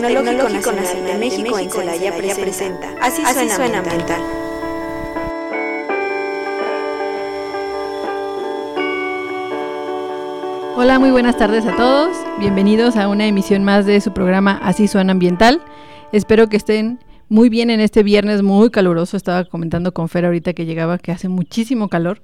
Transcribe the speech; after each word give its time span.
Tecnológico 0.00 0.70
Nacional 0.70 1.12
de 1.12 1.18
México 1.18 1.58
en 1.58 1.70
Celaya 1.70 2.14
presenta 2.16 2.94
Así 3.02 3.20
suena 3.50 3.80
ambiental. 3.80 4.20
Hola, 10.76 11.00
muy 11.00 11.10
buenas 11.10 11.36
tardes 11.36 11.66
a 11.66 11.74
todos. 11.74 12.16
Bienvenidos 12.38 12.94
a 12.94 13.08
una 13.08 13.26
emisión 13.26 13.64
más 13.64 13.86
de 13.86 14.00
su 14.00 14.12
programa 14.12 14.60
Así 14.62 14.86
suena 14.86 15.10
ambiental. 15.10 15.60
Espero 16.12 16.48
que 16.48 16.56
estén 16.56 17.00
muy 17.28 17.48
bien 17.48 17.68
en 17.68 17.80
este 17.80 18.04
viernes 18.04 18.44
muy 18.44 18.70
caluroso. 18.70 19.16
Estaba 19.16 19.46
comentando 19.46 19.92
con 19.92 20.08
Fer 20.08 20.26
ahorita 20.26 20.52
que 20.52 20.64
llegaba 20.64 20.98
que 20.98 21.10
hace 21.10 21.28
muchísimo 21.28 21.88
calor. 21.88 22.22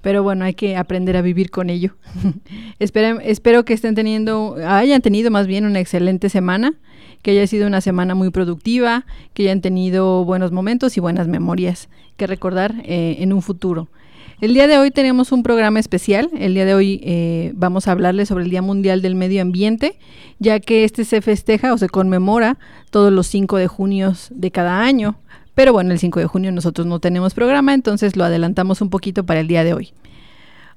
Pero 0.00 0.22
bueno, 0.22 0.46
hay 0.46 0.54
que 0.54 0.76
aprender 0.76 1.18
a 1.18 1.22
vivir 1.22 1.50
con 1.50 1.68
ello. 1.68 1.96
espero, 2.78 3.20
espero 3.20 3.66
que 3.66 3.74
estén 3.74 3.94
teniendo, 3.94 4.56
hayan 4.66 5.02
tenido 5.02 5.30
más 5.30 5.46
bien 5.46 5.64
una 5.64 5.80
excelente 5.80 6.28
semana, 6.28 6.74
que 7.24 7.30
haya 7.30 7.46
sido 7.46 7.66
una 7.66 7.80
semana 7.80 8.14
muy 8.14 8.28
productiva, 8.28 9.06
que 9.32 9.44
hayan 9.44 9.62
tenido 9.62 10.26
buenos 10.26 10.52
momentos 10.52 10.98
y 10.98 11.00
buenas 11.00 11.26
memorias 11.26 11.88
que 12.18 12.26
recordar 12.26 12.74
eh, 12.84 13.16
en 13.20 13.32
un 13.32 13.40
futuro. 13.40 13.88
El 14.42 14.52
día 14.52 14.66
de 14.66 14.76
hoy 14.76 14.90
tenemos 14.90 15.32
un 15.32 15.42
programa 15.42 15.80
especial. 15.80 16.28
El 16.38 16.52
día 16.52 16.66
de 16.66 16.74
hoy 16.74 17.00
eh, 17.02 17.52
vamos 17.54 17.88
a 17.88 17.92
hablarles 17.92 18.28
sobre 18.28 18.44
el 18.44 18.50
Día 18.50 18.60
Mundial 18.60 19.00
del 19.00 19.14
Medio 19.14 19.40
Ambiente, 19.40 19.96
ya 20.38 20.60
que 20.60 20.84
este 20.84 21.06
se 21.06 21.22
festeja 21.22 21.72
o 21.72 21.78
se 21.78 21.88
conmemora 21.88 22.58
todos 22.90 23.10
los 23.10 23.26
5 23.28 23.56
de 23.56 23.68
junio 23.68 24.12
de 24.28 24.50
cada 24.50 24.82
año. 24.82 25.16
Pero 25.54 25.72
bueno, 25.72 25.92
el 25.92 25.98
5 25.98 26.20
de 26.20 26.26
junio 26.26 26.52
nosotros 26.52 26.86
no 26.86 27.00
tenemos 27.00 27.32
programa, 27.32 27.72
entonces 27.72 28.16
lo 28.16 28.24
adelantamos 28.24 28.82
un 28.82 28.90
poquito 28.90 29.24
para 29.24 29.40
el 29.40 29.48
día 29.48 29.64
de 29.64 29.72
hoy. 29.72 29.94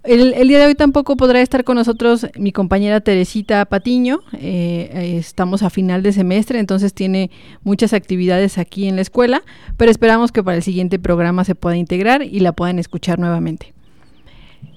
El, 0.07 0.47
día 0.47 0.59
de 0.59 0.67
hoy 0.67 0.75
tampoco 0.75 1.17
podrá 1.17 1.41
estar 1.41 1.65
con 1.65 1.75
nosotros 1.75 2.27
mi 2.37 2.53
compañera 2.53 3.01
Teresita 3.01 3.65
Patiño. 3.65 4.21
Eh, 4.39 5.17
estamos 5.19 5.63
a 5.63 5.69
final 5.69 6.01
de 6.01 6.13
semestre, 6.13 6.59
entonces 6.59 6.93
tiene 6.93 7.29
muchas 7.65 7.91
actividades 7.91 8.57
aquí 8.57 8.87
en 8.87 8.95
la 8.95 9.01
escuela, 9.01 9.43
pero 9.75 9.91
esperamos 9.91 10.31
que 10.31 10.41
para 10.41 10.55
el 10.55 10.63
siguiente 10.63 10.97
programa 10.97 11.43
se 11.43 11.55
pueda 11.55 11.75
integrar 11.75 12.23
y 12.23 12.39
la 12.39 12.53
puedan 12.53 12.79
escuchar 12.79 13.19
nuevamente. 13.19 13.73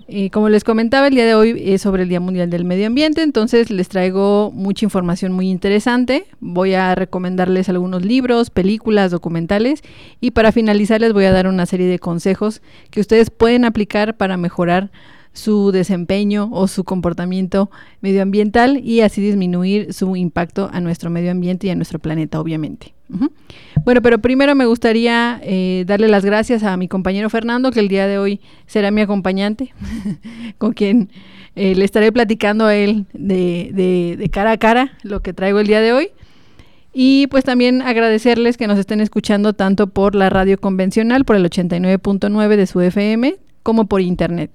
Eh, 0.08 0.30
como 0.30 0.48
les 0.48 0.64
comentaba, 0.64 1.06
el 1.06 1.14
día 1.14 1.24
de 1.24 1.36
hoy 1.36 1.62
es 1.64 1.82
sobre 1.82 2.02
el 2.02 2.08
Día 2.08 2.18
Mundial 2.18 2.50
del 2.50 2.64
Medio 2.64 2.88
Ambiente, 2.88 3.22
entonces 3.22 3.70
les 3.70 3.88
traigo 3.88 4.50
mucha 4.52 4.84
información 4.84 5.30
muy 5.30 5.48
interesante. 5.48 6.26
Voy 6.40 6.74
a 6.74 6.96
recomendarles 6.96 7.68
algunos 7.68 8.04
libros, 8.04 8.50
películas, 8.50 9.12
documentales 9.12 9.82
y 10.20 10.32
para 10.32 10.50
finalizar 10.50 11.00
les 11.00 11.12
voy 11.12 11.26
a 11.26 11.32
dar 11.32 11.46
una 11.46 11.66
serie 11.66 11.86
de 11.86 12.00
consejos 12.00 12.62
que 12.90 13.00
ustedes 13.00 13.30
pueden 13.30 13.64
aplicar 13.64 14.16
para 14.16 14.36
mejorar 14.36 14.90
su 15.32 15.72
desempeño 15.72 16.48
o 16.52 16.66
su 16.68 16.84
comportamiento 16.84 17.70
medioambiental 18.00 18.80
y 18.82 19.00
así 19.00 19.20
disminuir 19.20 19.92
su 19.92 20.16
impacto 20.16 20.68
a 20.72 20.80
nuestro 20.80 21.10
medio 21.10 21.30
ambiente 21.30 21.66
y 21.66 21.70
a 21.70 21.74
nuestro 21.74 21.98
planeta, 21.98 22.40
obviamente. 22.40 22.94
Bueno, 23.84 24.02
pero 24.02 24.20
primero 24.20 24.54
me 24.54 24.66
gustaría 24.66 25.40
eh, 25.42 25.84
darle 25.86 26.08
las 26.08 26.24
gracias 26.24 26.62
a 26.62 26.76
mi 26.76 26.86
compañero 26.86 27.28
Fernando, 27.28 27.72
que 27.72 27.80
el 27.80 27.88
día 27.88 28.06
de 28.06 28.18
hoy 28.18 28.40
será 28.66 28.90
mi 28.90 29.00
acompañante, 29.00 29.72
con 30.58 30.72
quien 30.72 31.10
eh, 31.56 31.74
le 31.74 31.84
estaré 31.84 32.12
platicando 32.12 32.66
a 32.66 32.76
él 32.76 33.06
de, 33.12 34.16
de 34.16 34.28
cara 34.28 34.52
a 34.52 34.58
cara 34.58 34.92
lo 35.02 35.20
que 35.20 35.32
traigo 35.32 35.58
el 35.58 35.66
día 35.66 35.80
de 35.80 35.92
hoy. 35.92 36.08
Y 36.92 37.28
pues 37.28 37.44
también 37.44 37.82
agradecerles 37.82 38.56
que 38.56 38.66
nos 38.66 38.78
estén 38.78 39.00
escuchando 39.00 39.52
tanto 39.52 39.86
por 39.88 40.14
la 40.16 40.28
radio 40.28 40.58
convencional, 40.58 41.24
por 41.24 41.36
el 41.36 41.44
89.9 41.48 42.56
de 42.56 42.66
su 42.66 42.80
FM, 42.80 43.36
como 43.62 43.86
por 43.86 44.00
internet. 44.00 44.50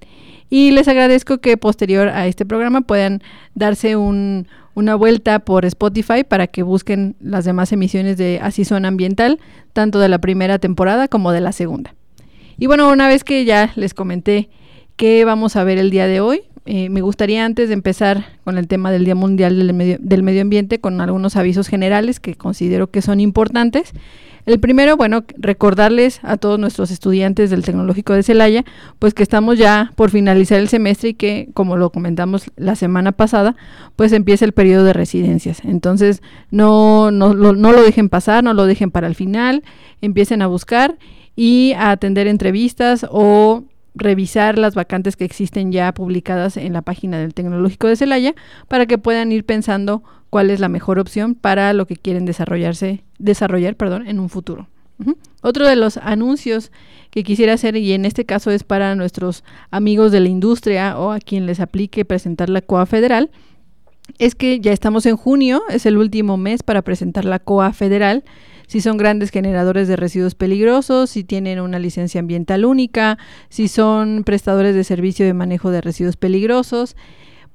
Y 0.48 0.70
les 0.70 0.86
agradezco 0.88 1.38
que 1.38 1.56
posterior 1.56 2.08
a 2.08 2.26
este 2.26 2.46
programa 2.46 2.82
puedan 2.82 3.22
darse 3.54 3.96
una 3.96 4.94
vuelta 4.94 5.40
por 5.40 5.64
Spotify 5.64 6.22
para 6.22 6.46
que 6.46 6.62
busquen 6.62 7.16
las 7.20 7.44
demás 7.44 7.72
emisiones 7.72 8.16
de 8.16 8.38
Así 8.40 8.64
Zona 8.64 8.88
Ambiental, 8.88 9.40
tanto 9.72 9.98
de 9.98 10.08
la 10.08 10.18
primera 10.18 10.58
temporada 10.58 11.08
como 11.08 11.32
de 11.32 11.40
la 11.40 11.52
segunda. 11.52 11.94
Y 12.58 12.66
bueno, 12.66 12.90
una 12.90 13.08
vez 13.08 13.24
que 13.24 13.44
ya 13.44 13.72
les 13.76 13.92
comenté 13.92 14.48
qué 14.96 15.24
vamos 15.24 15.56
a 15.56 15.64
ver 15.64 15.78
el 15.78 15.90
día 15.90 16.06
de 16.06 16.20
hoy, 16.20 16.42
eh, 16.64 16.88
me 16.90 17.00
gustaría 17.00 17.44
antes 17.44 17.68
de 17.68 17.74
empezar 17.74 18.26
con 18.42 18.58
el 18.58 18.66
tema 18.66 18.90
del 18.90 19.04
Día 19.04 19.14
Mundial 19.14 19.56
del 19.56 19.72
Medio, 19.72 19.98
del 20.00 20.24
Medio 20.24 20.42
Ambiente 20.42 20.80
con 20.80 21.00
algunos 21.00 21.36
avisos 21.36 21.68
generales 21.68 22.18
que 22.18 22.34
considero 22.34 22.90
que 22.90 23.02
son 23.02 23.20
importantes. 23.20 23.92
El 24.46 24.60
primero, 24.60 24.96
bueno, 24.96 25.24
recordarles 25.36 26.20
a 26.22 26.36
todos 26.36 26.56
nuestros 26.60 26.92
estudiantes 26.92 27.50
del 27.50 27.64
Tecnológico 27.64 28.12
de 28.12 28.22
Celaya, 28.22 28.64
pues 29.00 29.12
que 29.12 29.24
estamos 29.24 29.58
ya 29.58 29.90
por 29.96 30.10
finalizar 30.10 30.60
el 30.60 30.68
semestre 30.68 31.10
y 31.10 31.14
que, 31.14 31.48
como 31.52 31.76
lo 31.76 31.90
comentamos 31.90 32.44
la 32.54 32.76
semana 32.76 33.10
pasada, 33.10 33.56
pues 33.96 34.12
empieza 34.12 34.44
el 34.44 34.52
periodo 34.52 34.84
de 34.84 34.92
residencias. 34.92 35.64
Entonces, 35.64 36.22
no, 36.52 37.10
no, 37.10 37.34
no 37.34 37.72
lo 37.72 37.82
dejen 37.82 38.08
pasar, 38.08 38.44
no 38.44 38.54
lo 38.54 38.66
dejen 38.66 38.92
para 38.92 39.08
el 39.08 39.16
final, 39.16 39.64
empiecen 40.00 40.40
a 40.42 40.46
buscar 40.46 40.96
y 41.34 41.72
a 41.72 41.90
atender 41.90 42.28
entrevistas 42.28 43.04
o 43.10 43.64
revisar 43.96 44.58
las 44.58 44.74
vacantes 44.74 45.16
que 45.16 45.24
existen 45.24 45.72
ya 45.72 45.92
publicadas 45.92 46.56
en 46.56 46.72
la 46.72 46.82
página 46.82 47.18
del 47.18 47.34
Tecnológico 47.34 47.88
de 47.88 47.96
Celaya 47.96 48.34
para 48.68 48.86
que 48.86 48.98
puedan 48.98 49.32
ir 49.32 49.44
pensando 49.44 50.04
cuál 50.30 50.50
es 50.50 50.60
la 50.60 50.68
mejor 50.68 50.98
opción 50.98 51.34
para 51.34 51.72
lo 51.72 51.86
que 51.86 51.96
quieren 51.96 52.26
desarrollarse, 52.26 53.02
desarrollar 53.18 53.74
perdón, 53.76 54.06
en 54.06 54.20
un 54.20 54.28
futuro. 54.28 54.68
Otro 55.42 55.66
de 55.66 55.76
los 55.76 55.98
anuncios 55.98 56.72
que 57.10 57.22
quisiera 57.22 57.52
hacer, 57.52 57.76
y 57.76 57.92
en 57.92 58.06
este 58.06 58.24
caso 58.24 58.50
es 58.50 58.64
para 58.64 58.94
nuestros 58.94 59.44
amigos 59.70 60.10
de 60.10 60.20
la 60.20 60.28
industria 60.28 60.98
o 60.98 61.12
a 61.12 61.20
quien 61.20 61.44
les 61.44 61.60
aplique 61.60 62.04
presentar 62.04 62.48
la 62.48 62.62
COA 62.62 62.86
federal, 62.86 63.30
es 64.18 64.34
que 64.34 64.60
ya 64.60 64.72
estamos 64.72 65.04
en 65.06 65.16
junio, 65.16 65.62
es 65.68 65.84
el 65.84 65.98
último 65.98 66.36
mes 66.36 66.62
para 66.62 66.82
presentar 66.82 67.24
la 67.24 67.38
COA 67.38 67.72
federal 67.72 68.24
si 68.66 68.80
son 68.80 68.96
grandes 68.96 69.30
generadores 69.30 69.88
de 69.88 69.96
residuos 69.96 70.34
peligrosos, 70.34 71.10
si 71.10 71.24
tienen 71.24 71.60
una 71.60 71.78
licencia 71.78 72.20
ambiental 72.20 72.64
única, 72.64 73.18
si 73.48 73.68
son 73.68 74.24
prestadores 74.24 74.74
de 74.74 74.84
servicio 74.84 75.26
de 75.26 75.34
manejo 75.34 75.70
de 75.70 75.80
residuos 75.80 76.16
peligrosos, 76.16 76.96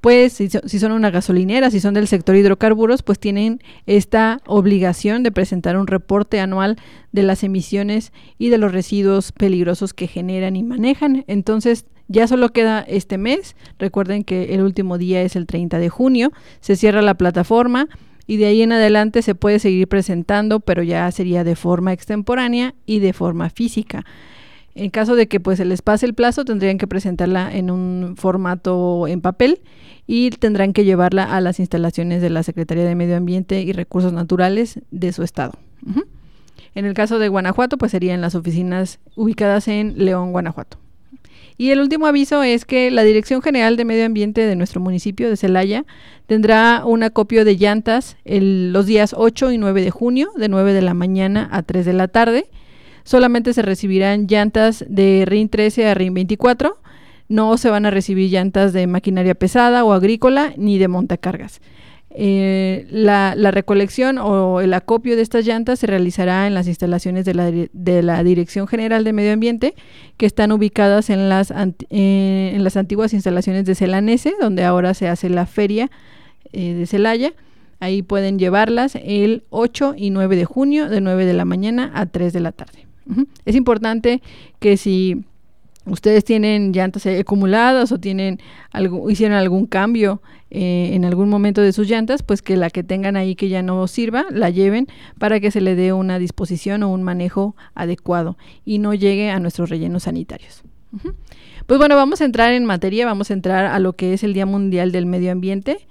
pues 0.01 0.33
si, 0.33 0.49
son 0.49 0.91
una 0.91 1.11
gasolinera, 1.11 1.69
si 1.69 1.79
son 1.79 1.93
del 1.93 2.07
sector 2.07 2.35
hidrocarburos, 2.35 3.03
pues 3.03 3.19
tienen 3.19 3.61
esta 3.85 4.41
obligación 4.47 5.21
de 5.21 5.31
presentar 5.31 5.77
un 5.77 5.85
reporte 5.85 6.39
anual 6.39 6.77
de 7.11 7.21
las 7.21 7.43
emisiones 7.43 8.11
y 8.39 8.49
de 8.49 8.57
los 8.57 8.71
residuos 8.71 9.31
peligrosos 9.31 9.93
que 9.93 10.07
generan 10.07 10.55
y 10.55 10.63
manejan. 10.63 11.23
Entonces, 11.27 11.85
ya 12.07 12.27
solo 12.27 12.49
queda 12.49 12.81
este 12.81 13.19
mes. 13.19 13.55
Recuerden 13.77 14.23
que 14.23 14.55
el 14.55 14.63
último 14.63 14.97
día 14.97 15.21
es 15.21 15.35
el 15.35 15.45
30 15.45 15.77
de 15.77 15.89
junio. 15.89 16.31
Se 16.61 16.75
cierra 16.75 17.03
la 17.03 17.13
plataforma 17.13 17.87
y 18.27 18.37
de 18.37 18.45
ahí 18.45 18.61
en 18.61 18.71
adelante 18.71 19.21
se 19.21 19.35
puede 19.35 19.59
seguir 19.59 19.87
presentando, 19.87 20.59
pero 20.59 20.83
ya 20.83 21.09
sería 21.11 21.43
de 21.43 21.55
forma 21.55 21.93
extemporánea 21.93 22.75
y 22.85 22.99
de 22.99 23.13
forma 23.13 23.49
física. 23.49 24.05
En 24.73 24.89
caso 24.89 25.15
de 25.15 25.27
que 25.27 25.39
pues 25.39 25.57
se 25.57 25.65
les 25.65 25.81
pase 25.81 26.05
el 26.05 26.13
plazo, 26.13 26.45
tendrían 26.45 26.77
que 26.77 26.87
presentarla 26.87 27.53
en 27.53 27.69
un 27.69 28.15
formato 28.17 29.05
en 29.07 29.21
papel 29.21 29.61
y 30.07 30.29
tendrán 30.29 30.71
que 30.73 30.85
llevarla 30.85 31.23
a 31.23 31.41
las 31.41 31.59
instalaciones 31.59 32.21
de 32.21 32.29
la 32.29 32.43
Secretaría 32.43 32.85
de 32.85 32.95
Medio 32.95 33.17
Ambiente 33.17 33.61
y 33.61 33.73
Recursos 33.73 34.13
Naturales 34.13 34.79
de 34.91 35.11
su 35.11 35.23
estado. 35.23 35.53
En 36.73 36.85
el 36.85 36.93
caso 36.93 37.19
de 37.19 37.27
Guanajuato, 37.27 37.77
pues 37.77 37.91
serían 37.91 38.21
las 38.21 38.35
oficinas 38.35 38.99
ubicadas 39.15 39.67
en 39.67 39.93
León, 39.97 40.31
Guanajuato. 40.31 40.77
Y 41.57 41.69
el 41.69 41.79
último 41.79 42.07
aviso 42.07 42.43
es 42.43 42.65
que 42.65 42.91
la 42.91 43.03
Dirección 43.03 43.41
General 43.41 43.77
de 43.77 43.85
Medio 43.85 44.05
Ambiente 44.05 44.41
de 44.41 44.55
nuestro 44.55 44.81
municipio 44.81 45.29
de 45.29 45.37
Celaya 45.37 45.85
tendrá 46.27 46.83
un 46.85 47.03
acopio 47.03 47.45
de 47.45 47.57
llantas 47.57 48.17
los 48.25 48.85
días 48.85 49.13
8 49.17 49.51
y 49.51 49.57
9 49.57 49.81
de 49.81 49.91
junio, 49.91 50.31
de 50.35 50.49
9 50.49 50.73
de 50.73 50.81
la 50.81 50.93
mañana 50.93 51.49
a 51.51 51.63
3 51.63 51.85
de 51.85 51.93
la 51.93 52.07
tarde. 52.07 52.45
Solamente 53.03 53.53
se 53.53 53.61
recibirán 53.61 54.27
llantas 54.27 54.85
de 54.87 55.25
RIN 55.25 55.49
13 55.49 55.87
a 55.87 55.93
RIN 55.93 56.13
24. 56.13 56.77
No 57.27 57.57
se 57.57 57.69
van 57.69 57.85
a 57.85 57.91
recibir 57.91 58.29
llantas 58.29 58.73
de 58.73 58.87
maquinaria 58.87 59.35
pesada 59.35 59.83
o 59.83 59.93
agrícola 59.93 60.53
ni 60.57 60.77
de 60.77 60.87
montacargas. 60.87 61.61
Eh, 62.13 62.87
la, 62.91 63.33
recolección 63.51 64.17
o 64.17 64.59
el 64.59 64.73
acopio 64.73 65.15
de 65.15 65.21
estas 65.21 65.45
llantas 65.45 65.79
se 65.79 65.87
realizará 65.87 66.45
en 66.45 66.53
las 66.53 66.67
instalaciones 66.67 67.23
de 67.23 67.33
la, 67.33 67.51
de 67.51 68.03
la 68.03 68.23
Dirección 68.23 68.67
General 68.67 69.03
de 69.03 69.13
Medio 69.13 69.31
Ambiente, 69.31 69.75
que 70.17 70.25
están 70.25 70.51
ubicadas 70.51 71.09
en 71.09 71.29
las, 71.29 71.51
eh, 71.51 72.51
en 72.53 72.63
las 72.63 72.75
antiguas 72.75 73.13
instalaciones 73.13 73.65
de 73.65 73.75
Celanese, 73.75 74.33
donde 74.41 74.63
ahora 74.63 74.93
se 74.93 75.07
hace 75.07 75.29
la 75.29 75.45
feria 75.45 75.89
eh, 76.51 76.73
de 76.73 76.85
Celaya. 76.85 77.33
Ahí 77.79 78.01
pueden 78.01 78.37
llevarlas 78.37 78.97
el 79.01 79.43
8 79.49 79.95
y 79.97 80.09
9 80.09 80.35
de 80.35 80.45
junio, 80.45 80.89
de 80.89 81.01
9 81.01 81.25
de 81.25 81.33
la 81.33 81.45
mañana 81.45 81.91
a 81.95 82.05
3 82.05 82.33
de 82.33 82.39
la 82.41 82.51
tarde. 82.51 82.87
Es 83.45 83.55
importante 83.55 84.21
que 84.59 84.77
si 84.77 85.23
ustedes 85.85 86.23
tienen 86.23 86.71
llantas 86.71 87.05
acumuladas 87.07 87.91
o 87.91 87.97
tienen 87.99 88.39
hicieron 89.09 89.35
algún 89.35 89.65
cambio 89.65 90.21
eh, 90.53 90.89
en 90.93 91.05
algún 91.05 91.29
momento 91.29 91.61
de 91.61 91.71
sus 91.71 91.87
llantas, 91.89 92.23
pues 92.23 92.41
que 92.41 92.57
la 92.57 92.69
que 92.69 92.83
tengan 92.83 93.15
ahí 93.15 93.35
que 93.35 93.47
ya 93.47 93.61
no 93.61 93.87
sirva, 93.87 94.25
la 94.31 94.49
lleven 94.49 94.87
para 95.17 95.39
que 95.39 95.49
se 95.49 95.61
le 95.61 95.75
dé 95.75 95.93
una 95.93 96.19
disposición 96.19 96.83
o 96.83 96.89
un 96.89 97.03
manejo 97.03 97.55
adecuado 97.73 98.37
y 98.65 98.79
no 98.79 98.93
llegue 98.93 99.31
a 99.31 99.39
nuestros 99.39 99.69
rellenos 99.69 100.03
sanitarios. 100.03 100.63
Pues 101.67 101.77
bueno, 101.77 101.95
vamos 101.95 102.19
a 102.19 102.25
entrar 102.25 102.51
en 102.51 102.65
materia, 102.65 103.05
vamos 103.05 103.31
a 103.31 103.33
entrar 103.33 103.65
a 103.65 103.79
lo 103.79 103.93
que 103.93 104.13
es 104.13 104.23
el 104.23 104.33
Día 104.33 104.45
Mundial 104.45 104.91
del 104.91 105.05
Medio 105.05 105.31
Ambiente. 105.31 105.87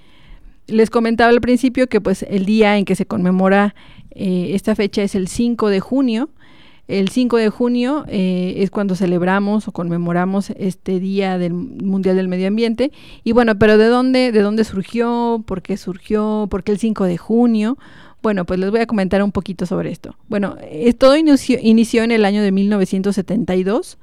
les 0.67 0.91
comentaba 0.91 1.31
al 1.31 1.41
principio 1.41 1.87
que 1.89 2.03
pues 2.03 2.23
el 2.29 2.45
día 2.45 2.77
en 2.77 2.85
que 2.85 2.95
se 2.95 3.07
conmemora 3.07 3.75
eh, 4.11 4.51
esta 4.53 4.75
fecha 4.75 5.03
es 5.03 5.15
el 5.15 5.29
5 5.29 5.71
de 5.71 5.81
junio. 5.81 6.29
El 6.91 7.09
5 7.09 7.37
de 7.37 7.51
junio 7.51 8.05
eh, 8.09 8.55
es 8.57 8.71
cuando 8.71 8.97
celebramos 8.97 9.69
o 9.69 9.73
conmemoramos 9.73 10.51
este 10.51 10.99
Día 10.99 11.39
del 11.39 11.53
Mundial 11.55 12.17
del 12.17 12.27
Medio 12.27 12.49
Ambiente. 12.49 12.91
Y 13.23 13.31
bueno, 13.31 13.57
pero 13.59 13.79
¿de 13.79 13.87
dónde, 13.87 14.33
de 14.33 14.41
dónde 14.43 14.65
surgió? 14.65 15.43
¿Por 15.47 15.63
qué 15.63 15.77
surgió? 15.77 16.49
¿Por 16.51 16.65
qué 16.65 16.73
el 16.73 16.79
5 16.79 17.05
de 17.05 17.17
junio? 17.17 17.79
Bueno, 18.23 18.45
pues 18.45 18.59
les 18.59 18.71
voy 18.71 18.81
a 18.81 18.87
comentar 18.87 19.23
un 19.23 19.31
poquito 19.31 19.67
sobre 19.67 19.91
esto. 19.93 20.17
Bueno, 20.29 20.57
eh, 20.63 20.93
todo 20.93 21.17
inició, 21.17 21.59
inició 21.63 22.03
en 22.03 22.11
el 22.11 22.25
año 22.25 22.43
de 22.43 22.51
1972 22.51 23.97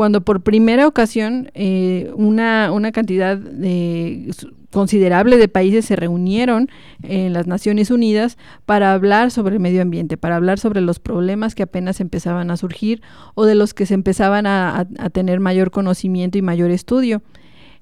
cuando 0.00 0.22
por 0.22 0.40
primera 0.40 0.86
ocasión 0.86 1.50
eh, 1.52 2.10
una, 2.14 2.72
una, 2.72 2.90
cantidad 2.90 3.36
de, 3.36 4.32
considerable 4.70 5.36
de 5.36 5.46
países 5.46 5.84
se 5.84 5.94
reunieron 5.94 6.70
en 7.02 7.34
las 7.34 7.46
Naciones 7.46 7.90
Unidas 7.90 8.38
para 8.64 8.94
hablar 8.94 9.30
sobre 9.30 9.56
el 9.56 9.60
medio 9.60 9.82
ambiente, 9.82 10.16
para 10.16 10.36
hablar 10.36 10.58
sobre 10.58 10.80
los 10.80 11.00
problemas 11.00 11.54
que 11.54 11.64
apenas 11.64 12.00
empezaban 12.00 12.50
a 12.50 12.56
surgir 12.56 13.02
o 13.34 13.44
de 13.44 13.54
los 13.54 13.74
que 13.74 13.84
se 13.84 13.92
empezaban 13.92 14.46
a, 14.46 14.86
tener 15.12 15.38
mayor 15.38 15.70
conocimiento 15.70 16.38
y 16.38 16.40
mayor 16.40 16.70
estudio. 16.70 17.20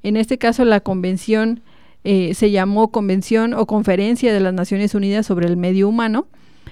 En 0.02 0.16
este 0.16 0.38
caso, 0.38 0.64
la 0.64 0.80
convención 0.80 1.60
eh, 2.02 2.34
se 2.34 2.50
llamó 2.50 2.90
Convención 2.90 3.54
o 3.54 3.64
Conferencia 3.66 4.32
de 4.34 4.40
las 4.40 4.54
Naciones 4.54 4.92
Unidas 4.96 5.24
sobre 5.24 5.46
el 5.46 5.56
Medio 5.56 5.88
Humano, 5.88 6.26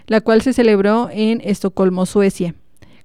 la 0.08 0.20
cual 0.20 0.42
se 0.42 0.52
celebró 0.52 1.08
en 1.12 1.40
Estocolmo, 1.44 2.04
Suecia. 2.04 2.56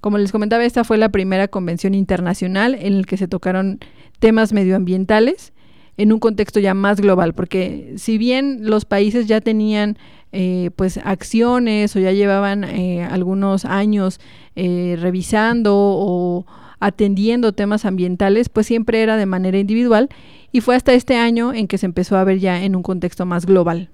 Como 0.01 0.17
les 0.17 0.31
comentaba, 0.31 0.65
esta 0.65 0.83
fue 0.83 0.97
la 0.97 1.09
primera 1.09 1.47
convención 1.47 1.93
internacional 1.93 2.75
en 2.75 2.97
la 2.97 3.03
que 3.03 3.17
se 3.17 3.27
tocaron 3.27 3.79
temas 4.19 4.51
medioambientales 4.51 5.53
en 5.97 6.11
un 6.11 6.19
contexto 6.19 6.59
ya 6.59 6.73
más 6.73 6.99
global, 6.99 7.33
porque 7.33 7.93
si 7.97 8.17
bien 8.17 8.59
los 8.61 8.85
países 8.85 9.27
ya 9.27 9.41
tenían 9.41 9.97
eh, 10.31 10.71
pues 10.75 10.97
acciones 10.97 11.95
o 11.95 11.99
ya 11.99 12.11
llevaban 12.11 12.63
eh, 12.63 13.03
algunos 13.03 13.65
años 13.65 14.19
eh, 14.55 14.97
revisando 14.99 15.75
o 15.75 16.45
atendiendo 16.79 17.51
temas 17.51 17.85
ambientales, 17.85 18.49
pues 18.49 18.65
siempre 18.65 19.03
era 19.03 19.17
de 19.17 19.27
manera 19.27 19.59
individual 19.59 20.09
y 20.51 20.61
fue 20.61 20.75
hasta 20.75 20.93
este 20.93 21.17
año 21.17 21.53
en 21.53 21.67
que 21.67 21.77
se 21.77 21.85
empezó 21.85 22.17
a 22.17 22.23
ver 22.23 22.39
ya 22.39 22.63
en 22.63 22.75
un 22.75 22.81
contexto 22.81 23.27
más 23.27 23.45
global. 23.45 23.89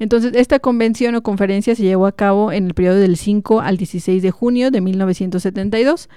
Entonces, 0.00 0.32
esta 0.34 0.58
convención 0.58 1.14
o 1.14 1.22
conferencia 1.22 1.74
se 1.76 1.82
llevó 1.82 2.06
a 2.06 2.12
cabo 2.12 2.52
en 2.52 2.66
el 2.66 2.74
periodo 2.74 2.96
del 2.96 3.18
5 3.18 3.60
al 3.60 3.76
16 3.76 4.22
de 4.22 4.30
junio 4.30 4.70
de 4.70 4.80
1972. 4.80 6.08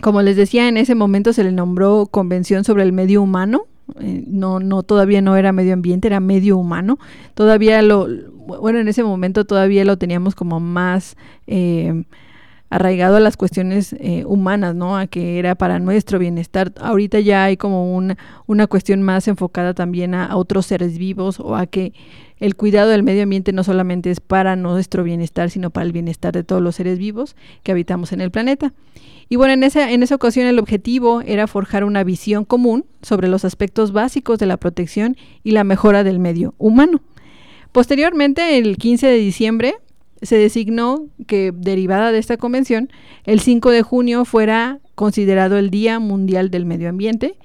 Como 0.00 0.22
les 0.22 0.36
decía, 0.36 0.66
en 0.66 0.78
ese 0.78 0.94
momento 0.94 1.34
se 1.34 1.44
le 1.44 1.52
nombró 1.52 2.06
Convención 2.10 2.64
sobre 2.64 2.84
el 2.84 2.92
Medio 2.92 3.20
Humano. 3.22 3.66
Eh, 4.00 4.24
no, 4.26 4.60
no, 4.60 4.82
todavía 4.82 5.20
no 5.20 5.36
era 5.36 5.52
medio 5.52 5.74
ambiente, 5.74 6.08
era 6.08 6.20
medio 6.20 6.56
humano. 6.56 6.98
Todavía 7.34 7.82
lo, 7.82 8.08
bueno, 8.32 8.78
en 8.78 8.88
ese 8.88 9.04
momento 9.04 9.44
todavía 9.44 9.84
lo 9.84 9.98
teníamos 9.98 10.34
como 10.34 10.58
más 10.58 11.16
eh, 11.46 12.04
arraigado 12.70 13.16
a 13.16 13.20
las 13.20 13.36
cuestiones 13.36 13.94
eh, 13.98 14.24
humanas, 14.26 14.74
¿no? 14.74 14.96
A 14.96 15.06
que 15.06 15.38
era 15.38 15.54
para 15.54 15.78
nuestro 15.80 16.18
bienestar. 16.18 16.72
Ahorita 16.80 17.20
ya 17.20 17.44
hay 17.44 17.56
como 17.58 17.94
una, 17.94 18.16
una 18.46 18.66
cuestión 18.66 19.02
más 19.02 19.28
enfocada 19.28 19.74
también 19.74 20.14
a 20.14 20.36
otros 20.36 20.66
seres 20.66 20.96
vivos 20.96 21.40
o 21.40 21.56
a 21.56 21.66
que 21.66 21.92
el 22.40 22.56
cuidado 22.56 22.90
del 22.90 23.02
medio 23.02 23.22
ambiente 23.22 23.52
no 23.52 23.64
solamente 23.64 24.10
es 24.10 24.20
para 24.20 24.56
nuestro 24.56 25.04
bienestar, 25.04 25.50
sino 25.50 25.70
para 25.70 25.86
el 25.86 25.92
bienestar 25.92 26.32
de 26.32 26.44
todos 26.44 26.62
los 26.62 26.76
seres 26.76 26.98
vivos 26.98 27.36
que 27.62 27.72
habitamos 27.72 28.12
en 28.12 28.20
el 28.20 28.30
planeta. 28.30 28.72
Y 29.28 29.36
bueno, 29.36 29.54
en 29.54 29.62
esa, 29.62 29.90
en 29.90 30.02
esa 30.02 30.14
ocasión 30.14 30.46
el 30.46 30.58
objetivo 30.58 31.20
era 31.20 31.46
forjar 31.46 31.84
una 31.84 32.04
visión 32.04 32.44
común 32.44 32.86
sobre 33.02 33.28
los 33.28 33.44
aspectos 33.44 33.92
básicos 33.92 34.38
de 34.38 34.46
la 34.46 34.56
protección 34.56 35.16
y 35.44 35.50
la 35.50 35.64
mejora 35.64 36.04
del 36.04 36.18
medio 36.18 36.54
humano. 36.58 37.02
Posteriormente, 37.72 38.56
el 38.56 38.76
15 38.76 39.06
de 39.06 39.18
diciembre, 39.18 39.74
se 40.22 40.36
designó 40.36 41.06
que, 41.26 41.52
derivada 41.54 42.12
de 42.12 42.18
esta 42.18 42.36
convención, 42.36 42.90
el 43.24 43.40
5 43.40 43.70
de 43.70 43.82
junio 43.82 44.24
fuera 44.24 44.80
considerado 44.94 45.58
el 45.58 45.70
Día 45.70 46.00
Mundial 46.00 46.50
del 46.50 46.66
Medio 46.66 46.88
Ambiente 46.88 47.36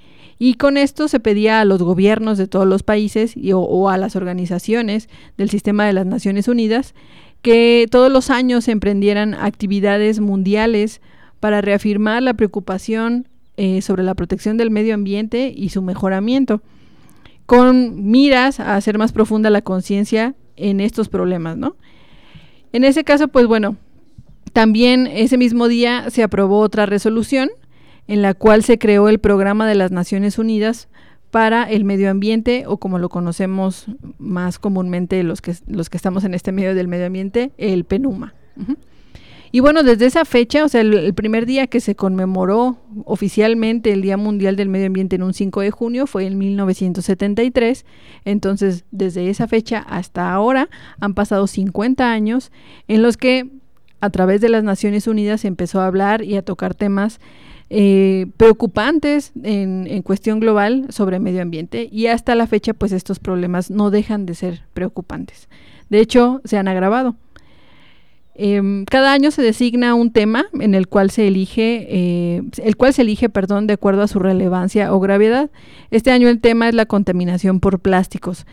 y 0.46 0.56
con 0.56 0.76
esto 0.76 1.08
se 1.08 1.20
pedía 1.20 1.62
a 1.62 1.64
los 1.64 1.82
gobiernos 1.82 2.36
de 2.36 2.46
todos 2.46 2.66
los 2.66 2.82
países 2.82 3.34
y, 3.34 3.52
o, 3.54 3.88
a 3.88 3.96
las 3.96 4.14
organizaciones 4.14 5.08
del 5.38 5.48
sistema 5.48 5.86
de 5.86 5.94
las 5.94 6.04
Naciones 6.04 6.48
Unidas 6.48 6.94
que 7.40 7.86
todos 7.90 8.12
los 8.12 8.28
años 8.28 8.64
se 8.64 8.72
emprendieran 8.72 9.32
actividades 9.32 10.20
mundiales 10.20 11.00
para 11.40 11.62
reafirmar 11.62 12.22
la 12.22 12.34
preocupación 12.34 13.26
eh, 13.56 13.80
sobre 13.80 14.02
la 14.02 14.14
protección 14.14 14.58
del 14.58 14.70
medio 14.70 14.92
ambiente 14.92 15.50
y 15.56 15.70
su 15.70 15.80
mejoramiento, 15.80 16.60
con 17.46 18.10
miras 18.10 18.60
a 18.60 18.76
hacer 18.76 18.98
más 18.98 19.12
profunda 19.12 19.48
la 19.48 19.62
conciencia 19.62 20.34
en 20.56 20.80
estos 20.80 21.08
problemas, 21.08 21.56
¿no? 21.56 21.74
En 22.74 22.84
ese 22.84 23.02
caso, 23.02 23.28
pues 23.28 23.46
bueno, 23.46 23.78
también 24.52 25.06
ese 25.06 25.38
mismo 25.38 25.68
día 25.68 26.10
se 26.10 26.22
aprobó 26.22 26.58
otra 26.58 26.84
resolución 26.84 27.48
en 28.08 28.22
la 28.22 28.34
cual 28.34 28.62
se 28.62 28.78
creó 28.78 29.08
el 29.08 29.18
Programa 29.18 29.66
de 29.66 29.74
las 29.74 29.90
Naciones 29.90 30.38
Unidas 30.38 30.88
para 31.30 31.64
el 31.64 31.84
medio 31.84 32.10
ambiente 32.10 32.64
o 32.66 32.76
como 32.76 32.98
lo 32.98 33.08
conocemos 33.08 33.86
más 34.18 34.58
comúnmente 34.60 35.22
los 35.24 35.40
que, 35.40 35.54
los 35.66 35.90
que 35.90 35.96
estamos 35.96 36.22
en 36.22 36.32
este 36.32 36.52
medio 36.52 36.74
del 36.76 36.86
medio 36.86 37.06
ambiente, 37.06 37.50
el 37.58 37.84
PENUMA. 37.84 38.34
Y 39.50 39.60
bueno, 39.60 39.82
desde 39.82 40.06
esa 40.06 40.24
fecha, 40.24 40.64
o 40.64 40.68
sea, 40.68 40.80
el, 40.80 40.94
el, 40.94 41.14
primer 41.14 41.46
día 41.46 41.66
que 41.66 41.80
se 41.80 41.94
conmemoró 41.94 42.78
oficialmente 43.04 43.92
el 43.92 44.02
Día 44.02 44.16
Mundial 44.16 44.56
del 44.56 44.68
Medio 44.68 44.86
Ambiente 44.86 45.16
en 45.16 45.22
un 45.22 45.34
5 45.34 45.60
de 45.60 45.70
junio 45.70 46.06
fue 46.06 46.26
en 46.26 46.38
1973. 46.38 47.84
Entonces, 48.24 48.84
desde 48.90 49.28
esa 49.28 49.48
fecha 49.48 49.78
hasta 49.78 50.32
ahora 50.32 50.68
han 51.00 51.14
pasado 51.14 51.46
50 51.46 52.12
años 52.12 52.52
en 52.86 53.02
los 53.02 53.16
que 53.16 53.48
a 54.00 54.10
través 54.10 54.40
de 54.40 54.50
las 54.50 54.62
Naciones 54.64 55.06
Unidas 55.06 55.40
se 55.40 55.48
empezó 55.48 55.80
a 55.80 55.86
hablar 55.86 56.22
y 56.22 56.36
a 56.36 56.42
tocar 56.42 56.74
temas 56.74 57.20
eh, 57.76 58.26
preocupantes 58.36 59.32
en, 59.42 60.00
cuestión 60.02 60.38
global 60.38 60.86
sobre 60.90 61.18
medio 61.18 61.42
ambiente 61.42 61.88
y 61.90 62.06
hasta 62.06 62.36
la 62.36 62.46
fecha 62.46 62.72
pues 62.72 62.92
estos 62.92 63.18
problemas 63.18 63.68
no 63.68 63.90
dejan 63.90 64.26
de 64.26 64.36
ser 64.36 64.62
preocupantes. 64.74 65.48
De 65.90 65.98
hecho, 65.98 66.40
se 66.44 66.56
han 66.56 66.68
agravado. 66.68 67.16
Eh, 68.36 68.84
cada 68.88 69.12
año 69.12 69.32
se 69.32 69.42
designa 69.42 69.96
un 69.96 70.12
tema 70.12 70.46
en 70.60 70.76
el 70.76 70.86
cual 70.86 71.10
se 71.10 71.26
elige, 71.26 71.86
eh, 71.88 72.42
el 72.62 72.76
cual 72.76 72.94
se 72.94 73.02
elige, 73.02 73.28
perdón, 73.28 73.66
de 73.66 73.74
acuerdo 73.74 74.02
a 74.02 74.08
su 74.08 74.20
relevancia 74.20 74.94
o 74.94 75.00
gravedad. 75.00 75.50
Este 75.90 76.12
año 76.12 76.28
el 76.28 76.40
tema 76.40 76.68
es 76.68 76.76
la 76.76 76.86
contaminación 76.86 77.58
por 77.58 77.80
plásticos. 77.80 78.46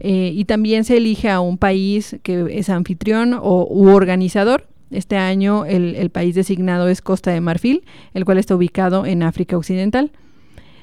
Eh, 0.00 0.32
y 0.34 0.44
también 0.44 0.84
se 0.84 0.98
elige 0.98 1.30
a 1.30 1.40
un 1.40 1.56
país 1.56 2.16
que 2.22 2.44
es 2.50 2.68
anfitrión 2.68 3.32
o 3.32 3.66
u 3.70 3.88
organizador 3.88 4.66
este 4.90 5.16
año 5.16 5.64
el, 5.64 6.10
país 6.10 6.34
designado 6.34 6.88
es 6.88 7.02
Costa 7.02 7.30
de 7.30 7.40
Marfil, 7.40 7.84
el 8.14 8.24
cual 8.24 8.38
está 8.38 8.56
ubicado 8.56 9.06
en 9.06 9.22
África 9.22 9.56
Occidental. 9.56 10.10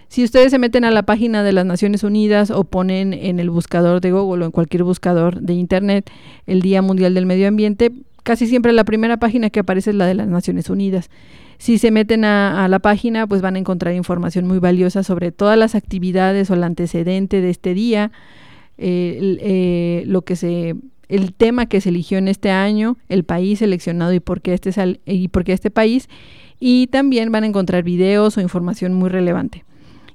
Si 0.08 0.24
ustedes 0.24 0.52
se 0.52 0.60
meten 0.60 0.86
a 0.86 0.92
la 0.92 1.04
página 1.04 1.44
de 1.44 1.52
las 1.52 1.66
Naciones 1.66 2.04
Unidas 2.04 2.52
o 2.52 2.64
ponen 2.64 3.14
en 3.14 3.40
el 3.40 3.50
buscador 3.50 4.02
de 4.02 4.12
Google 4.12 4.44
o 4.44 4.46
en 4.46 4.52
cualquier 4.52 4.84
buscador 4.84 5.42
de 5.42 5.54
Internet 5.54 6.12
el 6.46 6.62
Día 6.62 6.82
Mundial 6.82 7.16
del 7.16 7.26
Medio 7.26 7.48
Ambiente, 7.48 7.92
casi 8.24 8.48
siempre 8.48 8.74
la 8.74 8.84
primera 8.84 9.18
página 9.18 9.50
que 9.50 9.62
aparece 9.62 9.92
es 9.92 9.96
la 9.96 10.06
de 10.06 10.14
las 10.14 10.28
Naciones 10.28 10.70
Unidas. 10.70 11.10
Si 11.58 11.78
se 11.78 11.92
meten 11.92 12.26
a, 12.26 12.68
la 12.68 12.80
página, 12.80 13.28
pues 13.28 13.42
van 13.42 13.56
a 13.56 13.60
encontrar 13.60 13.94
información 13.94 14.46
muy 14.46 14.60
valiosa 14.60 15.04
sobre 15.04 15.32
todas 15.32 15.58
las 15.58 15.74
actividades 15.74 16.52
o 16.52 16.54
el 16.54 16.64
antecedente 16.64 17.42
de 17.42 17.50
este 17.50 17.74
día, 17.74 18.12
eh, 18.78 19.38
eh, 19.40 20.04
lo 20.06 20.24
que 20.24 20.36
se 20.36 20.76
el 21.08 21.34
tema 21.34 21.66
que 21.66 21.82
se 21.82 21.90
eligió 21.90 22.18
en 22.18 22.28
este 22.28 22.52
año, 22.52 22.98
el 23.10 23.24
país 23.24 23.60
seleccionado 23.60 24.14
y 24.14 24.20
por 24.20 24.42
qué 24.42 24.54
este, 24.54 25.00
y 25.06 25.28
por 25.28 25.44
qué 25.44 25.54
este 25.54 25.72
país. 25.72 26.10
Y 26.60 26.88
también 26.88 27.32
van 27.32 27.44
a 27.44 27.48
encontrar 27.48 27.84
videos 27.84 28.38
o 28.38 28.42
información 28.42 28.94
muy 28.94 29.10
relevante. 29.10 29.66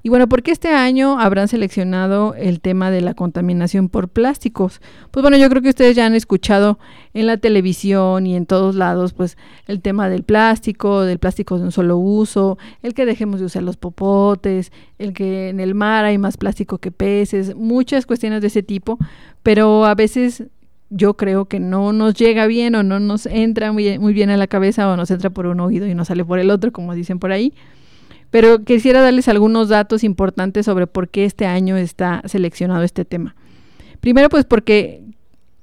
Y 0.02 0.08
bueno, 0.08 0.28
¿por 0.28 0.42
qué 0.42 0.50
este 0.50 0.68
año 0.68 1.20
habrán 1.20 1.46
seleccionado 1.46 2.34
el 2.34 2.60
tema 2.60 2.90
de 2.90 3.02
la 3.02 3.12
contaminación 3.12 3.90
por 3.90 4.08
plásticos? 4.08 4.80
Pues 5.10 5.20
bueno, 5.20 5.36
yo 5.36 5.50
creo 5.50 5.60
que 5.60 5.68
ustedes 5.68 5.94
ya 5.94 6.06
han 6.06 6.14
escuchado 6.14 6.78
en 7.12 7.26
la 7.26 7.36
televisión 7.36 8.26
y 8.26 8.34
en 8.34 8.46
todos 8.46 8.76
lados, 8.76 9.12
pues 9.12 9.36
el 9.66 9.82
tema 9.82 10.08
del 10.08 10.22
plástico, 10.22 11.02
del 11.02 11.18
plástico 11.18 11.58
de 11.58 11.64
un 11.64 11.72
solo 11.72 11.98
uso, 11.98 12.56
el 12.82 12.94
que 12.94 13.04
dejemos 13.04 13.40
de 13.40 13.46
usar 13.46 13.62
los 13.62 13.76
popotes, 13.76 14.72
el 14.98 15.12
que 15.12 15.50
en 15.50 15.60
el 15.60 15.74
mar 15.74 16.06
hay 16.06 16.16
más 16.16 16.38
plástico 16.38 16.78
que 16.78 16.90
peces, 16.90 17.54
muchas 17.54 18.06
cuestiones 18.06 18.40
de 18.40 18.46
ese 18.46 18.62
tipo, 18.62 18.98
pero 19.42 19.84
a 19.84 19.94
veces 19.94 20.44
yo 20.90 21.14
creo 21.14 21.46
que 21.46 21.60
no 21.60 21.92
nos 21.92 22.14
llega 22.14 22.46
bien 22.46 22.74
o 22.74 22.82
no 22.82 22.98
nos 23.00 23.26
entra 23.26 23.72
muy, 23.72 23.98
muy, 23.98 24.12
bien 24.12 24.28
a 24.30 24.36
la 24.36 24.48
cabeza 24.48 24.90
o 24.90 24.96
nos 24.96 25.10
entra 25.10 25.30
por 25.30 25.46
un 25.46 25.60
oído 25.60 25.86
y 25.86 25.94
nos 25.94 26.08
sale 26.08 26.24
por 26.24 26.38
el 26.40 26.50
otro, 26.50 26.72
como 26.72 26.94
dicen 26.94 27.18
por 27.18 27.32
ahí. 27.32 27.54
Pero 28.30 28.64
quisiera 28.64 29.00
darles 29.00 29.28
algunos 29.28 29.68
datos 29.68 30.04
importantes 30.04 30.66
sobre 30.66 30.86
por 30.86 31.08
qué 31.08 31.24
este 31.24 31.46
año 31.46 31.76
está 31.76 32.22
seleccionado 32.26 32.82
este 32.82 33.04
tema. 33.04 33.34
Primero, 34.00 34.28
pues 34.28 34.44
porque 34.44 35.02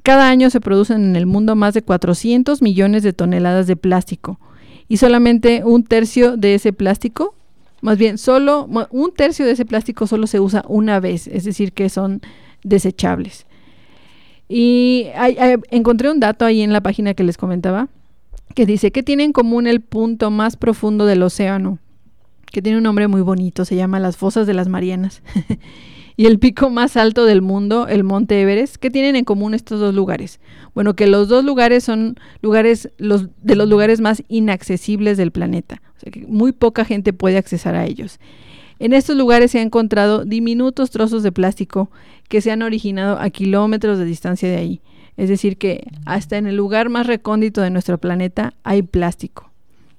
cada 0.04 0.30
año 0.30 0.50
se 0.50 0.62
producen 0.62 1.04
en 1.04 1.16
el 1.16 1.26
mundo 1.26 1.56
más 1.56 1.74
de 1.74 1.82
400 1.82 2.62
millones 2.62 3.04
de 3.04 3.14
toneladas 3.14 3.68
de 3.68 3.76
plástico 3.76 4.40
y 4.88 4.98
solamente 4.98 5.64
un 5.66 5.84
tercio 5.84 6.38
de 6.38 6.56
ese 6.56 6.72
plástico, 6.72 7.36
más 7.82 7.98
bien 7.98 8.18
solo 8.18 8.70
un 8.92 9.14
tercio 9.14 9.46
de 9.46 9.52
ese 9.52 9.66
plástico 9.66 10.08
solo 10.08 10.28
se 10.28 10.40
usa 10.40 10.64
una 10.68 11.00
vez, 11.02 11.28
es 11.28 11.44
decir, 11.44 11.74
que 11.74 11.90
son 11.90 12.22
desechables. 12.64 13.47
Y 14.50 15.08
encontré 15.72 16.10
un 16.10 16.20
dato 16.20 16.46
ahí 16.46 16.62
en 16.62 16.74
la 16.74 16.82
página 16.82 17.14
que 17.14 17.24
les 17.24 17.38
comentaba 17.38 17.90
que 18.58 18.66
dice 18.66 18.92
que 18.92 19.04
tiene 19.04 19.24
en 19.24 19.34
común 19.34 19.68
el 19.68 19.82
punto 19.82 20.32
más 20.32 20.58
profundo 20.58 21.06
del 21.06 21.22
océano, 21.22 21.78
que 22.52 22.64
tiene 22.64 22.80
un 22.80 22.84
nombre 22.84 23.08
muy 23.08 23.22
bonito, 23.22 23.66
se 23.66 23.76
llama 23.76 24.00
las 24.00 24.18
Fosas 24.18 24.48
de 24.48 24.56
las 24.56 24.68
Marianas, 24.68 25.22
y 26.18 26.26
el 26.26 26.40
pico 26.40 26.72
más 26.72 26.98
alto 26.98 27.26
del 27.26 27.44
mundo, 27.44 27.88
el 27.88 28.04
Monte 28.04 28.42
Everest. 28.42 28.78
¿Qué 28.78 28.90
tienen 28.90 29.16
en 29.16 29.26
común 29.26 29.54
estos 29.54 29.80
dos 29.80 29.94
lugares? 29.94 30.40
Bueno, 30.74 30.96
que 30.96 31.06
los 31.06 31.28
dos 31.28 31.46
lugares 31.46 31.84
son 31.84 32.16
lugares 32.42 32.90
los, 32.98 33.28
de 33.44 33.56
los 33.56 33.70
lugares 33.70 34.02
más 34.02 34.24
inaccesibles 34.28 35.18
del 35.18 35.30
planeta, 35.30 35.84
o 35.96 36.00
sea 36.00 36.12
que 36.12 36.26
muy 36.26 36.52
poca 36.52 36.84
gente 36.84 37.14
puede 37.14 37.38
accesar 37.38 37.76
a 37.76 37.86
ellos. 37.86 38.20
En 38.80 38.94
estos 38.94 39.18
lugares 39.18 39.52
se 39.52 39.60
han 39.60 39.68
encontrado 39.68 40.26
diminutos 40.26 40.92
trozos 40.92 41.24
de 41.24 41.32
plástico 41.32 41.90
que 42.28 42.42
se 42.42 42.52
han 42.52 42.62
originado 42.62 43.20
a 43.20 43.30
kilómetros 43.30 43.98
de 43.98 44.06
distancia 44.06 44.50
de 44.50 44.58
ahí. 44.58 44.82
Es 45.16 45.30
decir, 45.30 45.58
que 45.58 45.88
hasta 46.06 46.38
en 46.38 46.46
el 46.46 46.56
lugar 46.56 46.90
más 46.90 47.08
recóndito 47.08 47.62
de 47.62 47.72
nuestro 47.72 47.98
planeta 47.98 48.54
hay 48.64 48.84
plástico. 48.84 49.50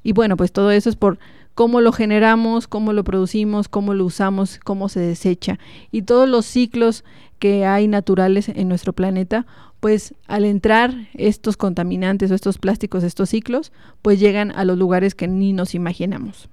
Y 0.05 0.13
bueno, 0.13 0.37
pues 0.37 0.53
todo 0.53 0.71
eso 0.71 0.89
es 0.89 0.97
por 0.97 1.19
cómo 1.55 1.81
lo 1.81 1.91
generamos, 1.91 2.69
cómo 2.69 2.93
lo 2.93 3.03
producimos, 3.03 3.69
cómo 3.69 3.95
lo 3.95 4.05
usamos, 4.05 4.61
cómo 4.63 4.89
se 4.89 5.01
desecha. 5.01 5.59
Y 5.91 6.03
todos 6.03 6.29
los 6.29 6.47
ciclos 6.47 7.05
que 7.41 7.67
hay 7.67 7.89
naturales 7.89 8.49
en 8.49 8.69
nuestro 8.69 8.93
planeta, 8.93 9.45
pues 9.81 10.15
al 10.29 10.45
entrar 10.45 10.95
estos 11.15 11.57
contaminantes 11.57 12.31
o 12.31 12.35
estos 12.35 12.59
plásticos, 12.59 13.03
estos 13.03 13.31
ciclos, 13.31 13.73
pues 14.03 14.21
llegan 14.21 14.53
a 14.53 14.65
los 14.65 14.79
lugares 14.79 15.17
que 15.17 15.27
ni 15.27 15.53
nos 15.53 15.75
imaginamos. 15.75 16.49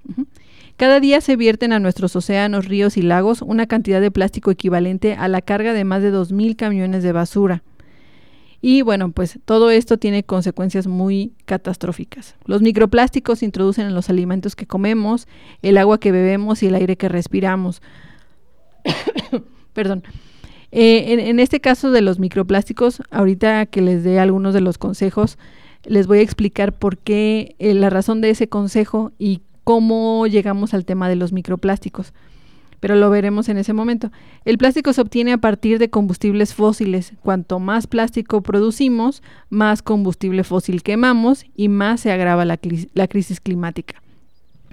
Cada 0.77 0.99
día 0.99 1.21
se 1.21 1.37
vierten 1.37 1.71
a 1.71 1.79
nuestros 1.79 2.15
océanos, 2.15 2.65
ríos 2.65 2.97
y 2.97 3.01
lagos 3.01 3.41
una 3.41 3.65
cantidad 3.65 4.01
de 4.01 4.11
plástico 4.11 4.51
equivalente 4.51 5.13
a 5.13 5.29
la 5.29 5.41
carga 5.41 5.73
de 5.73 5.85
más 5.85 6.01
de 6.01 6.11
2.000 6.11 6.55
camiones 6.57 7.01
de 7.01 7.13
basura. 7.13 7.63
Y 8.61 8.81
bueno, 8.81 9.11
pues 9.11 9.39
todo 9.45 9.69
esto 9.69 9.97
tiene 9.97 10.23
consecuencias 10.23 10.87
muy 10.87 11.33
catastróficas. 11.45 12.35
Los 12.45 12.61
microplásticos 12.61 13.39
se 13.39 13.45
introducen 13.45 13.85
en 13.85 13.93
los 13.93 14.09
alimentos 14.09 14.55
que 14.55 14.65
comemos, 14.65 15.27
el 15.61 15.77
agua 15.77 15.99
que 15.99 16.11
bebemos 16.11 16.61
y 16.63 16.67
el 16.67 16.75
aire 16.75 16.97
que 16.97 17.07
respiramos. 17.07 17.81
Perdón. 19.73 20.03
Eh, 20.71 21.29
en, 21.29 21.39
este 21.39 21.61
caso 21.61 21.91
de 21.91 22.01
los 22.01 22.19
microplásticos, 22.19 23.01
ahorita 23.11 23.65
que 23.67 23.81
les 23.81 24.03
dé 24.03 24.19
algunos 24.19 24.53
de 24.53 24.61
los 24.61 24.77
consejos, 24.77 25.37
les 25.85 26.07
voy 26.07 26.17
a 26.17 26.21
explicar 26.21 26.73
por 26.73 26.97
qué, 26.97 27.55
eh, 27.59 27.73
la 27.75 27.89
razón 27.89 28.19
de 28.19 28.31
ese 28.31 28.49
consejo 28.49 29.13
y 29.17 29.41
cómo 29.65 30.27
llegamos 30.27 30.73
al 30.73 30.85
tema 30.85 31.09
de 31.09 31.17
los 31.17 31.33
microplásticos. 31.33 32.13
Pero 32.79 32.95
lo 32.95 33.09
veremos 33.09 33.49
en 33.49 33.57
ese 33.57 33.73
momento. 33.73 34.11
El 34.45 34.59
plástico 34.59 34.93
se 34.93 35.01
obtiene 35.01 35.33
a 35.33 35.39
partir 35.39 35.79
de 35.79 35.89
combustibles 35.89 36.53
fósiles. 36.53 37.13
Cuanto 37.21 37.59
más 37.59 37.87
plástico 37.87 38.41
producimos, 38.41 39.23
más 39.49 39.81
combustible 39.81 40.43
fósil 40.43 40.83
quemamos 40.83 41.45
y 41.55 41.67
más 41.67 42.01
se 42.01 42.11
agrava 42.11 42.45
la, 42.45 42.57
crisis 42.57 43.41
climática. 43.41 44.01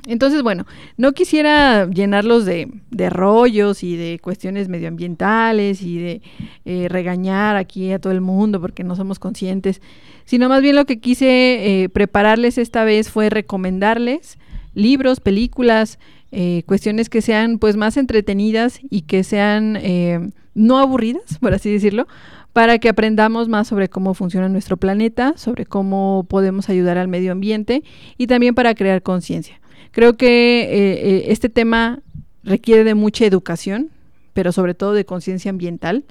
Entonces, 0.07 0.43
bueno, 0.43 0.67
no 0.99 1.13
quisiera 1.13 1.89
llenarlos 1.89 2.45
de, 2.45 2.69
rollos 3.09 3.83
y 3.85 3.97
de 3.97 4.19
cuestiones 4.19 4.69
medioambientales 4.69 5.81
y 5.81 5.97
de 5.97 6.23
eh, 6.67 6.89
regañar 6.91 7.57
aquí 7.57 7.93
a 7.93 7.99
todo 7.99 8.13
el 8.13 8.21
mundo 8.21 8.61
porque 8.61 8.85
no 8.85 8.95
somos 8.95 9.19
conscientes, 9.19 9.81
sino 10.27 10.51
más 10.51 10.61
bien 10.61 10.77
lo 10.77 10.85
que 10.85 11.01
quise 11.01 11.85
eh, 11.85 11.89
prepararles 11.89 12.59
esta 12.59 12.85
vez 12.85 13.11
fue 13.11 13.31
recomendarles 13.31 14.39
libros, 14.75 15.21
películas, 15.21 15.99
eh, 16.31 16.63
cuestiones 16.67 17.09
que 17.09 17.23
sean 17.23 17.59
pues 17.59 17.77
más 17.77 17.97
entretenidas 17.97 18.81
y 18.89 19.03
que 19.03 19.25
sean 19.25 19.77
eh, 19.77 20.31
no 20.55 20.79
aburridas, 20.79 21.39
por 21.41 21.55
así 21.55 21.71
decirlo, 21.71 22.07
para 22.53 22.79
que 22.79 22.89
aprendamos 22.89 23.49
más 23.49 23.69
sobre 23.69 23.89
cómo 23.89 24.15
funciona 24.15 24.49
nuestro 24.49 24.77
planeta, 24.77 25.35
sobre 25.37 25.67
cómo 25.67 26.27
podemos 26.29 26.69
ayudar 26.69 26.99
al 26.99 27.09
medio 27.09 27.33
ambiente 27.33 27.83
y 28.19 28.27
también 28.27 28.55
para 28.55 28.75
crear 28.75 29.03
conciencia. 29.03 29.61
Creo 29.91 30.17
que 30.17 30.69
eh, 30.71 31.25
este 31.33 31.49
tema 31.49 32.01
requiere 32.45 32.85
de 32.85 32.95
mucha 32.95 33.27
educación, 33.27 33.91
pero 34.33 34.53
sobre 34.53 34.75
todo 34.75 34.93
de 34.93 35.05
conciencia 35.05 35.51
ambiental. 35.51 36.05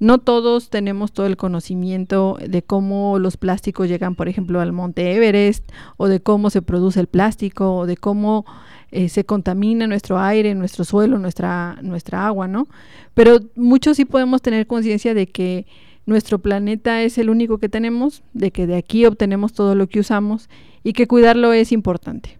No 0.00 0.16
todos 0.16 0.70
tenemos 0.70 1.12
todo 1.12 1.26
el 1.26 1.36
conocimiento 1.36 2.38
de 2.44 2.62
cómo 2.62 3.18
los 3.18 3.36
plásticos 3.36 3.86
llegan, 3.86 4.14
por 4.16 4.28
ejemplo, 4.28 4.60
al 4.60 4.72
monte 4.72 5.14
Everest, 5.14 5.70
o 5.98 6.08
de 6.08 6.20
cómo 6.20 6.48
se 6.48 6.62
produce 6.62 7.00
el 7.00 7.06
plástico, 7.06 7.76
o 7.76 7.86
de 7.86 7.98
cómo 7.98 8.46
eh, 8.92 9.10
se 9.10 9.24
contamina 9.24 9.86
nuestro 9.86 10.18
aire, 10.18 10.54
nuestro 10.54 10.84
suelo, 10.84 11.18
nuestra, 11.18 11.76
nuestra 11.82 12.26
agua, 12.26 12.48
¿no? 12.48 12.66
Pero 13.12 13.40
muchos 13.54 13.98
sí 13.98 14.06
podemos 14.06 14.40
tener 14.40 14.66
conciencia 14.66 15.12
de 15.12 15.26
que 15.26 15.66
nuestro 16.06 16.38
planeta 16.38 17.02
es 17.02 17.18
el 17.18 17.28
único 17.28 17.58
que 17.58 17.68
tenemos, 17.68 18.22
de 18.32 18.50
que 18.50 18.66
de 18.66 18.76
aquí 18.76 19.04
obtenemos 19.04 19.52
todo 19.52 19.74
lo 19.74 19.86
que 19.86 20.00
usamos 20.00 20.48
y 20.82 20.94
que 20.94 21.06
cuidarlo 21.06 21.52
es 21.52 21.72
importante. 21.72 22.38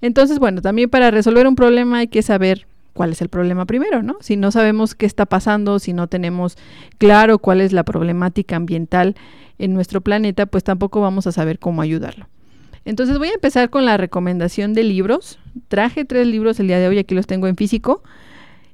Entonces, 0.00 0.38
bueno, 0.38 0.62
también 0.62 0.88
para 0.88 1.10
resolver 1.10 1.46
un 1.46 1.56
problema 1.56 1.98
hay 1.98 2.08
que 2.08 2.22
saber 2.22 2.66
cuál 2.94 3.12
es 3.12 3.20
el 3.20 3.28
problema 3.28 3.66
primero, 3.66 4.02
¿no? 4.02 4.16
Si 4.20 4.36
no 4.36 4.50
sabemos 4.50 4.94
qué 4.94 5.04
está 5.04 5.26
pasando, 5.26 5.78
si 5.78 5.92
no 5.92 6.06
tenemos 6.06 6.56
claro 6.96 7.38
cuál 7.38 7.60
es 7.60 7.72
la 7.72 7.82
problemática 7.82 8.56
ambiental 8.56 9.16
en 9.58 9.74
nuestro 9.74 10.00
planeta, 10.00 10.46
pues 10.46 10.64
tampoco 10.64 11.00
vamos 11.00 11.26
a 11.26 11.32
saber 11.32 11.58
cómo 11.58 11.82
ayudarlo. 11.82 12.28
Entonces 12.84 13.18
voy 13.18 13.28
a 13.28 13.34
empezar 13.34 13.70
con 13.70 13.84
la 13.84 13.96
recomendación 13.96 14.74
de 14.74 14.84
libros. 14.84 15.38
Traje 15.68 16.04
tres 16.04 16.26
libros 16.26 16.60
el 16.60 16.68
día 16.68 16.78
de 16.78 16.88
hoy, 16.88 16.98
aquí 16.98 17.14
los 17.14 17.26
tengo 17.26 17.46
en 17.46 17.56
físico, 17.56 18.02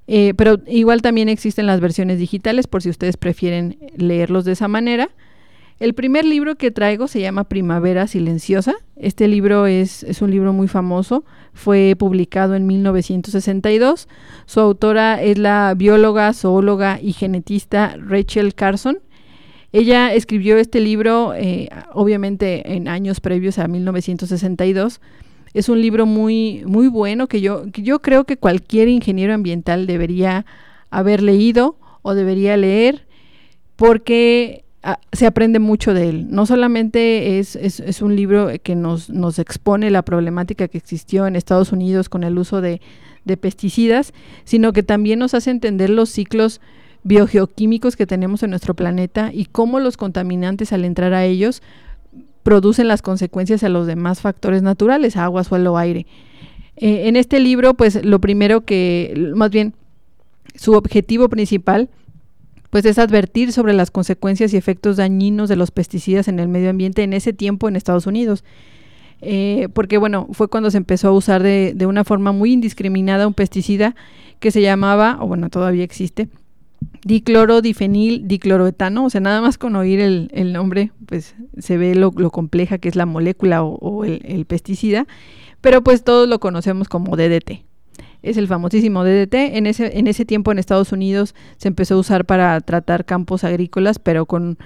eh, 0.06 0.34
pero 0.36 0.60
igual 0.66 1.02
también 1.02 1.28
existen 1.28 1.66
las 1.66 1.80
versiones 1.80 2.18
digitales 2.18 2.66
por 2.66 2.82
si 2.82 2.90
ustedes 2.90 3.16
prefieren 3.16 3.78
leerlos 3.96 4.44
de 4.44 4.52
esa 4.52 4.68
manera. 4.68 5.10
El 5.80 5.94
primer 5.94 6.26
libro 6.26 6.56
que 6.56 6.70
traigo 6.70 7.08
se 7.08 7.22
llama 7.22 7.44
Primavera 7.44 8.06
Silenciosa. 8.06 8.74
Este 8.96 9.28
libro 9.28 9.66
es, 9.66 10.02
es, 10.02 10.20
un 10.20 10.30
libro 10.30 10.52
muy 10.52 10.68
famoso, 10.68 11.24
fue 11.54 11.96
publicado 11.98 12.54
en 12.54 12.66
1962. 12.66 14.06
Su 14.44 14.60
autora 14.60 15.22
es 15.22 15.38
la 15.38 15.72
bióloga, 15.74 16.34
zoóloga 16.34 17.00
y 17.00 17.14
genetista 17.14 17.96
Rachel 17.98 18.54
Carson. 18.54 18.98
Ella 19.72 20.12
escribió 20.12 20.58
este 20.58 20.80
libro, 20.80 21.32
eh, 21.34 21.70
obviamente 21.94 22.74
en 22.74 22.86
años 22.86 23.20
previos 23.20 23.58
a 23.58 23.66
1962. 23.66 25.00
Es 25.54 25.70
un 25.70 25.80
libro 25.80 26.04
muy, 26.04 26.62
muy 26.66 26.88
bueno 26.88 27.26
que 27.26 27.40
yo, 27.40 27.72
que 27.72 27.80
yo 27.80 28.02
creo 28.02 28.24
que 28.24 28.36
cualquier 28.36 28.88
ingeniero 28.88 29.32
ambiental 29.32 29.86
debería 29.86 30.44
haber 30.90 31.22
leído 31.22 31.78
o 32.02 32.12
debería 32.12 32.58
leer 32.58 33.06
porque 33.76 34.66
Se 35.12 35.26
aprende 35.26 35.58
mucho 35.58 35.92
de 35.92 36.08
él. 36.08 36.26
No 36.30 36.46
solamente 36.46 37.38
es, 37.38 37.54
es, 37.56 38.00
un 38.00 38.16
libro 38.16 38.48
que 38.62 38.74
nos, 38.74 39.10
nos, 39.10 39.38
expone 39.38 39.90
la 39.90 40.02
problemática 40.02 40.68
que 40.68 40.78
existió 40.78 41.26
en 41.26 41.36
Estados 41.36 41.72
Unidos 41.72 42.08
con 42.08 42.24
el 42.24 42.38
uso 42.38 42.62
de, 42.62 42.80
de 43.24 43.36
pesticidas, 43.36 44.14
sino 44.44 44.72
que 44.72 44.82
también 44.82 45.18
nos 45.18 45.34
hace 45.34 45.50
entender 45.50 45.90
los 45.90 46.08
ciclos 46.08 46.60
biogeoquímicos 47.02 47.96
que 47.96 48.06
tenemos 48.06 48.42
en 48.42 48.50
nuestro 48.50 48.74
planeta 48.74 49.30
y 49.32 49.46
cómo 49.46 49.80
los 49.80 49.96
contaminantes 49.96 50.72
al 50.72 50.84
entrar 50.84 51.14
a 51.14 51.24
ellos 51.24 51.62
producen 52.42 52.88
las 52.88 53.02
consecuencias 53.02 53.62
a 53.64 53.68
los 53.68 53.86
demás 53.86 54.20
factores 54.20 54.62
naturales, 54.62 55.16
agua, 55.16 55.44
suelo, 55.44 55.76
aire. 55.76 56.06
Eh, 56.76 57.08
en 57.08 57.16
este 57.16 57.38
libro, 57.40 57.74
pues 57.74 58.04
lo 58.04 58.20
primero 58.20 58.62
que, 58.62 59.30
más 59.34 59.50
bien, 59.50 59.74
su 60.54 60.72
objetivo 60.72 61.28
principal 61.28 61.88
pues 62.70 62.84
es 62.84 62.98
advertir 62.98 63.52
sobre 63.52 63.72
las 63.72 63.90
consecuencias 63.90 64.54
y 64.54 64.56
efectos 64.56 64.96
dañinos 64.96 65.48
de 65.48 65.56
los 65.56 65.70
pesticidas 65.72 66.28
en 66.28 66.38
el 66.38 66.48
medio 66.48 66.70
ambiente 66.70 67.02
en 67.02 67.12
ese 67.12 67.32
tiempo 67.32 67.68
en 67.68 67.76
Estados 67.76 68.06
Unidos. 68.06 68.44
Eh, 69.22 69.68
porque 69.74 69.98
bueno, 69.98 70.28
fue 70.32 70.48
cuando 70.48 70.70
se 70.70 70.78
empezó 70.78 71.08
a 71.08 71.12
usar 71.12 71.42
de, 71.42 71.72
de, 71.74 71.84
una 71.84 72.04
forma 72.04 72.32
muy 72.32 72.52
indiscriminada 72.52 73.26
un 73.26 73.34
pesticida 73.34 73.94
que 74.38 74.50
se 74.50 74.62
llamaba, 74.62 75.18
o 75.20 75.26
bueno, 75.26 75.50
todavía 75.50 75.84
existe, 75.84 76.28
diclorodifenil 77.04 78.26
dicloroetano, 78.26 79.04
o 79.04 79.10
sea, 79.10 79.20
nada 79.20 79.42
más 79.42 79.58
con 79.58 79.76
oír 79.76 80.00
el, 80.00 80.30
el 80.32 80.54
nombre, 80.54 80.92
pues 81.04 81.34
se 81.58 81.76
ve 81.76 81.94
lo, 81.94 82.12
lo, 82.16 82.30
compleja 82.30 82.78
que 82.78 82.88
es 82.88 82.96
la 82.96 83.04
molécula 83.04 83.62
o, 83.62 83.74
o 83.74 84.04
el, 84.06 84.22
el 84.24 84.46
pesticida, 84.46 85.06
pero 85.60 85.82
pues 85.82 86.02
todos 86.02 86.26
lo 86.26 86.40
conocemos 86.40 86.88
como 86.88 87.14
DDT 87.14 87.69
es 88.22 88.36
el 88.36 88.48
famosísimo 88.48 89.04
DDT. 89.04 89.34
En 89.34 89.66
ese, 89.66 89.98
en 89.98 90.06
ese 90.06 90.24
tiempo 90.24 90.52
en 90.52 90.58
Estados 90.58 90.92
Unidos 90.92 91.34
se 91.56 91.68
empezó 91.68 91.94
a 91.94 91.98
usar 91.98 92.24
para 92.24 92.60
tratar 92.60 93.04
campos 93.04 93.44
agrícolas, 93.44 93.98
pero 93.98 94.26
con, 94.26 94.58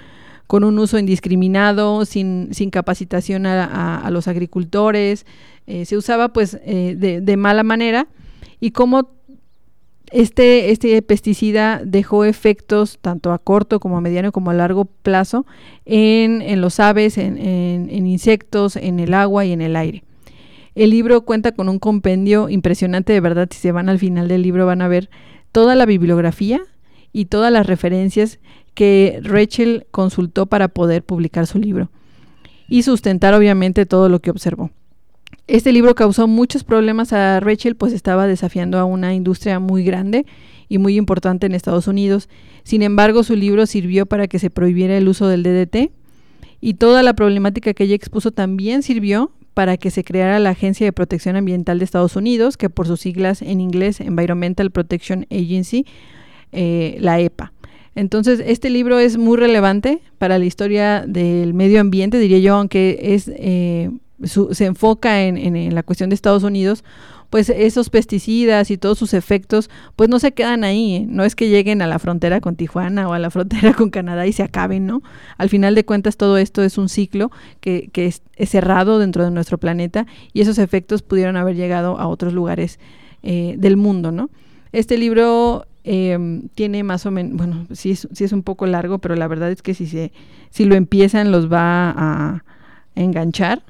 con 0.47 0.63
un 0.63 0.77
uso 0.79 0.99
indiscriminado, 0.99 2.05
sin, 2.05 2.49
sin 2.51 2.69
capacitación 2.69 3.45
a, 3.45 4.07
los 4.11 4.27
agricultores. 4.27 5.25
Eh, 5.67 5.85
se 5.85 5.97
usaba 5.97 6.29
pues 6.29 6.59
eh, 6.63 6.95
de, 6.97 7.21
de, 7.21 7.37
mala 7.37 7.63
manera 7.63 8.07
y 8.59 8.71
como 8.71 9.09
este, 10.11 10.69
este 10.69 11.01
pesticida 11.01 11.81
dejó 11.83 12.23
efectos 12.23 12.99
tanto 13.01 13.33
a 13.33 13.39
corto 13.39 13.79
como 13.79 13.97
a 13.97 14.01
mediano 14.01 14.31
como 14.31 14.51
a 14.51 14.53
largo 14.53 14.85
plazo 14.85 15.45
en, 15.85 16.43
en 16.43 16.61
los 16.61 16.79
aves, 16.79 17.17
en, 17.17 17.37
en 17.37 18.07
insectos, 18.07 18.75
en 18.75 18.99
el 18.99 19.13
agua 19.13 19.45
y 19.45 19.51
en 19.53 19.61
el 19.61 19.75
aire. 19.75 20.04
El 20.75 20.89
libro 20.89 21.21
cuenta 21.21 21.53
con 21.53 21.69
un 21.69 21.79
compendio 21.79 22.49
impresionante, 22.49 23.13
de 23.13 23.21
verdad, 23.21 23.47
si 23.49 23.59
se 23.59 23.71
van 23.71 23.87
al 23.87 23.97
final 23.97 24.27
del 24.27 24.41
libro 24.41 24.65
van 24.65 24.81
a 24.81 24.89
ver 24.89 25.09
toda 25.53 25.73
la 25.73 25.85
bibliografía 25.85 26.61
y 27.13 27.25
todas 27.25 27.51
las 27.51 27.65
referencias 27.65 28.39
que 28.73 29.19
Rachel 29.23 29.87
consultó 29.91 30.47
para 30.47 30.67
poder 30.67 31.01
publicar 31.01 31.47
su 31.47 31.59
libro 31.59 31.89
y 32.67 32.83
sustentar 32.83 33.33
obviamente 33.33 33.85
todo 33.85 34.09
lo 34.09 34.19
que 34.19 34.31
observó. 34.31 34.69
Este 35.47 35.71
libro 35.71 35.95
causó 35.95 36.27
muchos 36.27 36.65
problemas 36.65 37.13
a 37.13 37.39
Rachel, 37.39 37.75
pues 37.75 37.93
estaba 37.93 38.27
desafiando 38.27 38.77
a 38.77 38.83
una 38.83 39.13
industria 39.13 39.59
muy 39.59 39.85
grande 39.85 40.25
y 40.67 40.77
muy 40.77 40.97
importante 40.97 41.45
en 41.45 41.55
Estados 41.55 41.87
Unidos. 41.87 42.27
Sin 42.63 42.81
embargo, 42.81 43.23
su 43.23 43.35
libro 43.35 43.65
sirvió 43.65 44.07
para 44.07 44.27
que 44.27 44.39
se 44.39 44.49
prohibiera 44.49 44.97
el 44.97 45.07
uso 45.07 45.27
del 45.27 45.43
DDT 45.43 45.91
y 46.59 46.73
toda 46.73 47.01
la 47.01 47.13
problemática 47.13 47.73
que 47.73 47.85
ella 47.85 47.95
expuso 47.95 48.31
también 48.31 48.83
sirvió 48.83 49.31
para 49.55 49.77
que 49.77 49.89
se 49.89 50.03
creara 50.03 50.37
la 50.37 50.51
Agencia 50.51 50.85
de 50.85 50.91
Protección 50.91 51.37
Ambiental 51.37 51.79
de 51.79 51.85
Estados 51.85 52.17
Unidos, 52.17 52.57
que 52.57 52.69
por 52.69 52.87
sus 52.87 52.99
siglas 52.99 53.41
en 53.41 53.61
inglés 53.61 54.01
Environmental 54.01 54.69
Protection 54.69 55.25
Agency, 55.31 55.85
eh, 56.51 56.97
la 56.99 57.19
EPA. 57.21 57.53
Entonces, 57.95 58.43
este 58.45 58.69
libro 58.69 58.99
es 58.99 59.17
muy 59.17 59.37
relevante 59.37 60.01
para 60.17 60.37
la 60.37 60.43
historia 60.43 61.05
del 61.07 61.53
medio 61.53 61.79
ambiente, 61.79 62.19
diría 62.19 62.39
yo, 62.39 62.55
aunque 62.55 62.99
es, 63.01 63.31
eh, 63.33 63.89
se 64.23 64.65
enfoca 64.65 65.23
en, 65.23 65.73
la 65.73 65.83
cuestión 65.83 66.09
de 66.09 66.15
Estados 66.15 66.43
Unidos, 66.43 66.83
pues 67.29 67.49
esos 67.49 67.89
pesticidas 67.89 68.71
y 68.71 68.77
todos 68.77 68.97
sus 68.97 69.13
efectos, 69.13 69.69
pues 69.95 70.09
no 70.09 70.19
se 70.19 70.33
quedan 70.33 70.63
ahí, 70.63 70.95
¿eh? 70.95 71.05
no 71.07 71.23
es 71.23 71.35
que 71.35 71.49
lleguen 71.49 71.81
a 71.81 71.87
la 71.87 71.99
frontera 71.99 72.41
con 72.41 72.55
Tijuana 72.55 73.07
o 73.07 73.13
a 73.13 73.19
la 73.19 73.29
frontera 73.29 73.73
con 73.73 73.89
Canadá 73.89 74.27
y 74.27 74.33
se 74.33 74.43
acaben, 74.43 74.85
¿no? 74.85 75.01
Al 75.37 75.49
final 75.49 75.75
de 75.75 75.85
cuentas 75.85 76.17
todo 76.17 76.37
esto 76.37 76.63
es 76.63 76.77
un 76.77 76.89
ciclo 76.89 77.31
que, 77.59 77.89
es, 77.93 78.21
cerrado 78.49 78.99
dentro 78.99 79.23
de 79.23 79.31
nuestro 79.31 79.57
planeta 79.57 80.05
y 80.33 80.41
esos 80.41 80.57
efectos 80.57 81.01
pudieron 81.01 81.37
haber 81.37 81.55
llegado 81.55 81.99
a 81.99 82.07
otros 82.07 82.33
lugares 82.33 82.79
eh, 83.23 83.55
del 83.57 83.77
mundo, 83.77 84.11
¿no? 84.11 84.29
Este 84.71 84.97
libro 84.97 85.65
Em, 85.87 86.49
tiene 86.55 86.81
más 86.81 87.05
o 87.05 87.11
menos, 87.11 87.37
bueno, 87.37 87.67
sí 87.71 87.91
es, 87.91 88.07
sí 88.11 88.23
es 88.23 88.31
un 88.31 88.41
poco 88.41 88.65
largo, 88.65 88.97
pero 88.97 89.15
la 89.15 89.27
verdad 89.27 89.51
es 89.51 89.61
que 89.61 89.75
si, 89.75 89.85
se, 89.85 90.11
si 90.49 90.65
lo 90.65 90.73
empiezan 90.73 91.31
los 91.31 91.51
va 91.51 91.91
a, 91.95 92.43
enganchar, 92.95 93.61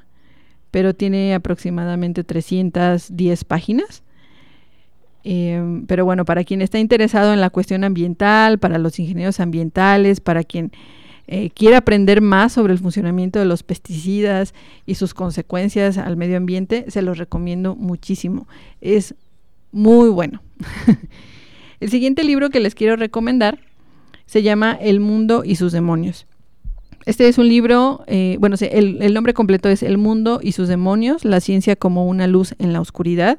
pero 0.76 0.92
tiene 0.92 1.32
aproximadamente 1.32 2.22
310 2.22 3.44
páginas. 3.44 4.02
Em, 5.24 5.86
pero 5.86 6.04
bueno, 6.04 6.26
para 6.26 6.44
quien 6.44 6.60
está 6.60 6.78
interesado 6.78 7.32
en 7.32 7.40
la 7.40 7.48
cuestión 7.48 7.82
ambiental, 7.82 8.58
para 8.58 8.76
los 8.76 8.98
ingenieros 8.98 9.40
ambientales, 9.40 10.20
para 10.20 10.44
quien 10.44 10.72
eh, 11.28 11.48
quiera 11.48 11.78
aprender 11.78 12.20
más 12.20 12.52
sobre 12.52 12.74
el 12.74 12.78
funcionamiento 12.78 13.38
de 13.38 13.46
los 13.46 13.62
pesticidas 13.62 14.52
y 14.84 14.96
sus 14.96 15.14
consecuencias 15.14 15.96
al 15.96 16.18
medio 16.18 16.36
ambiente, 16.36 16.84
se 16.88 17.00
los 17.00 17.16
recomiendo 17.16 17.74
muchísimo. 17.74 18.46
Es 18.82 19.14
muy 19.72 20.10
bueno. 20.10 20.42
El 21.80 21.88
siguiente 21.88 22.22
libro 22.22 22.50
que 22.50 22.60
les 22.60 22.74
quiero 22.74 22.96
recomendar 22.96 23.60
se 24.26 24.42
llama 24.42 24.76
El 24.78 25.00
mundo 25.00 25.42
y 25.42 25.56
sus 25.56 25.72
demonios. 25.72 26.26
Este 27.06 27.28
es 27.28 27.38
un 27.38 27.48
libro, 27.48 28.02
eh, 28.08 28.36
bueno, 28.40 28.56
el, 28.60 29.00
el, 29.00 29.14
nombre 29.14 29.32
completo 29.32 29.68
es 29.68 29.84
El 29.84 29.96
mundo 29.96 30.40
y 30.42 30.50
sus 30.50 30.66
demonios, 30.66 31.24
la 31.24 31.38
ciencia 31.38 31.76
como 31.76 32.04
una 32.08 32.26
luz 32.26 32.56
en 32.58 32.72
la 32.72 32.80
oscuridad. 32.80 33.38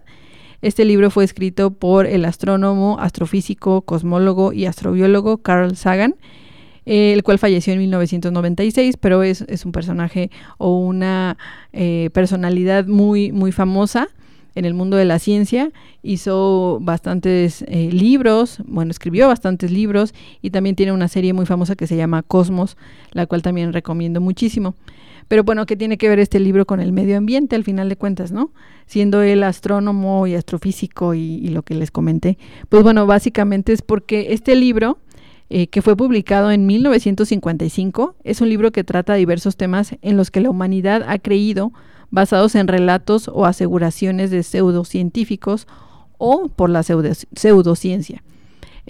Este 0.62 0.86
libro 0.86 1.12
fue 1.12 1.26
escrito 1.26 1.72
por 1.72 2.06
el 2.06 2.24
astrónomo, 2.24 2.98
astrofísico, 2.98 3.82
cosmólogo 3.82 4.54
y 4.54 4.68
astrobiólogo 4.68 5.40
Carl 5.40 5.76
Sagan, 5.76 6.16
eh, 6.86 7.12
el 7.12 7.24
cual 7.24 7.40
falleció 7.40 7.74
en 7.74 7.80
1996, 7.80 8.96
pero 8.96 9.22
es, 9.22 9.44
un 9.66 9.74
personaje 9.74 10.32
o 10.58 10.80
una 10.80 11.38
eh, 11.74 12.10
personalidad 12.14 12.88
muy, 12.88 13.34
muy 13.34 13.52
famosa 13.52 14.08
en 14.58 14.66
el 14.66 14.74
mundo 14.74 14.98
de 14.98 15.06
la 15.06 15.20
ciencia, 15.20 15.72
hizo 16.02 16.80
bastantes 16.82 17.64
eh, 17.68 17.92
libros, 17.92 18.58
bueno, 18.66 18.90
escribió 18.90 19.28
bastantes 19.28 19.70
libros 19.70 20.16
y 20.42 20.50
también 20.50 20.76
tiene 20.76 20.92
una 20.94 21.08
serie 21.08 21.32
muy 21.34 21.46
famosa 21.46 21.76
que 21.76 21.86
se 21.86 21.96
llama 21.96 22.24
Cosmos, 22.24 22.76
la 23.12 23.28
cual 23.28 23.44
también 23.44 23.72
recomiendo 23.72 24.20
muchísimo. 24.20 24.74
Pero 25.28 25.44
bueno, 25.44 25.66
¿qué 25.68 25.76
tiene 25.76 25.98
que 25.98 26.10
ver 26.10 26.20
este 26.20 26.40
libro 26.40 26.66
con 26.66 26.80
el 26.80 26.92
medio 26.92 27.18
ambiente 27.18 27.56
al 27.56 27.64
final 27.64 27.88
de 27.88 27.98
cuentas, 27.98 28.32
no? 28.32 28.52
Siendo 28.88 29.22
él 29.22 29.44
astrónomo 29.44 30.26
y 30.26 30.34
astrofísico 30.34 31.14
y, 31.14 31.50
lo 31.50 31.62
que 31.62 31.76
les 31.76 31.92
comenté. 31.92 32.40
Pues 32.70 32.82
bueno, 32.82 33.06
básicamente 33.06 33.74
es 33.74 33.84
porque 33.84 34.28
este 34.32 34.56
libro, 34.56 34.98
eh, 35.50 35.68
que 35.68 35.84
fue 35.84 35.96
publicado 35.96 36.50
en 36.50 36.66
1955, 36.66 38.16
es 38.24 38.42
un 38.42 38.50
libro 38.50 38.72
que 38.72 38.84
trata 38.84 39.14
diversos 39.14 39.56
temas 39.56 39.96
en 40.02 40.18
los 40.18 40.32
que 40.32 40.42
la 40.42 40.50
humanidad 40.50 41.04
ha 41.08 41.20
creído 41.20 41.74
basados 42.12 42.56
en 42.56 42.68
relatos 42.68 43.30
o 43.34 43.46
aseguraciones 43.46 44.32
de 44.32 44.44
pseudocientíficos 44.44 45.68
o 46.18 46.50
por 46.50 46.70
la 46.70 46.84
pseudociencia. 46.84 48.24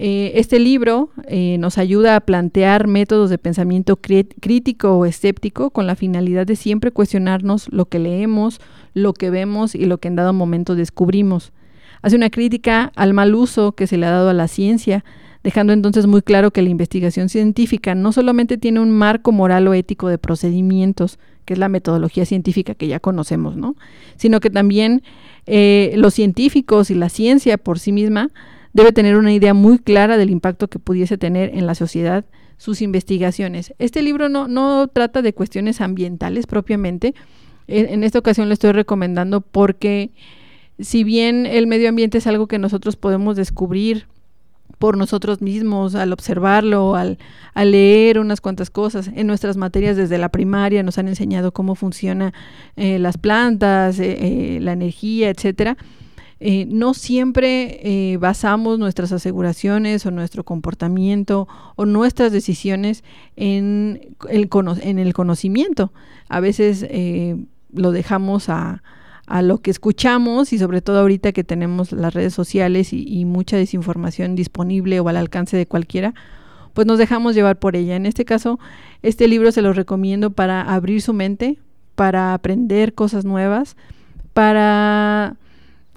Eh, 0.00 0.38
este 0.38 0.60
libro 0.60 1.10
eh, 1.26 1.56
nos 1.58 1.76
ayuda 1.76 2.14
a 2.14 2.20
plantear 2.20 2.86
métodos 2.86 3.30
de 3.30 3.38
pensamiento 3.38 3.96
crítico 3.96 4.96
o 4.96 5.04
escéptico 5.04 5.70
con 5.70 5.88
la 5.88 5.96
finalidad 5.96 6.46
de 6.46 6.54
siempre 6.54 6.92
cuestionarnos 6.92 7.66
lo 7.72 7.86
que 7.86 7.98
leemos, 7.98 8.60
lo 8.94 9.12
que 9.12 9.30
vemos 9.30 9.74
y 9.74 9.86
lo 9.86 9.98
que 9.98 10.06
en 10.06 10.14
dado 10.14 10.32
momento 10.32 10.76
descubrimos. 10.76 11.52
Hace 12.00 12.14
una 12.14 12.30
crítica 12.30 12.92
al 12.94 13.12
mal 13.12 13.34
uso 13.34 13.72
que 13.72 13.88
se 13.88 13.96
le 13.96 14.06
ha 14.06 14.10
dado 14.10 14.28
a 14.28 14.34
la 14.34 14.46
ciencia, 14.46 15.04
dejando 15.42 15.72
entonces 15.72 16.06
muy 16.06 16.22
claro 16.22 16.50
que 16.50 16.62
la 16.62 16.68
investigación 16.68 17.28
científica 17.28 17.94
no 17.94 18.12
solamente 18.12 18.58
tiene 18.58 18.80
un 18.80 18.90
marco 18.90 19.32
moral 19.32 19.68
o 19.68 19.74
ético 19.74 20.08
de 20.08 20.18
procedimientos 20.18 21.18
que 21.44 21.54
es 21.54 21.58
la 21.58 21.68
metodología 21.68 22.26
científica 22.26 22.74
que 22.74 22.88
ya 22.88 23.00
conocemos, 23.00 23.56
¿no? 23.56 23.74
Sino 24.16 24.38
que 24.40 24.50
también 24.50 25.02
eh, 25.46 25.94
los 25.96 26.12
científicos 26.12 26.90
y 26.90 26.94
la 26.94 27.08
ciencia 27.08 27.56
por 27.56 27.78
sí 27.78 27.90
misma 27.90 28.30
debe 28.74 28.92
tener 28.92 29.16
una 29.16 29.32
idea 29.32 29.54
muy 29.54 29.78
clara 29.78 30.18
del 30.18 30.28
impacto 30.28 30.68
que 30.68 30.78
pudiese 30.78 31.16
tener 31.16 31.54
en 31.54 31.66
la 31.66 31.74
sociedad 31.74 32.26
sus 32.58 32.82
investigaciones. 32.82 33.72
Este 33.78 34.02
libro 34.02 34.28
no, 34.28 34.46
no 34.46 34.88
trata 34.88 35.22
de 35.22 35.32
cuestiones 35.32 35.80
ambientales 35.80 36.46
propiamente. 36.46 37.14
En, 37.66 38.04
esta 38.04 38.18
ocasión 38.18 38.48
le 38.48 38.54
estoy 38.54 38.72
recomendando 38.72 39.40
porque 39.40 40.10
si 40.78 41.04
bien 41.04 41.46
el 41.46 41.66
medio 41.66 41.88
ambiente 41.88 42.18
es 42.18 42.26
algo 42.26 42.46
que 42.46 42.58
nosotros 42.58 42.96
podemos 42.96 43.36
descubrir 43.36 44.06
por 44.78 44.96
nosotros 44.96 45.40
mismos, 45.40 45.94
al 45.94 46.12
observarlo, 46.12 46.94
al, 46.94 47.18
leer 47.54 48.18
unas 48.18 48.40
cuantas 48.40 48.70
cosas. 48.70 49.10
En 49.14 49.26
nuestras 49.26 49.56
materias 49.56 49.96
desde 49.96 50.18
la 50.18 50.28
primaria 50.28 50.82
nos 50.82 50.98
han 50.98 51.08
enseñado 51.08 51.52
cómo 51.52 51.74
funcionan 51.74 52.32
eh, 52.76 52.98
las 52.98 53.18
plantas, 53.18 53.98
eh, 53.98 54.16
eh, 54.20 54.60
la 54.60 54.72
energía, 54.72 55.30
etcétera. 55.30 55.76
no 56.68 56.94
siempre 56.94 58.16
basamos 58.20 58.78
nuestras 58.78 59.10
aseguraciones 59.10 60.06
o 60.06 60.12
nuestro 60.12 60.44
comportamiento 60.44 61.48
o 61.74 61.84
nuestras 61.84 62.30
decisiones 62.30 63.02
en 63.34 64.14
el, 64.30 64.48
en 64.82 64.98
el 65.00 65.14
conocimiento. 65.14 65.92
A 66.28 66.38
veces 66.38 66.86
lo 67.72 67.90
dejamos 67.90 68.48
a, 68.48 68.82
a 69.28 69.42
lo 69.42 69.58
que 69.58 69.70
escuchamos 69.70 70.52
y 70.52 70.58
sobre 70.58 70.80
todo 70.80 71.00
ahorita 71.00 71.32
que 71.32 71.44
tenemos 71.44 71.92
las 71.92 72.14
redes 72.14 72.32
sociales 72.32 72.92
y, 72.92 73.24
mucha 73.24 73.56
desinformación 73.56 74.34
disponible 74.34 75.00
o 75.00 75.08
al 75.08 75.16
alcance 75.16 75.56
de 75.56 75.66
cualquiera, 75.66 76.14
pues 76.72 76.86
nos 76.86 76.98
dejamos 76.98 77.34
llevar 77.34 77.58
por 77.58 77.76
ella. 77.76 77.96
En 77.96 78.06
este 78.06 78.24
caso, 78.24 78.58
este 79.02 79.28
libro 79.28 79.52
se 79.52 79.62
lo 79.62 79.72
recomiendo 79.72 80.30
para 80.30 80.62
abrir 80.62 81.02
su 81.02 81.12
mente, 81.12 81.58
para 81.94 82.32
aprender 82.32 82.94
cosas 82.94 83.24
nuevas, 83.24 83.76
para 84.32 85.36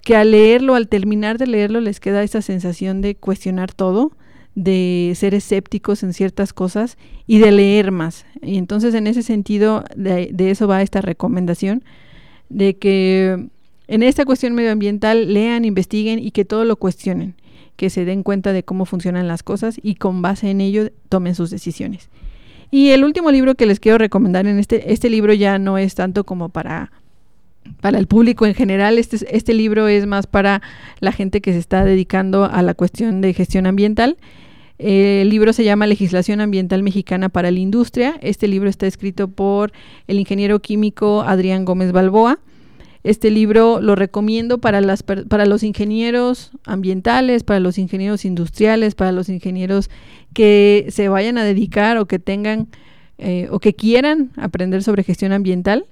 que 0.04 0.16
al 0.16 0.32
leerlo, 0.32 0.76
al 0.76 0.90
terminar 0.90 1.38
de 1.38 1.48
leerlo, 1.48 1.80
les 1.80 2.00
queda 2.00 2.24
esa 2.24 2.42
sensación 2.42 3.02
de 3.02 3.16
cuestionar 3.16 3.72
todo, 3.72 4.12
de 4.56 5.14
ser 5.16 5.34
escépticos 5.34 6.04
en 6.04 6.14
ciertas 6.14 6.52
cosas 6.52 6.98
y 7.28 7.40
de 7.40 7.52
leer 7.52 7.92
más. 7.92 8.26
Y 8.42 8.58
entonces 8.58 8.94
en 8.94 9.08
ese 9.08 9.24
sentido, 9.24 9.86
de 9.96 10.52
eso 10.52 10.68
va 10.68 10.82
esta 10.82 11.00
recomendación 11.00 11.84
de 12.52 12.78
que 12.78 13.48
en 13.88 14.04
esta 14.04 14.26
cuestión 14.26 14.54
medioambiental 14.54 15.34
lean, 15.34 15.66
investiguen 15.66 16.20
y 16.20 16.32
que 16.32 16.46
todo 16.46 16.66
lo 16.66 16.76
cuestionen, 16.76 17.36
que 17.76 17.90
se 17.90 18.06
den 18.06 18.24
cuenta 18.24 18.54
de 18.54 18.64
cómo 18.64 18.86
funcionan 18.86 19.28
las 19.28 19.44
cosas 19.44 19.80
y 19.82 19.96
con 19.96 20.22
base 20.22 20.50
en 20.50 20.62
ello 20.62 20.92
tomen 21.10 21.36
sus 21.36 21.50
decisiones. 21.50 22.10
Y 22.70 22.92
el 22.92 23.04
último 23.04 23.32
libro 23.32 23.56
que 23.56 23.66
les 23.66 23.80
quiero 23.80 23.98
recomendar 23.98 24.48
en 24.48 24.60
este, 24.60 24.94
este 24.94 25.10
libro 25.10 25.34
ya 25.34 25.60
no 25.60 25.78
es 25.78 25.96
tanto 25.96 26.24
como 26.24 26.50
para, 26.50 26.92
para 27.82 28.00
el 28.00 28.08
público 28.08 28.46
en 28.46 28.56
general, 28.56 28.98
este, 28.98 29.18
este 29.36 29.54
libro 29.54 29.90
es 29.90 30.06
más 30.06 30.26
para 30.26 30.62
la 31.00 31.12
gente 31.12 31.42
que 31.42 31.52
se 31.52 31.60
está 31.60 31.84
dedicando 31.84 32.46
a 32.46 32.62
la 32.62 32.74
cuestión 32.74 33.20
de 33.20 33.34
gestión 33.34 33.66
ambiental. 33.66 34.18
El 34.84 35.30
libro 35.30 35.54
se 35.54 35.64
llama 35.64 35.86
Legislación 35.86 36.42
Ambiental 36.42 36.82
Mexicana 36.82 37.30
para 37.30 37.52
la 37.52 37.60
Industria. 37.60 38.18
Este 38.20 38.48
libro 38.48 38.68
está 38.68 38.88
escrito 38.88 39.28
por 39.28 39.72
el 40.08 40.20
ingeniero 40.20 40.60
químico 40.60 41.22
Adrián 41.22 41.66
Gómez 41.66 41.92
Balboa. 41.92 42.40
Este 43.04 43.30
libro 43.30 43.80
lo 43.80 43.94
recomiendo 43.94 44.58
para, 44.58 44.82
las, 44.82 45.04
para 45.04 45.46
los 45.46 45.62
ingenieros 45.62 46.50
ambientales, 46.66 47.44
para 47.44 47.60
los 47.60 47.78
ingenieros 47.78 48.26
industriales, 48.26 48.96
para 48.96 49.12
los 49.12 49.30
ingenieros 49.30 49.92
que 50.34 50.88
se 50.90 51.10
vayan 51.10 51.38
a 51.38 51.44
dedicar 51.44 52.00
o 52.00 52.08
que 52.08 52.18
tengan 52.18 52.68
eh, 53.20 53.50
o 53.52 53.60
que 53.60 53.76
quieran 53.76 54.32
aprender 54.36 54.82
sobre 54.82 55.04
gestión 55.04 55.32
ambiental. 55.32 55.86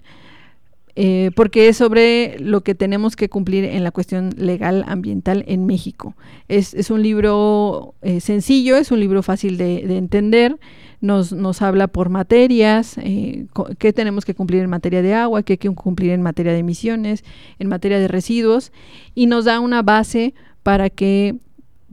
Eh, 1.02 1.32
porque 1.34 1.70
es 1.70 1.78
sobre 1.78 2.38
lo 2.40 2.60
que 2.60 2.76
tenemos 2.76 3.16
que 3.16 3.30
cumplir 3.30 3.64
en 3.64 3.86
la 3.86 3.92
cuestión 3.92 4.32
legal 4.36 4.84
ambiental 4.86 5.46
en 5.48 5.66
México. 5.66 6.14
Es, 6.50 6.92
un 6.92 7.02
libro 7.02 7.96
eh, 8.02 8.20
sencillo, 8.20 8.76
es 8.76 8.92
un 8.92 9.00
libro 9.00 9.24
fácil 9.24 9.56
de, 9.56 9.96
entender, 9.96 10.60
nos, 11.00 11.62
habla 11.62 11.88
por 11.88 12.10
materias, 12.10 12.98
eh, 12.98 13.46
qué 13.78 13.94
tenemos 13.94 14.26
que 14.26 14.36
cumplir 14.36 14.62
en 14.62 14.70
materia 14.70 15.02
de 15.02 15.14
agua, 15.14 15.42
qué 15.42 15.54
hay 15.54 15.58
que 15.58 15.70
cumplir 15.70 16.12
en 16.12 16.22
materia 16.22 16.52
de 16.52 16.60
emisiones, 16.60 17.24
en 17.60 17.70
materia 17.70 17.98
de 17.98 18.10
residuos, 18.10 18.74
y 19.16 19.28
nos 19.28 19.46
da 19.46 19.62
una 19.62 19.82
base 19.82 20.34
para 20.64 20.90
que 20.90 21.38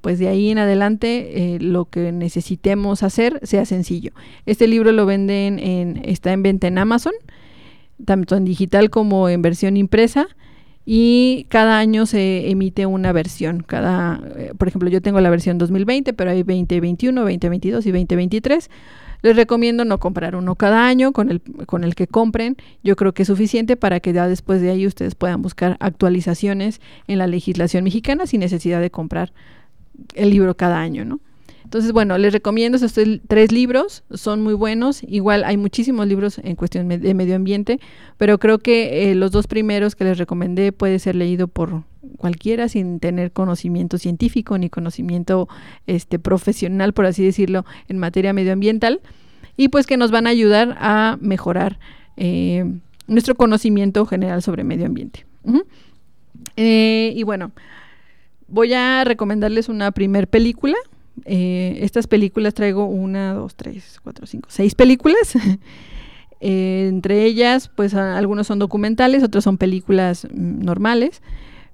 pues 0.00 0.18
de 0.18 0.26
ahí 0.26 0.50
en 0.50 0.58
adelante 0.58 1.58
lo 1.60 1.84
que 1.84 2.10
necesitemos 2.10 3.04
hacer 3.04 3.38
sea 3.44 3.66
sencillo. 3.66 4.10
Este 4.46 4.66
libro 4.66 4.90
lo 4.90 5.06
venden 5.06 5.60
en, 5.60 6.00
está 6.04 6.32
en 6.32 6.42
venta 6.42 6.66
en 6.66 6.78
Amazon, 6.78 7.14
tanto 8.04 8.36
en 8.36 8.44
digital 8.44 8.90
como 8.90 9.28
en 9.28 9.42
versión 9.42 9.76
impresa 9.76 10.28
y 10.84 11.46
cada 11.48 11.78
año 11.78 12.06
se 12.06 12.48
emite 12.48 12.86
una 12.86 13.12
versión. 13.12 13.64
Cada, 13.66 14.20
eh, 14.36 14.52
por 14.56 14.68
ejemplo, 14.68 14.88
yo 14.88 15.02
tengo 15.02 15.20
la 15.20 15.30
versión 15.30 15.58
2020, 15.58 16.12
pero 16.12 16.30
hay 16.30 16.44
2021, 16.44 17.20
2022 17.22 17.86
y 17.86 17.90
2023. 17.90 18.70
Les 19.22 19.34
recomiendo 19.34 19.84
no 19.84 19.98
comprar 19.98 20.36
uno 20.36 20.54
cada 20.54 20.86
año, 20.86 21.12
con 21.12 21.30
el, 21.30 21.40
con 21.66 21.82
el 21.82 21.96
que 21.96 22.06
compren, 22.06 22.56
yo 22.84 22.94
creo 22.94 23.12
que 23.14 23.22
es 23.22 23.26
suficiente 23.26 23.76
para 23.76 23.98
que 23.98 24.12
ya 24.12 24.28
después 24.28 24.60
de 24.60 24.70
ahí 24.70 24.86
ustedes 24.86 25.16
puedan 25.16 25.42
buscar 25.42 25.76
actualizaciones 25.80 26.80
en 27.08 27.18
la 27.18 27.26
legislación 27.26 27.82
mexicana 27.82 28.26
sin 28.26 28.40
necesidad 28.40 28.80
de 28.80 28.90
comprar 28.90 29.32
el 30.14 30.30
libro 30.30 30.56
cada 30.56 30.78
año, 30.78 31.04
¿no? 31.04 31.18
Entonces, 31.66 31.90
bueno, 31.90 32.16
les 32.16 32.32
recomiendo 32.32 32.76
estos 32.76 32.94
tres 33.26 33.50
libros, 33.50 34.04
son 34.12 34.40
muy 34.40 34.54
buenos. 34.54 35.02
Igual 35.02 35.42
hay 35.42 35.56
muchísimos 35.56 36.06
libros 36.06 36.38
en 36.44 36.54
cuestión 36.54 36.88
de 36.88 37.12
medio 37.12 37.34
ambiente, 37.34 37.80
pero 38.18 38.38
creo 38.38 38.60
que 38.60 39.10
eh, 39.10 39.16
los 39.16 39.32
dos 39.32 39.48
primeros 39.48 39.96
que 39.96 40.04
les 40.04 40.16
recomendé 40.16 40.70
puede 40.70 41.00
ser 41.00 41.16
leído 41.16 41.48
por 41.48 41.82
cualquiera 42.18 42.68
sin 42.68 43.00
tener 43.00 43.32
conocimiento 43.32 43.98
científico 43.98 44.56
ni 44.58 44.70
conocimiento 44.70 45.48
este 45.88 46.20
profesional, 46.20 46.92
por 46.92 47.04
así 47.04 47.24
decirlo, 47.24 47.64
en 47.88 47.98
materia 47.98 48.32
medioambiental, 48.32 49.00
y 49.56 49.66
pues 49.66 49.86
que 49.86 49.96
nos 49.96 50.12
van 50.12 50.28
a 50.28 50.30
ayudar 50.30 50.76
a 50.78 51.18
mejorar 51.20 51.80
eh, 52.16 52.64
nuestro 53.08 53.34
conocimiento 53.34 54.06
general 54.06 54.40
sobre 54.40 54.62
medio 54.62 54.86
ambiente. 54.86 55.26
Eh, 56.54 57.12
y 57.16 57.24
bueno, 57.24 57.50
voy 58.46 58.72
a 58.72 59.02
recomendarles 59.02 59.68
una 59.68 59.90
primer 59.90 60.28
película 60.28 60.76
eh, 61.24 61.78
estas 61.80 62.06
películas 62.06 62.54
traigo 62.54 62.86
una, 62.86 63.34
dos, 63.34 63.54
tres, 63.54 64.00
cuatro, 64.02 64.26
cinco, 64.26 64.48
seis 64.50 64.74
películas. 64.74 65.34
Eh, 66.38 66.84
entre 66.90 67.24
ellas, 67.24 67.70
pues 67.74 67.94
algunos 67.94 68.46
son 68.46 68.58
documentales, 68.58 69.22
otros 69.22 69.42
son 69.42 69.56
películas 69.56 70.28
mm, 70.30 70.66
normales. 70.66 71.22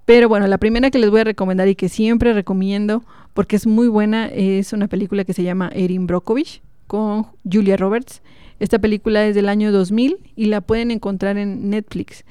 Pero 0.04 0.28
bueno, 0.28 0.46
la 0.46 0.56
primera 0.56 0.88
que 0.92 1.00
les 1.00 1.10
voy 1.10 1.22
a 1.22 1.24
recomendar 1.24 1.66
y 1.66 1.74
que 1.74 1.88
siempre 1.88 2.32
recomiendo 2.32 3.02
porque 3.34 3.56
es 3.56 3.66
muy 3.66 3.88
buena 3.88 4.26
es 4.26 4.72
una 4.72 4.86
película 4.86 5.24
que 5.24 5.32
se 5.32 5.42
llama 5.42 5.70
Erin 5.74 6.06
Brockovich 6.06 6.62
con 6.86 7.26
Julia 7.50 7.76
Roberts. 7.76 8.22
Esta 8.60 8.78
película 8.78 9.26
es 9.26 9.34
del 9.34 9.48
año 9.48 9.72
2000 9.72 10.18
y 10.36 10.44
la 10.46 10.60
pueden 10.60 10.90
encontrar 10.90 11.38
en 11.38 11.70
Netflix. 11.70 12.24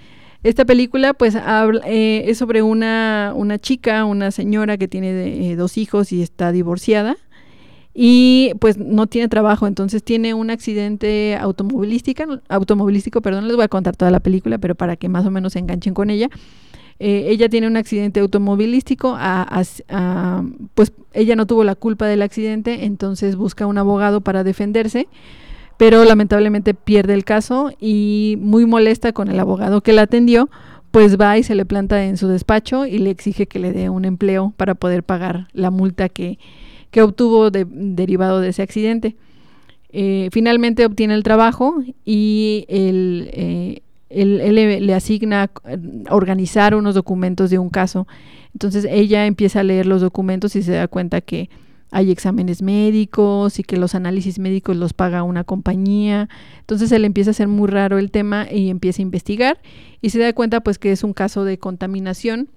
Esta 0.43 0.65
película 0.65 1.13
pues 1.13 1.35
habla, 1.35 1.81
eh, 1.85 2.23
es 2.27 2.39
sobre 2.39 2.63
una, 2.63 3.33
una, 3.35 3.59
chica, 3.59 4.05
una 4.05 4.31
señora 4.31 4.77
que 4.77 4.87
tiene 4.87 5.51
eh, 5.51 5.55
dos 5.55 5.77
hijos 5.77 6.11
y 6.11 6.23
está 6.23 6.51
divorciada 6.51 7.15
y 7.93 8.53
pues 8.59 8.77
no 8.77 9.05
tiene 9.07 9.27
trabajo, 9.27 9.67
entonces 9.67 10.03
tiene 10.03 10.33
un 10.33 10.49
accidente 10.49 11.37
automovilístico, 11.39 12.39
automovilístico, 12.47 13.21
perdón, 13.21 13.47
les 13.47 13.55
voy 13.55 13.65
a 13.65 13.67
contar 13.67 13.95
toda 13.97 14.11
la 14.11 14.21
película, 14.21 14.57
pero 14.57 14.75
para 14.75 14.95
que 14.95 15.09
más 15.09 15.25
o 15.25 15.31
menos 15.31 15.53
se 15.53 15.59
enganchen 15.59 15.93
con 15.93 16.09
ella. 16.09 16.29
Eh, 16.99 17.25
ella 17.29 17.49
tiene 17.49 17.67
un 17.67 17.77
accidente 17.77 18.19
automovilístico, 18.19 19.17
pues 20.75 20.93
ella 21.13 21.35
no 21.35 21.47
tuvo 21.47 21.63
la 21.63 21.75
culpa 21.75 22.05
del 22.05 22.21
accidente, 22.21 22.85
entonces 22.85 23.35
busca 23.35 23.65
un 23.65 23.77
abogado 23.77 24.21
para 24.21 24.43
defenderse 24.43 25.07
pero 25.81 26.05
lamentablemente 26.05 26.75
pierde 26.75 27.15
el 27.15 27.25
caso 27.25 27.71
y 27.79 28.37
muy 28.39 28.67
molesta 28.67 29.13
con 29.13 29.29
el 29.29 29.39
abogado 29.39 29.81
que 29.81 29.93
la 29.93 30.03
atendió, 30.03 30.47
pues 30.91 31.19
va 31.19 31.39
y 31.39 31.43
se 31.43 31.55
le 31.55 31.65
planta 31.65 32.05
en 32.05 32.17
su 32.17 32.27
despacho 32.27 32.85
y 32.85 32.99
le 32.99 33.09
exige 33.09 33.47
que 33.47 33.57
le 33.57 33.73
dé 33.73 33.89
un 33.89 34.05
empleo 34.05 34.53
para 34.57 34.75
poder 34.75 35.01
pagar 35.01 35.47
la 35.53 35.71
multa 35.71 36.07
que, 36.07 36.37
obtuvo 37.01 37.49
derivado 37.49 38.41
de 38.41 38.49
ese 38.49 38.61
accidente. 38.61 39.15
Eh, 39.89 40.29
finalmente 40.31 40.85
obtiene 40.85 41.15
el 41.15 41.23
trabajo 41.23 41.81
y 42.05 42.65
él, 42.67 43.31
eh, 43.33 43.81
le, 44.11 44.93
asigna 44.93 45.49
organizar 46.11 46.75
unos 46.75 46.93
documentos 46.93 47.49
de 47.49 47.57
un 47.57 47.71
caso. 47.71 48.05
Entonces 48.53 48.85
ella 48.87 49.25
empieza 49.25 49.61
a 49.61 49.63
leer 49.63 49.87
los 49.87 50.01
documentos 50.01 50.55
y 50.55 50.61
se 50.61 50.73
da 50.73 50.87
cuenta 50.87 51.21
que 51.21 51.49
hay 51.91 52.09
exámenes 52.09 52.61
médicos 52.61 53.59
y 53.59 53.63
que 53.63 53.75
los 53.75 53.95
análisis 53.95 54.39
médicos 54.39 54.77
los 54.77 54.93
paga 54.93 55.23
una 55.23 55.43
compañía. 55.43 56.29
Entonces 56.61 56.91
él 56.93 57.03
empieza 57.03 57.29
a 57.29 57.31
hacer 57.31 57.49
muy 57.49 57.67
raro 57.67 57.99
el 57.99 58.11
tema 58.11 58.47
y 58.49 58.69
empieza 58.69 59.01
a 59.01 59.03
investigar 59.03 59.61
y 60.01 60.09
se 60.09 60.19
da 60.19 60.31
cuenta 60.33 60.61
pues 60.61 60.79
que 60.79 60.93
es 60.93 61.03
un 61.03 61.13
caso 61.13 61.43
de 61.43 61.59
contaminación 61.59 62.49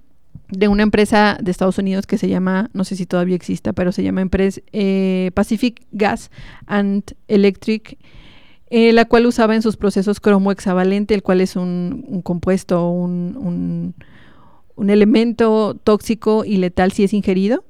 de 0.49 0.69
una 0.69 0.85
empresa 0.85 1.37
de 1.41 1.51
Estados 1.51 1.79
Unidos 1.79 2.07
que 2.07 2.17
se 2.17 2.29
llama, 2.29 2.71
no 2.73 2.85
sé 2.85 2.95
si 2.95 3.07
todavía 3.07 3.35
exista, 3.35 3.73
pero 3.73 3.91
se 3.91 4.05
llama 4.05 4.25
eh, 4.73 5.31
Pacific 5.35 5.83
Gas 5.91 6.31
and 6.67 7.03
Electric, 7.27 7.99
eh, 8.71 8.93
la 8.93 9.05
cual 9.05 9.27
usaba 9.27 9.55
en 9.57 9.63
sus 9.63 9.77
procesos 9.77 10.21
cromo 10.21 10.53
hexavalente, 10.53 11.15
el 11.15 11.23
cual 11.23 11.41
es 11.41 11.57
un, 11.57 12.21
compuesto, 12.23 12.89
un, 12.89 13.95
un 14.77 14.91
elemento 14.91 15.75
tóxico 15.83 16.45
y 16.45 16.57
letal 16.59 16.93
si 16.93 17.05
es 17.05 17.13
ingerido 17.13 17.65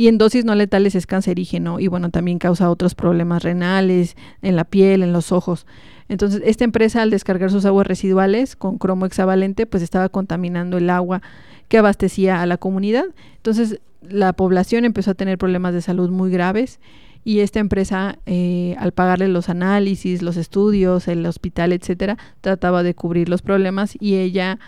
y 0.00 0.08
en 0.08 0.16
dosis 0.16 0.46
no 0.46 0.54
letales 0.54 0.94
es 0.94 1.06
cancerígeno 1.06 1.78
y 1.78 1.86
bueno, 1.86 2.08
también 2.08 2.38
causa 2.38 2.70
otros 2.70 2.94
problemas 2.94 3.42
renales, 3.42 4.16
en 4.40 4.56
la 4.56 4.64
piel, 4.64 5.02
en 5.02 5.12
los 5.12 5.30
ojos. 5.30 5.66
Entonces, 6.08 6.40
esta 6.46 6.64
empresa 6.64 7.02
al 7.02 7.10
descargar 7.10 7.50
sus 7.50 7.66
aguas 7.66 7.86
residuales 7.86 8.56
con 8.56 8.78
cromo 8.78 9.04
hexavalente, 9.04 9.66
pues 9.66 9.82
estaba 9.82 10.08
contaminando 10.08 10.78
el 10.78 10.88
agua 10.88 11.20
que 11.68 11.76
abastecía 11.76 12.40
a 12.40 12.46
la 12.46 12.56
comunidad. 12.56 13.04
Entonces, 13.36 13.78
la 14.00 14.32
población 14.32 14.86
empezó 14.86 15.10
a 15.10 15.14
tener 15.14 15.36
problemas 15.36 15.74
de 15.74 15.82
salud 15.82 16.08
muy 16.08 16.30
graves 16.30 16.80
y 17.22 17.40
esta 17.40 17.60
empresa, 17.60 18.18
eh, 18.24 18.76
al 18.78 18.92
pagarle 18.92 19.28
los 19.28 19.50
análisis, 19.50 20.22
los 20.22 20.38
estudios, 20.38 21.08
el 21.08 21.26
hospital, 21.26 21.74
etcétera, 21.74 22.16
trataba 22.40 22.82
de 22.82 22.94
cubrir 22.94 23.28
los 23.28 23.42
problemas 23.42 23.98
y 24.00 24.14
ella 24.14 24.58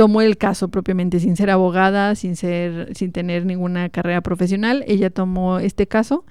tomó 0.00 0.22
el 0.22 0.38
caso 0.38 0.68
propiamente 0.68 1.20
sin 1.20 1.36
ser 1.36 1.50
abogada, 1.50 2.14
sin 2.14 2.34
ser, 2.34 2.96
sin 2.96 3.12
tener 3.12 3.44
ninguna 3.44 3.90
carrera 3.90 4.22
profesional. 4.22 4.82
Ella 4.86 5.10
tomó 5.10 5.58
este 5.58 5.86
caso 5.86 6.24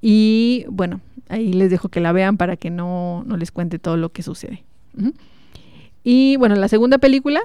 y 0.00 0.64
bueno, 0.70 1.00
ahí 1.28 1.52
les 1.52 1.68
dejo 1.68 1.88
que 1.88 1.98
la 1.98 2.12
vean 2.12 2.36
para 2.36 2.56
que 2.56 2.70
no, 2.70 3.24
les 3.36 3.50
cuente 3.50 3.80
todo 3.80 3.96
lo 3.96 4.12
que 4.12 4.22
sucede. 4.22 4.62
Y 6.04 6.36
bueno, 6.36 6.54
la 6.54 6.68
segunda 6.68 6.98
película 6.98 7.40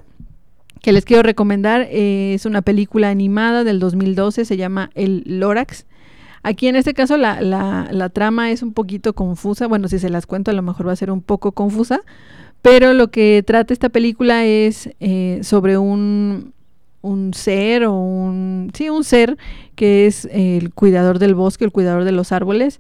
que 0.84 0.92
les 0.92 1.06
quiero 1.06 1.24
recomendar 1.24 1.88
es 1.90 2.46
una 2.46 2.62
película 2.62 3.10
animada 3.10 3.64
del 3.64 3.80
2012, 3.80 4.46
se 4.46 4.58
llama 4.58 4.92
El 4.94 5.24
Lorax. 5.26 5.88
Aquí 6.44 6.68
en 6.68 6.76
este 6.76 6.94
caso 6.94 7.18
la, 7.18 7.42
la, 7.42 7.88
la 7.90 8.10
trama 8.10 8.52
es 8.52 8.62
un 8.62 8.74
poquito 8.74 9.14
confusa, 9.14 9.66
bueno, 9.66 9.88
si 9.88 9.98
se 9.98 10.12
las 10.12 10.28
cuento 10.28 10.52
a 10.52 10.54
lo 10.54 10.62
mejor 10.62 10.88
va 10.88 10.92
a 10.92 10.98
ser 10.98 11.10
un 11.10 11.24
poco 11.24 11.54
confusa, 11.54 12.02
pero 12.64 12.94
lo 12.94 13.12
que 13.12 13.44
trata 13.46 13.74
esta 13.74 13.90
película 13.90 14.46
es 14.46 14.90
eh, 15.02 15.42
sobre 15.44 15.78
un, 15.78 16.54
un 17.02 17.34
ser 17.34 17.84
o 17.84 17.94
un, 17.94 18.72
sí, 18.74 18.90
un 18.90 19.04
ser 19.04 19.38
que 19.76 20.08
es 20.08 20.30
el 20.32 20.74
cuidador 20.74 21.20
del 21.20 21.36
bosque, 21.36 21.66
el 21.66 21.74
cuidador 21.74 22.06
de 22.06 22.14
los 22.14 22.32
árboles. 22.32 22.80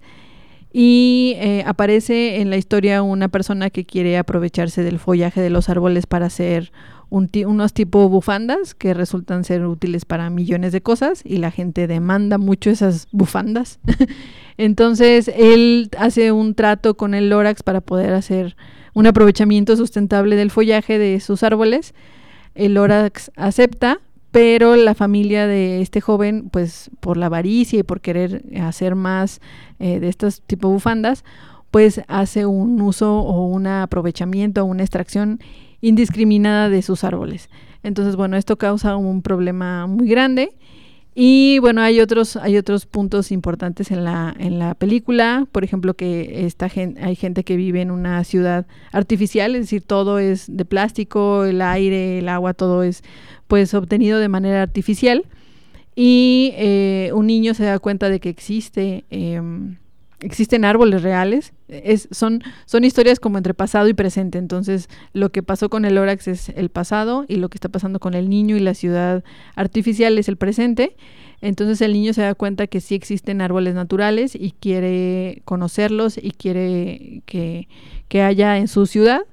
Y 0.71 1.35
eh, 1.37 1.63
aparece 1.67 2.39
en 2.39 2.49
la 2.49 2.55
historia 2.55 3.03
una 3.03 3.27
persona 3.27 3.69
que 3.69 3.83
quiere 3.83 4.17
aprovecharse 4.17 4.83
del 4.83 4.99
follaje 4.99 5.41
de 5.41 5.49
los 5.49 5.67
árboles 5.67 6.07
para 6.07 6.27
hacer 6.27 6.71
unos 7.09 7.73
tipo 7.73 8.09
bufandas 8.09 8.73
que 8.73 8.93
resultan 8.93 9.43
ser 9.43 9.65
útiles 9.65 10.05
para 10.05 10.31
millones 10.31 10.71
de 10.71 10.81
cosas 10.81 11.21
y 11.23 11.37
la 11.37 11.51
gente 11.51 11.87
demanda 11.87 12.37
mucho 12.37 12.69
esas 12.69 13.07
bufandas. 13.11 13.79
Entonces 14.57 15.29
él 15.35 15.89
hace 15.99 16.31
un 16.31 16.55
trato 16.55 16.95
con 16.95 17.13
el 17.13 17.29
Lorax 17.29 17.61
para 17.63 17.81
poder 17.81 18.13
hacer 18.13 18.55
un 18.93 19.07
aprovechamiento 19.07 19.75
sustentable 19.75 20.35
del 20.35 20.51
follaje 20.51 20.97
de 20.97 21.19
sus 21.19 21.43
árboles. 21.43 21.93
El 22.55 22.75
Lorax 22.75 23.31
acepta, 23.35 23.99
pero 24.31 24.75
la 24.75 24.95
familia 24.95 25.47
de 25.47 25.81
este 25.81 26.01
joven, 26.01 26.49
pues 26.51 26.89
por 26.99 27.17
la 27.17 27.27
avaricia 27.27 27.79
y 27.79 27.83
por 27.83 28.01
querer 28.01 28.43
hacer 28.61 28.95
más 28.95 29.41
eh, 29.79 29.99
de 29.99 30.09
estos 30.09 30.41
tipo 30.41 30.69
bufandas, 30.69 31.23
pues 31.71 32.01
hace 32.07 32.45
un 32.45 32.79
uso 32.81 33.19
o 33.19 33.47
un 33.47 33.67
aprovechamiento 33.67 34.61
o 34.61 34.65
una 34.65 34.83
extracción 34.83 35.39
indiscriminada 35.81 36.69
de 36.69 36.81
sus 36.81 37.03
árboles. 37.03 37.49
Entonces, 37.81 38.15
bueno, 38.15 38.37
esto 38.37 38.57
causa 38.57 38.95
un 38.95 39.21
problema 39.21 39.87
muy 39.87 40.07
grande 40.07 40.55
Y 41.15 41.59
bueno, 41.59 41.81
hay 41.81 41.99
otros, 41.99 42.37
hay 42.37 42.57
otros 42.57 42.87
puntos 42.87 43.31
importantes 43.31 43.91
en 43.91 44.03
la, 44.03 44.35
en 44.39 44.57
la 44.57 44.73
película, 44.73 45.47
por 45.51 45.63
ejemplo, 45.63 45.93
que 45.93 46.45
esta 46.45 46.69
hay 46.75 47.15
gente 47.15 47.43
que 47.43 47.55
vive 47.55 47.81
en 47.81 47.91
una 47.91 48.23
ciudad 48.23 48.65
artificial, 48.91 49.53
es 49.53 49.61
decir, 49.61 49.83
todo 49.83 50.17
es 50.17 50.45
de 50.47 50.65
plástico, 50.65 51.45
el 51.45 51.61
aire, 51.61 52.19
el 52.19 52.29
agua, 52.29 52.55
todo 52.55 52.81
es 52.81 53.03
pues 53.47 53.73
obtenido 53.75 54.17
de 54.17 54.29
manera 54.29 54.63
artificial. 54.63 55.25
Y 55.95 56.53
eh, 56.55 57.11
un 57.13 57.27
niño 57.27 57.53
se 57.53 57.65
da 57.65 57.77
cuenta 57.77 58.09
de 58.09 58.19
que 58.19 58.29
existe 58.29 59.05
em, 59.11 59.77
existen 60.23 60.65
árboles 60.65 61.03
reales. 61.03 61.53
Es, 61.67 62.07
son, 62.11 62.43
son 62.65 62.83
historias 62.83 63.19
como 63.19 63.37
entre 63.37 63.53
pasado 63.53 63.87
y 63.87 63.93
presente. 63.93 64.37
Entonces, 64.37 64.89
lo 65.13 65.31
que 65.31 65.43
pasó 65.43 65.69
con 65.69 65.85
el 65.85 65.97
Órax 65.97 66.27
es 66.27 66.49
el 66.49 66.69
pasado 66.69 67.25
y 67.27 67.35
lo 67.35 67.49
que 67.49 67.57
está 67.57 67.69
pasando 67.69 67.99
con 67.99 68.13
el 68.13 68.29
niño 68.29 68.55
y 68.55 68.59
la 68.59 68.73
ciudad 68.73 69.23
artificial 69.55 70.17
es 70.17 70.27
el 70.27 70.37
presente. 70.37 70.95
Entonces 71.41 71.81
el 71.81 71.91
niño 71.91 72.13
se 72.13 72.21
da 72.21 72.35
cuenta 72.35 72.67
que 72.67 72.79
sí 72.79 72.95
existen 72.95 73.41
árboles 73.41 73.75
naturales 73.75 74.33
y 74.33 74.53
quiere 74.57 75.41
conocerlos 75.43 76.17
y 76.17 76.31
quiere 76.31 77.21
que, 77.25 77.67
que 78.07 78.21
haya 78.21 78.57
en 78.57 78.69
su 78.69 78.85
ciudad. 78.85 79.23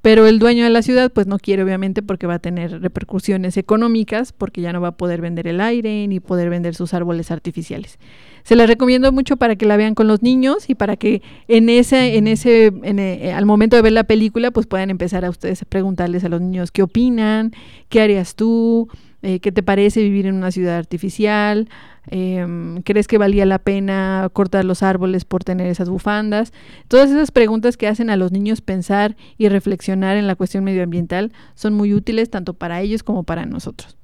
Pero 0.00 0.26
el 0.26 0.38
dueño 0.38 0.64
de 0.64 0.70
la 0.70 0.80
ciudad 0.80 1.12
pues 1.12 1.26
no 1.26 1.38
quiere 1.38 1.62
obviamente 1.62 2.00
porque 2.00 2.26
va 2.26 2.34
a 2.34 2.38
tener 2.38 2.80
repercusiones 2.80 3.58
económicas 3.58 4.32
porque 4.32 4.62
ya 4.62 4.72
no 4.72 4.80
va 4.80 4.88
a 4.88 4.96
poder 4.96 5.20
vender 5.20 5.46
el 5.46 5.60
aire 5.60 6.06
ni 6.08 6.18
poder 6.20 6.48
vender 6.48 6.74
sus 6.74 6.94
árboles 6.94 7.30
artificiales. 7.30 7.98
Se 8.44 8.56
la 8.56 8.66
recomiendo 8.66 9.12
mucho 9.12 9.36
para 9.36 9.56
que 9.56 9.66
la 9.66 9.76
vean 9.76 9.94
con 9.94 10.08
los 10.08 10.22
niños 10.22 10.68
y 10.68 10.74
para 10.74 10.96
que 10.96 11.22
en 11.48 11.68
ese, 11.68 12.16
en 12.16 12.26
ese, 12.26 12.72
eh, 12.82 13.32
al 13.32 13.46
momento 13.46 13.76
de 13.76 13.82
ver 13.82 13.92
la 13.92 14.04
película, 14.04 14.50
pues 14.50 14.66
puedan 14.66 14.90
empezar 14.90 15.24
a 15.24 15.30
ustedes 15.30 15.62
a 15.62 15.64
preguntarles 15.64 16.24
a 16.24 16.28
los 16.28 16.40
niños 16.40 16.70
qué 16.70 16.82
opinan, 16.82 17.52
qué 17.88 18.00
harías 18.00 18.34
tú, 18.34 18.88
eh, 19.22 19.40
qué 19.40 19.52
te 19.52 19.62
parece 19.62 20.02
vivir 20.02 20.26
en 20.26 20.34
una 20.34 20.50
ciudad 20.50 20.78
artificial, 20.78 21.68
em, 22.06 22.80
crees 22.82 23.06
que 23.06 23.18
valía 23.18 23.44
la 23.44 23.58
pena 23.58 24.30
cortar 24.32 24.64
los 24.64 24.82
árboles 24.82 25.26
por 25.26 25.44
tener 25.44 25.66
esas 25.66 25.90
bufandas. 25.90 26.54
Todas 26.88 27.10
esas 27.10 27.30
preguntas 27.30 27.76
que 27.76 27.86
hacen 27.86 28.08
a 28.08 28.16
los 28.16 28.32
niños 28.32 28.62
pensar 28.62 29.16
y 29.36 29.48
reflexionar 29.48 30.16
en 30.16 30.26
la 30.26 30.36
cuestión 30.36 30.64
medioambiental 30.64 31.32
son 31.54 31.74
muy 31.74 31.92
útiles 31.92 32.30
tanto 32.30 32.54
para 32.54 32.80
ellos 32.80 33.02
como 33.02 33.22
para 33.22 33.44
nosotros. 33.44 33.96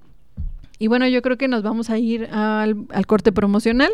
Y 0.78 0.88
bueno, 0.88 1.08
yo 1.08 1.22
creo 1.22 1.38
que 1.38 1.48
nos 1.48 1.62
vamos 1.62 1.88
a 1.88 1.98
ir 1.98 2.28
al, 2.30 2.86
al 2.90 3.06
corte 3.06 3.32
promocional. 3.32 3.92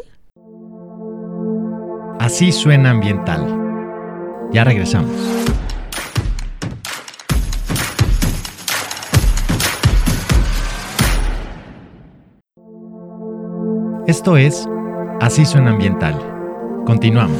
Así 2.18 2.52
suena 2.52 2.90
ambiental. 2.90 3.46
Ya 4.52 4.64
regresamos. 4.64 5.10
Esto 14.06 14.36
es 14.36 14.68
Así 15.20 15.44
suena 15.44 15.70
ambiental. 15.70 16.18
Continuamos. 16.84 17.38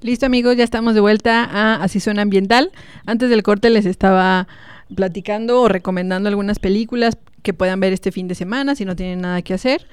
Listo 0.00 0.26
amigos, 0.26 0.56
ya 0.56 0.64
estamos 0.64 0.94
de 0.94 1.00
vuelta 1.00 1.44
a 1.44 1.82
Así 1.82 1.98
suena 1.98 2.22
ambiental. 2.22 2.70
Antes 3.06 3.30
del 3.30 3.42
corte 3.42 3.70
les 3.70 3.86
estaba 3.86 4.46
platicando 4.94 5.62
o 5.62 5.68
recomendando 5.68 6.28
algunas 6.28 6.58
películas 6.58 7.18
que 7.42 7.52
puedan 7.52 7.80
ver 7.80 7.92
este 7.92 8.12
fin 8.12 8.28
de 8.28 8.34
semana 8.34 8.74
si 8.74 8.84
no 8.84 8.96
tienen 8.96 9.20
nada 9.20 9.42
que 9.42 9.54
hacer 9.54 9.86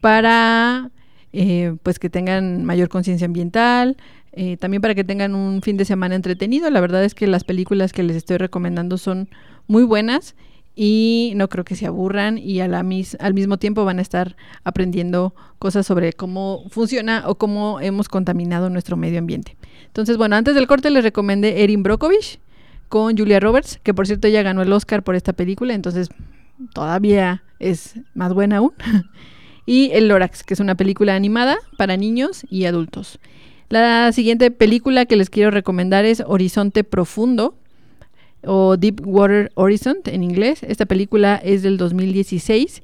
para 0.00 0.90
eh, 1.32 1.76
pues 1.82 1.98
que 1.98 2.10
tengan 2.10 2.64
mayor 2.64 2.88
conciencia 2.88 3.24
ambiental, 3.24 3.96
eh, 4.32 4.56
también 4.56 4.80
para 4.80 4.94
que 4.94 5.02
tengan 5.04 5.34
un 5.34 5.62
fin 5.62 5.76
de 5.76 5.84
semana 5.84 6.14
entretenido. 6.14 6.70
La 6.70 6.80
verdad 6.80 7.04
es 7.04 7.14
que 7.14 7.26
las 7.26 7.44
películas 7.44 7.92
que 7.92 8.02
les 8.02 8.16
estoy 8.16 8.36
recomendando 8.36 8.98
son 8.98 9.28
muy 9.66 9.82
buenas 9.82 10.36
y 10.76 11.32
no 11.36 11.48
creo 11.48 11.64
que 11.64 11.76
se 11.76 11.86
aburran 11.86 12.38
y 12.38 12.60
mis, 12.84 13.16
al 13.20 13.34
mismo 13.34 13.58
tiempo 13.58 13.84
van 13.84 13.98
a 13.98 14.02
estar 14.02 14.36
aprendiendo 14.64 15.34
cosas 15.58 15.86
sobre 15.86 16.12
cómo 16.12 16.64
funciona 16.68 17.24
o 17.26 17.36
cómo 17.36 17.80
hemos 17.80 18.08
contaminado 18.08 18.70
nuestro 18.70 18.96
medio 18.96 19.18
ambiente. 19.18 19.56
Entonces, 19.86 20.16
bueno, 20.16 20.36
antes 20.36 20.54
del 20.54 20.66
corte 20.66 20.90
les 20.90 21.04
recomendé 21.04 21.62
Erin 21.62 21.82
Brockovich 21.82 22.38
con 22.88 23.16
Julia 23.16 23.40
Roberts, 23.40 23.80
que 23.82 23.94
por 23.94 24.06
cierto 24.06 24.28
ella 24.28 24.42
ganó 24.42 24.62
el 24.62 24.72
Oscar 24.72 25.02
por 25.02 25.14
esta 25.14 25.32
película, 25.32 25.74
entonces 25.74 26.08
todavía 26.72 27.42
es 27.58 27.94
más 28.14 28.32
buena 28.32 28.58
aún. 28.58 28.72
y 29.66 29.90
El 29.92 30.08
Lorax, 30.08 30.42
que 30.42 30.54
es 30.54 30.60
una 30.60 30.74
película 30.74 31.14
animada 31.14 31.56
para 31.76 31.96
niños 31.96 32.44
y 32.50 32.66
adultos. 32.66 33.18
La 33.68 34.12
siguiente 34.12 34.50
película 34.50 35.06
que 35.06 35.16
les 35.16 35.30
quiero 35.30 35.50
recomendar 35.50 36.04
es 36.04 36.22
Horizonte 36.26 36.84
Profundo 36.84 37.56
o 38.46 38.76
Deep 38.76 39.00
Water 39.06 39.50
Horizon 39.54 39.98
en 40.04 40.22
inglés. 40.22 40.62
Esta 40.62 40.86
película 40.86 41.40
es 41.42 41.62
del 41.62 41.78
2016 41.78 42.82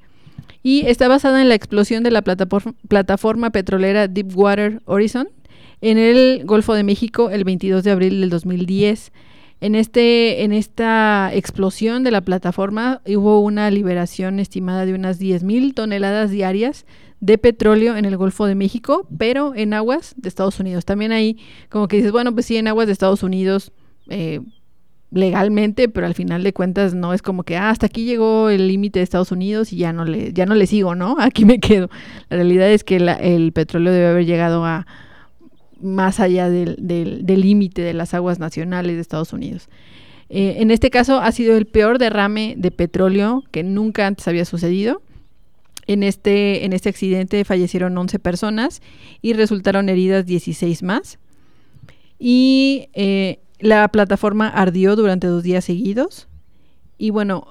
y 0.62 0.86
está 0.86 1.08
basada 1.08 1.40
en 1.40 1.48
la 1.48 1.54
explosión 1.54 2.02
de 2.02 2.10
la 2.10 2.22
plataforma, 2.22 3.50
petrolera 3.50 4.08
Deepwater 4.08 4.82
Horizon 4.84 5.28
en 5.80 5.98
el 5.98 6.44
Golfo 6.44 6.74
de 6.74 6.82
México 6.82 7.30
el 7.30 7.44
22 7.44 7.84
de 7.84 7.90
abril 7.90 8.20
del 8.20 8.30
2010. 8.30 9.12
En, 9.60 9.74
este, 9.74 10.42
en 10.42 10.52
esta 10.52 11.30
explosión 11.34 12.02
de 12.02 12.10
la 12.10 12.22
plataforma 12.22 13.02
hubo 13.06 13.40
una 13.40 13.70
liberación 13.70 14.40
estimada 14.40 14.86
de 14.86 14.94
unas 14.94 15.20
10.000 15.20 15.74
toneladas 15.74 16.30
diarias 16.30 16.86
de 17.20 17.36
petróleo 17.36 17.96
en 17.96 18.06
el 18.06 18.16
Golfo 18.16 18.46
de 18.46 18.54
México, 18.54 19.06
pero 19.18 19.54
en 19.54 19.74
aguas 19.74 20.14
de 20.16 20.28
Estados 20.28 20.58
Unidos. 20.60 20.86
También 20.86 21.12
ahí 21.12 21.38
como 21.68 21.88
que 21.88 21.96
dices, 21.96 22.12
bueno, 22.12 22.32
pues 22.32 22.46
sí, 22.46 22.56
en 22.56 22.68
aguas 22.68 22.86
de 22.86 22.94
Estados 22.94 23.22
Unidos 23.22 23.72
eh, 24.08 24.40
legalmente, 25.10 25.90
pero 25.90 26.06
al 26.06 26.14
final 26.14 26.42
de 26.42 26.54
cuentas 26.54 26.94
no 26.94 27.12
es 27.12 27.20
como 27.20 27.42
que 27.42 27.58
ah, 27.58 27.68
hasta 27.68 27.86
aquí 27.86 28.04
llegó 28.04 28.48
el 28.48 28.68
límite 28.68 29.00
de 29.00 29.02
Estados 29.02 29.32
Unidos 29.32 29.72
y 29.74 29.76
ya 29.76 29.92
no 29.92 30.06
le, 30.06 30.32
ya 30.32 30.46
no 30.46 30.54
le 30.54 30.66
sigo, 30.66 30.94
¿no? 30.94 31.16
Aquí 31.20 31.44
me 31.44 31.60
quedo. 31.60 31.90
La 32.30 32.38
realidad 32.38 32.70
es 32.70 32.82
que 32.82 32.96
el 32.96 33.52
petróleo 33.52 33.92
debe 33.92 34.06
haber 34.06 34.24
llegado 34.24 34.64
a 34.64 34.86
más 35.82 36.20
allá 36.20 36.48
del 36.50 36.76
límite 37.26 37.82
de 37.82 37.94
las 37.94 38.14
aguas 38.14 38.38
nacionales 38.38 38.96
de 38.96 39.02
Estados 39.02 39.32
Unidos. 39.32 39.68
Eh, 40.28 40.56
en 40.58 40.70
este 40.70 40.90
caso 40.90 41.20
ha 41.20 41.32
sido 41.32 41.56
el 41.56 41.66
peor 41.66 41.98
derrame 41.98 42.54
de 42.56 42.70
petróleo 42.70 43.42
que 43.50 43.64
nunca 43.64 44.06
antes 44.06 44.26
había 44.28 44.44
sucedido. 44.44 45.02
En 45.86 46.04
este, 46.04 46.64
en 46.64 46.72
este 46.72 46.88
accidente 46.88 47.44
fallecieron 47.44 47.98
11 47.98 48.20
personas 48.20 48.80
y 49.22 49.32
resultaron 49.32 49.88
heridas 49.88 50.24
16 50.26 50.84
más. 50.84 51.18
Y 52.18 52.88
eh, 52.92 53.40
la 53.58 53.88
plataforma 53.88 54.48
ardió 54.48 54.94
durante 54.94 55.26
dos 55.26 55.42
días 55.42 55.64
seguidos. 55.64 56.28
Y 57.00 57.08
bueno, 57.08 57.46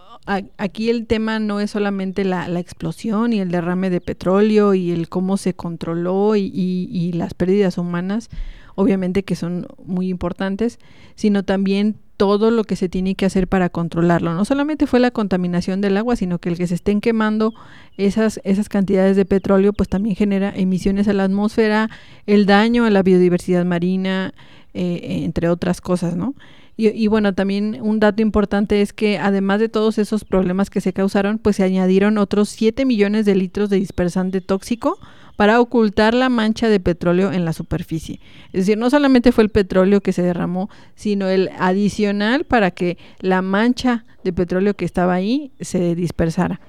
aquí 0.57 0.91
el 0.91 1.07
tema 1.07 1.39
no 1.39 1.59
es 1.59 1.71
solamente 1.71 2.23
la, 2.23 2.45
explosión 2.59 3.33
y 3.33 3.39
el 3.39 3.49
derrame 3.49 3.89
de 3.89 3.99
petróleo 3.99 4.75
y 4.75 4.91
el 4.91 5.09
cómo 5.09 5.37
se 5.37 5.55
controló 5.55 6.35
y, 6.35 7.11
las 7.15 7.33
pérdidas 7.33 7.79
humanas, 7.79 8.29
obviamente 8.75 9.23
que 9.23 9.35
son 9.35 9.65
muy 9.83 10.09
importantes, 10.09 10.77
sino 11.15 11.41
también 11.41 11.95
todo 12.15 12.51
lo 12.51 12.63
que 12.63 12.75
se 12.75 12.89
tiene 12.89 13.15
que 13.15 13.25
hacer 13.25 13.47
para 13.47 13.69
controlarlo. 13.69 14.35
No 14.35 14.45
solamente 14.45 14.85
fue 14.85 14.99
la 14.99 15.09
contaminación 15.09 15.81
del 15.81 15.97
agua, 15.97 16.15
sino 16.15 16.37
que 16.37 16.49
el 16.49 16.57
que 16.57 16.67
se 16.67 16.75
estén 16.75 17.01
quemando 17.01 17.55
esas, 17.97 18.39
esas 18.43 18.69
cantidades 18.69 19.15
de 19.15 19.25
petróleo, 19.25 19.73
pues 19.73 19.89
también 19.89 20.15
genera 20.15 20.53
emisiones 20.55 21.07
a 21.07 21.13
la 21.13 21.23
atmósfera, 21.23 21.89
el 22.27 22.45
daño 22.45 22.85
a 22.85 22.91
la 22.91 23.01
biodiversidad 23.01 23.65
marina, 23.65 24.35
eh, 24.75 25.23
entre 25.23 25.49
otras 25.49 25.81
cosas, 25.81 26.15
¿no? 26.15 26.35
Y, 26.81 27.07
bueno, 27.07 27.33
también 27.33 27.79
un 27.81 27.99
dato 27.99 28.21
importante 28.21 28.81
es 28.81 28.93
que 28.93 29.17
además 29.17 29.59
de 29.59 29.67
todos 29.67 29.97
esos 29.97 30.23
problemas 30.23 30.69
que 30.69 30.79
se 30.79 30.93
causaron, 30.93 31.37
pues 31.37 31.57
se 31.57 31.63
añadieron 31.63 32.17
otros 32.17 32.47
7 32.47 32.85
millones 32.85 33.25
de 33.25 33.35
litros 33.35 33.69
de 33.69 33.75
dispersante 33.75 34.39
tóxico 34.39 34.97
para 35.35 35.59
ocultar 35.59 36.13
la 36.13 36.29
mancha 36.29 36.69
de 36.69 36.79
petróleo 36.79 37.33
en 37.33 37.43
la 37.43 37.51
superficie. 37.51 38.21
Es 38.53 38.61
decir, 38.61 38.77
no 38.77 38.89
solamente 38.89 39.33
fue 39.33 39.43
el 39.43 39.49
petróleo 39.49 39.99
que 39.99 40.13
se 40.13 40.21
derramó, 40.21 40.69
sino 40.95 41.27
el 41.27 41.49
adicional 41.59 42.45
para 42.45 42.71
que 42.71 42.97
la 43.19 43.41
mancha 43.41 44.05
de 44.23 44.31
petróleo 44.31 44.73
que 44.73 44.85
estaba 44.85 45.13
ahí 45.13 45.51
se 45.59 45.95
dispersara. 45.95 46.61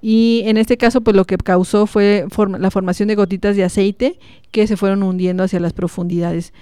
Y 0.00 0.40
en 0.46 0.56
este 0.56 0.78
caso, 0.78 1.02
pues 1.02 1.14
lo 1.14 1.26
que 1.26 1.36
causó 1.36 1.86
fue 1.86 2.26
la 2.58 2.70
formación 2.70 3.08
de 3.08 3.14
gotitas 3.14 3.56
de 3.56 3.64
aceite 3.64 4.18
que 4.52 4.66
se 4.66 4.78
fueron 4.78 5.02
hundiendo 5.02 5.42
hacia 5.42 5.60
las 5.60 5.74
profundidades. 5.74 6.54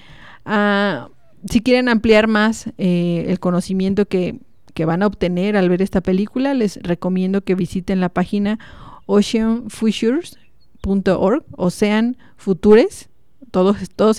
Ah, 0.44 1.10
si 1.48 1.60
quieren 1.60 1.88
ampliar 1.88 2.28
más 2.28 2.68
eh, 2.78 3.24
el 3.28 3.40
conocimiento 3.40 4.06
que, 4.06 4.38
van 4.86 5.02
a 5.02 5.06
obtener 5.06 5.56
al 5.56 5.68
ver 5.68 5.82
esta 5.82 6.00
película, 6.00 6.54
les 6.54 6.78
recomiendo 6.82 7.42
que 7.42 7.54
visiten 7.54 8.00
la 8.00 8.08
página 8.08 8.58
oceanfutures.org, 9.06 11.44
Ocean 11.52 12.16
Futures, 12.36 13.08
todo, 13.50 13.76
todo. 13.94 14.14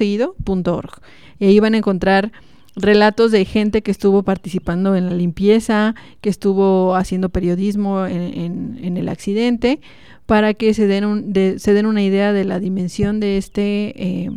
Y 1.39 1.45
ahí 1.45 1.59
van 1.59 1.73
a 1.73 1.77
encontrar 1.77 2.31
relatos 2.75 3.31
de 3.31 3.45
gente 3.45 3.81
que 3.81 3.91
estuvo 3.91 4.23
participando 4.23 4.95
en 4.95 5.07
la 5.07 5.15
limpieza, 5.15 5.95
que 6.21 6.29
estuvo 6.29 6.95
haciendo 6.95 7.29
periodismo 7.29 8.05
en, 8.05 8.97
el 8.97 9.09
accidente, 9.09 9.79
para 10.25 10.53
que 10.53 10.73
se 10.73 10.87
den, 10.87 11.05
un, 11.05 11.33
se 11.57 11.73
den 11.73 11.85
una 11.85 12.01
idea 12.01 12.33
de 12.33 12.45
la 12.45 12.59
dimensión 12.59 13.19
de 13.19 13.37
este 13.37 13.93
eh, 14.01 14.29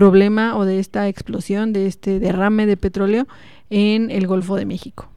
problema 0.00 0.56
o 0.56 0.64
de 0.64 0.78
esta 0.78 1.08
explosión, 1.08 1.74
de 1.74 1.86
este 1.86 2.20
derrame 2.20 2.64
de 2.64 2.78
petróleo 2.78 3.28
en 3.68 4.10
el 4.10 4.26
Golfo 4.26 4.56
de 4.56 4.64
México. 4.64 5.10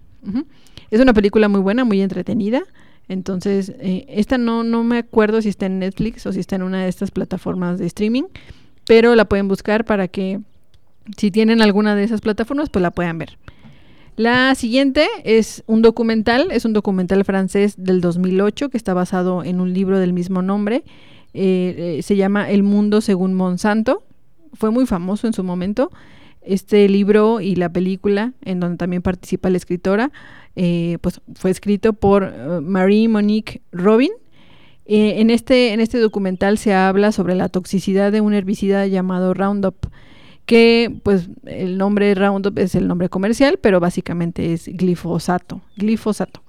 Es 0.92 1.00
una 1.00 1.14
película 1.14 1.48
muy 1.48 1.62
buena, 1.62 1.86
muy 1.86 2.02
entretenida. 2.02 2.64
Entonces, 3.08 3.74
eh, 3.80 4.06
esta 4.10 4.38
no, 4.38 4.64
no 4.64 4.84
me 4.84 4.98
acuerdo 4.98 5.42
si 5.42 5.48
está 5.48 5.68
en 5.68 5.80
Netflix 5.80 6.26
o 6.26 6.34
si 6.34 6.42
está 6.42 6.58
en 6.58 6.64
una 6.64 6.84
de 6.84 6.90
estas 6.90 7.12
plataformas 7.12 7.80
de 7.80 7.86
streaming, 7.86 8.24
pero 8.86 9.16
la 9.16 9.24
pueden 9.24 9.48
buscar 9.48 9.86
para 9.86 10.10
que 10.10 10.42
si 11.18 11.32
tienen 11.32 11.62
alguna 11.62 11.96
de 11.96 12.04
esas 12.04 12.20
plataformas, 12.20 12.70
pues 12.70 12.84
la 12.84 12.92
puedan 12.92 13.18
ver. 13.18 13.38
La 14.18 14.54
siguiente 14.56 15.08
es 15.24 15.64
un 15.66 15.82
documental, 15.82 16.50
es 16.52 16.66
un 16.66 16.74
documental 16.74 17.24
francés 17.24 17.76
del 17.78 18.02
2008 18.02 18.70
que 18.70 18.78
está 18.78 18.94
basado 18.94 19.46
en 19.46 19.62
un 19.62 19.74
libro 19.74 19.98
del 19.98 20.12
mismo 20.12 20.42
nombre. 20.42 20.84
Eh, 21.34 21.98
eh, 21.98 22.02
se 22.04 22.18
llama 22.18 22.50
El 22.50 22.64
mundo 22.64 23.00
según 23.00 23.34
Monsanto. 23.34 24.04
Fue 24.54 24.72
muy 24.72 24.86
famoso 24.86 25.28
en 25.28 25.34
su 25.34 25.44
momento. 25.44 25.92
Este 26.42 26.90
libro 26.90 27.40
y 27.42 27.56
la 27.56 27.72
película, 27.72 28.34
en 28.44 28.60
donde 28.60 28.78
también 28.78 29.02
participa 29.02 29.50
la 29.50 29.58
escritora, 29.58 30.12
eh, 30.56 30.98
pues 31.02 31.22
fue 31.36 31.52
escrito 31.52 31.94
por 31.94 32.62
Marie 32.62 33.08
Monique 33.08 33.62
Robin. 33.72 34.12
en, 34.86 35.30
este, 35.30 35.72
en 35.72 35.80
este 35.80 36.00
documental 36.00 36.58
se 36.58 36.74
habla 36.74 37.14
sobre 37.14 37.36
la 37.36 37.48
toxicidad 37.48 38.12
de 38.12 38.20
un 38.20 38.34
herbicida 38.34 38.86
llamado 38.88 39.34
Roundup 39.34 39.88
que 40.46 40.94
pues 41.04 41.30
el 41.46 41.78
nombre 41.78 42.14
Roundup 42.16 42.58
es 42.60 42.76
el 42.76 42.88
nombre 42.88 43.10
comercial, 43.10 43.60
pero 43.62 43.80
básicamente 43.80 44.54
es 44.54 44.68
glifosato, 44.68 45.62
glifosato, 45.78 46.42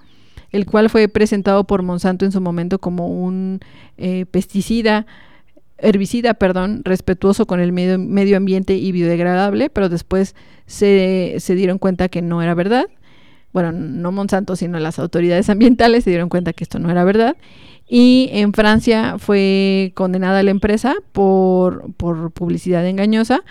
el 0.51 0.67
cual 0.67 0.91
fue 0.91 1.09
presentado 1.09 1.65
por 1.65 1.83
Monsanto 1.83 2.25
en 2.25 2.33
su 2.33 2.41
momento 2.41 2.79
como 2.79 3.09
un 3.09 3.61
eh, 3.97 4.27
pesticida, 4.27 5.07
herbicida, 5.85 6.35
perdón, 6.35 6.83
respetuoso 6.85 7.47
con 7.47 7.61
el 7.61 7.73
medio, 7.73 7.99
medio, 7.99 8.37
ambiente 8.37 8.75
y 8.77 8.93
biodegradable, 8.93 9.71
pero 9.71 9.89
después 9.89 10.35
se, 10.67 11.37
se 11.39 11.55
dieron 11.55 11.79
cuenta 11.79 12.09
que 12.09 12.23
no 12.23 12.43
era 12.43 12.55
verdad. 12.55 12.87
Bueno, 13.53 13.71
no 13.73 14.11
Monsanto, 14.11 14.57
sino 14.57 14.79
las 14.81 14.99
autoridades 14.99 15.49
ambientales 15.51 16.05
se 16.05 16.11
dieron 16.11 16.29
cuenta 16.29 16.53
que 16.53 16.65
esto 16.65 16.79
no 16.79 16.91
era 16.91 17.05
verdad. 17.05 17.37
Y 17.87 18.31
en 18.33 18.53
Francia 18.53 19.17
fue 19.19 19.93
condenada 19.95 20.43
la 20.43 20.51
empresa 20.51 20.97
por, 21.13 21.93
por 21.95 22.33
publicidad 22.33 22.87
engañosa 22.87 23.45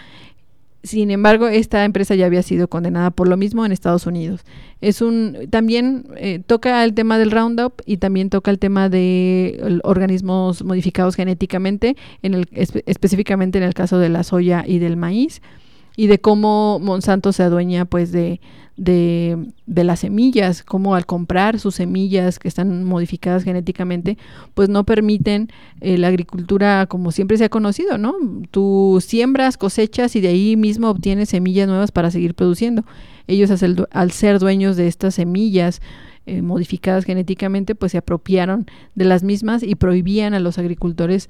sin 0.84 1.12
embargo, 1.12 1.48
esta 1.48 1.86
empresa 1.86 2.13
ya 2.13 2.26
había 2.26 2.43
sido 2.43 2.67
condenada 2.67 3.10
por 3.10 3.30
lo 3.30 3.38
mismo 3.38 3.65
en 3.65 3.72
Estados 3.72 4.06
Unidos. 4.06 4.41
Es 4.82 5.02
un 5.02 5.48
también 5.50 6.08
eh, 6.17 6.39
toca 6.46 6.84
el 6.84 6.93
tema 6.93 7.17
del 7.17 7.32
Roundup 7.32 7.82
y 7.86 7.98
también 7.98 8.30
toca 8.30 8.52
el 8.52 8.60
tema 8.60 8.89
de 8.89 9.80
organismos 9.84 10.62
modificados 10.63 11.15
genéticamente, 11.15 11.96
en 12.22 12.34
el, 12.34 12.50
específicamente 12.52 13.58
en 13.58 13.63
el 13.63 13.74
caso 13.74 13.98
de 13.98 14.10
la 14.10 14.24
soya 14.24 14.65
y 14.67 14.80
del 14.80 14.98
maíz 14.98 15.41
y 15.96 16.08
de 16.08 16.19
cómo 16.19 16.80
Monsanto 16.80 17.32
se 17.32 17.43
adueña 17.43 17.86
pues 17.86 18.12
de, 18.12 18.41
de, 18.75 19.38
las 19.67 19.99
semillas, 19.99 20.63
cómo 20.63 20.95
al 20.95 21.05
comprar 21.05 21.59
sus 21.59 21.75
semillas 21.75 22.39
que 22.39 22.47
están 22.47 22.83
modificadas 22.83 23.43
genéticamente, 23.43 24.17
pues 24.53 24.69
no 24.69 24.83
permiten 24.83 25.49
eh, 25.81 25.97
la 25.97 26.07
agricultura 26.07 26.88
como 26.88 27.12
siempre 27.12 27.38
se 27.38 27.45
ha 27.45 27.49
conocido, 27.49 27.97
¿no? 27.97 28.15
Tú 28.51 28.99
siembras, 29.05 29.57
cosechas 29.57 30.15
y 30.15 30.21
de 30.21 30.29
ahí 30.29 30.55
mismo 30.55 30.89
obtienes 30.89 31.29
semillas 31.29 31.67
nuevas 31.67 31.91
para 31.91 32.12
seguir 32.12 32.33
produciendo. 32.33 32.83
Ellos 33.27 33.51
al 33.91 34.12
ser 34.12 34.39
dueños 34.39 34.75
de 34.75 34.88
estas 34.88 35.15
semillas, 35.15 35.81
eh, 36.25 36.41
modificadas 36.41 37.05
genéticamente, 37.05 37.75
pues 37.75 37.91
se 37.91 37.97
apropiaron 37.97 38.65
de 38.95 39.05
las 39.05 39.23
mismas 39.23 39.62
y 39.62 39.75
prohibían 39.75 40.33
a 40.33 40.39
los 40.39 40.57
agricultores 40.57 41.29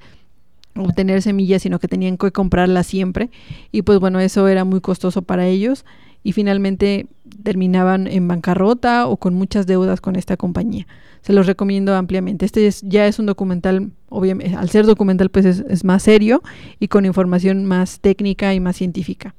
obtener 0.76 1.22
semillas, 1.22 1.62
sino 1.62 1.78
que 1.78 1.88
tenían 1.88 2.16
que 2.16 2.32
comprarlas 2.32 2.86
siempre. 2.86 3.30
Y 3.70 3.82
pues 3.82 4.00
bueno, 4.00 4.18
eso 4.20 4.48
era 4.48 4.64
muy 4.64 4.80
costoso 4.80 5.22
para 5.22 5.46
ellos 5.46 5.84
y 6.24 6.32
finalmente 6.32 7.06
terminaban 7.44 8.08
en 8.08 8.26
bancarrota 8.26 9.06
o 9.06 9.18
con 9.18 9.34
muchas 9.34 9.66
deudas 9.66 10.00
con 10.00 10.16
esta 10.16 10.36
compañía. 10.36 10.88
Se 11.20 11.32
los 11.32 11.46
recomiendo 11.46 11.94
ampliamente. 11.94 12.46
Este 12.46 12.68
ya 12.82 13.06
es 13.06 13.18
un 13.18 13.26
documental, 13.26 13.92
obviamente, 14.08 14.56
al 14.56 14.70
ser 14.70 14.86
documental 14.86 15.30
pues 15.30 15.44
es, 15.44 15.64
es 15.68 15.84
más 15.84 16.02
serio 16.02 16.42
y 16.80 16.88
con 16.88 17.04
información 17.06 17.66
más 17.66 18.00
técnica 18.00 18.54
y 18.54 18.60
más 18.60 18.76
científica. 18.76 19.34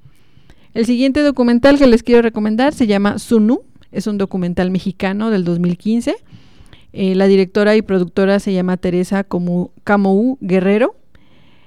El 0.74 0.86
siguiente 0.86 1.22
documental 1.22 1.78
que 1.78 1.88
les 1.88 2.04
quiero 2.04 2.22
recomendar 2.22 2.74
se 2.74 2.88
llama 2.88 3.18
Sunu, 3.18 3.64
es 3.92 4.08
un 4.08 4.18
documental 4.18 4.72
mexicano 4.72 5.32
del 5.32 5.44
2015. 5.44 6.16
Eh, 6.94 7.16
la 7.16 7.28
directora 7.28 7.76
y 7.76 7.82
productora 7.82 8.40
se 8.40 8.54
llama 8.54 8.78
Teresa 8.78 9.26
Camou 9.26 10.38
Guerrero 10.42 10.96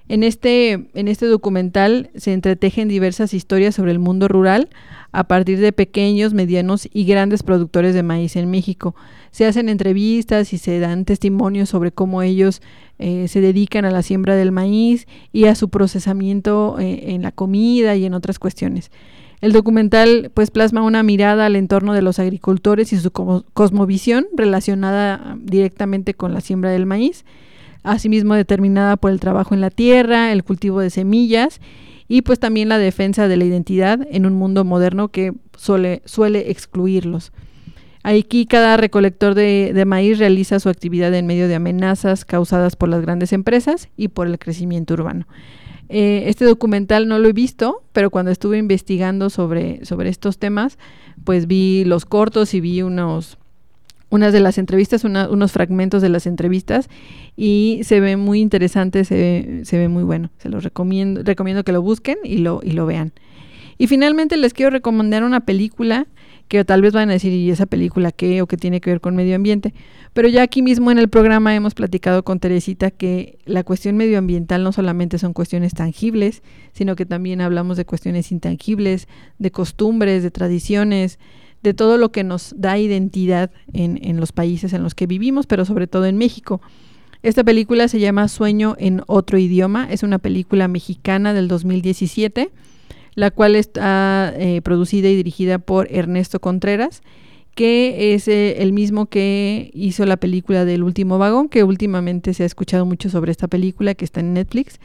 en 0.09 0.23
este, 0.23 0.89
en 0.95 1.09
este 1.09 1.27
documental 1.27 2.11
se 2.17 2.33
entretejen 2.33 2.89
diversas 2.89 3.35
historias 3.35 3.75
sobre 3.75 3.93
el 3.93 3.99
mundo 3.99 4.27
rural 4.27 4.71
a 5.13 5.25
partir 5.25 5.61
de 5.61 5.73
pequeños, 5.73 6.33
medianos 6.33 6.89
y 6.93 7.05
grandes 7.05 7.43
productores 7.43 7.95
de 7.95 8.03
maíz 8.03 8.37
en 8.37 8.51
México. 8.51 8.95
Se 9.31 9.47
hacen 9.47 9.69
entrevistas 9.69 10.53
y 10.53 10.59
se 10.59 10.79
dan 10.81 11.05
testimonios 11.05 11.69
sobre 11.69 11.93
cómo 11.93 12.23
ellos 12.23 12.63
eh, 12.99 13.29
se 13.29 13.41
dedican 13.41 13.85
a 13.85 13.91
la 13.91 14.03
siembra 14.03 14.35
del 14.35 14.51
maíz 14.51 15.07
y 15.33 15.45
a 15.45 15.55
su 15.55 15.69
procesamiento 15.69 16.79
eh, 16.79 17.13
en 17.15 17.23
la 17.23 17.33
comida 17.33 17.95
y 17.95 18.07
en 18.07 18.15
otras 18.15 18.39
cuestiones. 18.39 18.91
El 19.41 19.53
documental 19.53 20.31
pues 20.35 20.51
plasma 20.51 20.83
una 20.83 21.03
mirada 21.03 21.47
al 21.47 21.55
entorno 21.55 21.93
de 21.93 22.03
los 22.03 22.19
agricultores 22.19 22.93
y 22.93 22.99
su 22.99 23.13
cosmovisión 23.13 24.27
relacionada 24.35 25.37
directamente 25.41 26.15
con 26.15 26.35
la 26.35 26.41
siembra 26.41 26.71
del 26.71 26.87
maíz 26.87 27.25
asimismo 27.83 28.35
determinada 28.35 28.97
por 28.97 29.11
el 29.11 29.21
trabajo 29.21 29.55
en 29.55 29.61
la 29.61 29.71
tierra, 29.71 30.33
el 30.33 30.45
cultivo 30.45 30.81
de 30.81 30.91
semillas 30.91 31.61
y 32.09 32.23
pues 32.23 32.39
también 32.39 32.69
la 32.69 32.79
defensa 32.79 33.29
de 33.29 33.37
la 33.37 33.45
identidad 33.45 34.07
en 34.11 34.27
un 34.27 34.35
mundo 34.35 34.65
moderno 34.65 35.09
que 35.09 35.33
suele, 35.57 36.03
suele 36.07 36.51
excluirlos. 36.51 37.33
Aquí 38.03 38.47
cada 38.47 38.77
recolector 38.77 39.35
de, 39.35 39.85
maíz 39.87 40.19
realiza 40.19 40.61
su 40.61 40.69
actividad 40.69 41.13
en 41.15 41.27
medio 41.27 41.49
de 41.49 41.57
amenazas 41.57 42.25
causadas 42.25 42.77
por 42.77 42.89
las 42.89 43.03
grandes 43.03 43.33
empresas 43.33 43.89
y 43.97 44.09
por 44.09 44.27
el 44.27 44.39
crecimiento 44.39 44.95
urbano. 44.95 45.27
Eh, 45.91 46.25
este 46.27 46.45
documental 46.45 47.09
no 47.09 47.19
lo 47.19 47.29
he 47.29 47.33
visto, 47.33 47.83
pero 47.93 48.11
cuando 48.11 48.31
estuve 48.31 48.59
investigando 48.59 49.31
sobre, 49.31 49.85
sobre 49.85 50.11
estos 50.11 50.39
temas, 50.39 50.79
pues 51.25 51.47
vi 51.47 51.85
los 51.85 52.05
cortos 52.05 52.55
y 52.55 52.61
vi 52.61 52.83
unos, 52.83 53.38
unas 54.11 54.33
de 54.33 54.41
las 54.41 54.59
entrevistas, 54.59 55.05
unos 55.05 55.53
fragmentos 55.53 56.03
de 56.03 56.09
las 56.09 56.27
entrevistas 56.27 56.89
y 57.37 57.81
se 57.83 58.01
ve 58.01 58.17
muy 58.17 58.41
interesante, 58.41 59.05
se 59.05 59.15
ve, 59.15 59.61
se 59.65 59.79
ve 59.79 59.89
muy 59.89 60.03
bueno. 60.03 60.31
Se 60.39 60.49
los 60.49 60.65
recomiendo, 60.65 61.23
recomiendo 61.23 61.65
que 61.65 61.73
lo 61.73 61.83
busquen 61.83 62.19
y 62.25 62.39
lo, 62.39 62.61
y 62.63 62.73
lo 62.73 62.87
vean. 62.87 63.13
Y 63.77 63.87
finalmente 63.87 64.37
les 64.37 64.55
quiero 64.55 64.71
recomendar 64.71 65.23
una 65.23 65.41
película 65.41 66.07
que 66.49 66.65
tal 66.65 66.81
vez 66.81 66.95
van 66.95 67.11
a 67.11 67.13
decir, 67.13 67.33
¿y 67.33 67.51
esa 67.51 67.67
película 67.67 68.11
qué 68.11 68.43
o 68.43 68.47
qué 68.47 68.57
tiene 68.57 68.81
que 68.81 68.91
ver 68.91 69.01
con 69.01 69.15
medio 69.15 69.37
ambiente? 69.37 69.75
Pero 70.15 70.29
ya 70.29 70.43
aquí 70.43 70.63
mismo 70.63 70.91
en 70.91 70.99
el 70.99 71.09
programa 71.09 71.55
hemos 71.55 71.75
platicado 71.75 72.25
con 72.25 72.41
Teresita 72.41 72.91
que 72.91 73.39
la 73.45 73.63
cuestión 73.63 73.97
medioambiental 73.97 74.65
no 74.65 74.73
solamente 74.73 75.19
son 75.19 75.35
cuestiones 75.35 75.75
tangibles, 75.75 76.43
sino 76.73 76.97
que 76.97 77.07
también 77.07 77.43
hablamos 77.43 77.77
de 77.77 77.85
cuestiones 77.85 78.33
intangibles, 78.33 79.07
de 79.39 79.51
costumbres, 79.51 80.23
de 80.23 80.31
tradiciones, 80.31 81.19
de 81.63 81.75
todo 81.75 81.99
lo 81.99 82.13
que 82.13 82.25
nos 82.25 82.55
da 82.57 82.79
identidad 82.79 83.51
en, 83.73 83.99
en 84.03 84.19
los 84.19 84.33
países 84.33 84.73
en 84.73 84.83
los 84.83 84.95
que 84.95 85.07
vivimos, 85.07 85.47
pero 85.47 85.65
sobre 85.65 85.87
todo 85.87 86.07
en 86.07 86.17
México. 86.17 86.61
Esta 87.23 87.43
película 87.43 87.89
se 87.89 87.99
llama 87.99 88.29
Sueño 88.29 88.77
en 88.79 89.03
otro 89.07 89.39
idioma, 89.39 89.89
es 89.91 90.03
una 90.05 90.19
película 90.19 90.69
mexicana 90.69 91.35
del 91.35 91.49
2017, 91.49 92.51
la 93.17 93.33
cual 93.33 93.57
está 93.57 94.33
eh, 94.37 94.61
producida 94.63 95.09
y 95.09 95.17
dirigida 95.17 95.59
por 95.59 95.89
Ernesto 95.91 96.39
Contreras, 96.39 97.03
que 97.57 98.15
es 98.15 98.29
eh, 98.29 98.63
el 98.63 98.73
mismo 98.73 99.07
que 99.07 99.73
hizo 99.75 100.07
la 100.07 100.17
película 100.17 100.65
del 100.65 100.85
último 100.85 101.19
vagón, 101.19 101.49
que 101.49 101.65
últimamente 101.65 102.33
se 102.35 102.45
ha 102.45 102.47
escuchado 102.47 102.87
mucho 102.87 103.11
sobre 103.11 103.33
esta 103.33 103.49
película 103.49 103.97
que 103.97 104.05
está 104.05 104.21
en 104.21 104.35
Netflix. 104.35 104.79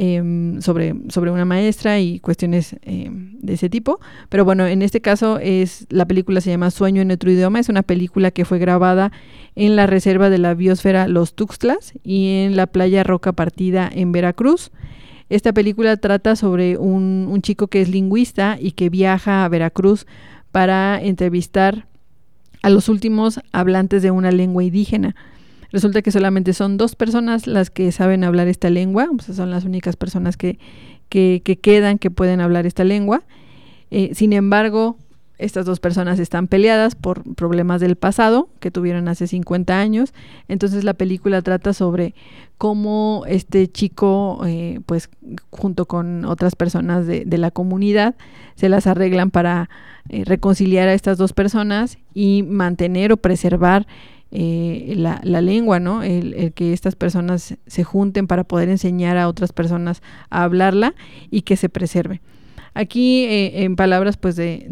Em, 0.00 0.60
sobre, 0.62 0.94
sobre 1.08 1.32
una 1.32 1.44
maestra 1.44 1.98
y 1.98 2.20
cuestiones 2.20 2.76
em, 2.82 3.36
de 3.40 3.54
ese 3.54 3.68
tipo. 3.68 3.98
Pero 4.28 4.44
bueno, 4.44 4.64
en 4.64 4.82
este 4.82 5.00
caso 5.00 5.40
es 5.40 5.86
la 5.90 6.06
película 6.06 6.40
se 6.40 6.50
llama 6.50 6.70
Sueño 6.70 7.02
en 7.02 7.10
otro 7.10 7.32
idioma. 7.32 7.58
Es 7.58 7.68
una 7.68 7.82
película 7.82 8.30
que 8.30 8.44
fue 8.44 8.60
grabada 8.60 9.10
en 9.56 9.74
la 9.74 9.88
reserva 9.88 10.30
de 10.30 10.38
la 10.38 10.54
biosfera 10.54 11.08
Los 11.08 11.34
Tuxtlas 11.34 11.94
y 12.04 12.44
en 12.44 12.54
la 12.54 12.68
playa 12.68 13.02
Roca 13.02 13.32
Partida 13.32 13.90
en 13.92 14.12
Veracruz. 14.12 14.70
Esta 15.30 15.52
película 15.52 15.96
trata 15.96 16.36
sobre 16.36 16.78
un, 16.78 17.26
un 17.28 17.42
chico 17.42 17.66
que 17.66 17.80
es 17.80 17.88
lingüista 17.88 18.56
y 18.60 18.72
que 18.72 18.90
viaja 18.90 19.44
a 19.44 19.48
Veracruz 19.48 20.06
para 20.52 21.02
entrevistar 21.02 21.88
a 22.62 22.70
los 22.70 22.88
últimos 22.88 23.40
hablantes 23.50 24.02
de 24.02 24.12
una 24.12 24.30
lengua 24.30 24.62
indígena. 24.62 25.16
Resulta 25.70 26.02
que 26.02 26.10
solamente 26.10 26.54
son 26.54 26.76
dos 26.76 26.96
personas 26.96 27.46
las 27.46 27.70
que 27.70 27.92
saben 27.92 28.24
hablar 28.24 28.48
esta 28.48 28.70
lengua, 28.70 29.08
son 29.20 29.50
las 29.50 29.64
únicas 29.64 29.96
personas 29.96 30.36
que, 30.36 30.58
que, 31.08 31.40
quedan 31.60 31.98
que 31.98 32.10
pueden 32.10 32.40
hablar 32.40 32.66
esta 32.66 32.84
lengua. 32.84 33.22
Eh, 33.90 34.10
sin 34.14 34.32
embargo, 34.32 34.96
estas 35.38 35.64
dos 35.64 35.78
personas 35.78 36.18
están 36.18 36.48
peleadas 36.48 36.96
por 36.96 37.22
problemas 37.34 37.80
del 37.80 37.96
pasado 37.96 38.48
que 38.58 38.70
tuvieron 38.70 39.08
hace 39.08 39.26
50 39.26 39.78
años. 39.78 40.12
Entonces 40.48 40.84
la 40.84 40.94
película 40.94 41.42
trata 41.42 41.72
sobre 41.72 42.14
cómo 42.58 43.22
este 43.28 43.68
chico, 43.68 44.40
eh, 44.46 44.80
pues 44.84 45.10
junto 45.50 45.86
con 45.86 46.24
otras 46.24 46.56
personas 46.56 47.06
de, 47.06 47.38
la 47.38 47.52
comunidad, 47.52 48.16
se 48.56 48.68
las 48.68 48.88
arreglan 48.88 49.30
para 49.30 49.70
eh, 50.08 50.24
reconciliar 50.24 50.88
a 50.88 50.94
estas 50.94 51.18
dos 51.18 51.32
personas 51.32 51.98
y 52.14 52.42
mantener 52.42 53.12
o 53.12 53.16
preservar 53.16 53.86
eh, 54.30 54.94
la, 54.96 55.40
lengua, 55.40 55.80
¿no? 55.80 56.02
El, 56.02 56.52
que 56.54 56.72
estas 56.72 56.94
personas 56.94 57.56
se 57.66 57.84
junten 57.84 58.26
para 58.26 58.44
poder 58.44 58.68
enseñar 58.68 59.16
a 59.16 59.28
otras 59.28 59.52
personas 59.52 60.02
a 60.30 60.44
hablarla 60.44 60.94
y 61.30 61.42
que 61.42 61.56
se 61.56 61.68
preserve. 61.68 62.20
Aquí, 62.74 63.24
eh, 63.24 63.64
en 63.64 63.76
palabras, 63.76 64.16
pues, 64.16 64.36
de... 64.36 64.66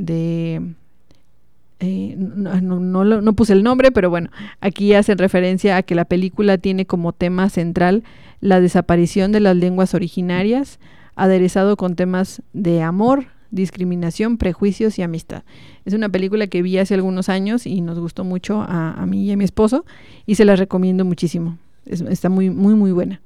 Eh, 1.78 2.14
no, 2.16 2.80
no, 2.80 3.04
no, 3.04 3.32
puse 3.34 3.52
el 3.52 3.62
nombre, 3.62 3.92
pero 3.92 4.08
bueno, 4.08 4.30
aquí 4.62 4.94
hacen 4.94 5.18
referencia 5.18 5.76
a 5.76 5.82
que 5.82 5.94
la 5.94 6.06
película 6.06 6.56
tiene 6.56 6.86
como 6.86 7.12
tema 7.12 7.50
central 7.50 8.02
la 8.40 8.60
desaparición 8.60 9.30
de 9.30 9.40
las 9.40 9.56
lenguas 9.56 9.92
originarias, 9.92 10.78
aderezado 11.16 11.76
con 11.76 11.94
temas 11.94 12.42
de 12.54 12.82
amor, 12.82 13.26
discriminación, 13.50 14.38
prejuicios 14.38 14.98
y 14.98 15.02
amistad. 15.02 15.42
Es 15.84 15.94
una 15.94 16.08
película 16.08 16.46
que 16.46 16.62
vi 16.62 16.78
hace 16.78 16.94
algunos 16.94 17.28
años 17.28 17.66
y 17.66 17.80
nos 17.80 17.98
gustó 17.98 18.24
mucho 18.24 18.64
a, 18.66 19.04
mí 19.06 19.24
y 19.24 19.32
a 19.32 19.36
mi 19.36 19.44
esposo 19.44 19.84
y 20.26 20.34
se 20.34 20.44
la 20.44 20.56
recomiendo 20.56 21.04
muchísimo. 21.04 21.58
está 21.86 22.28
muy, 22.28 22.50
muy, 22.50 22.74
muy 22.74 22.92
buena. 22.92 23.20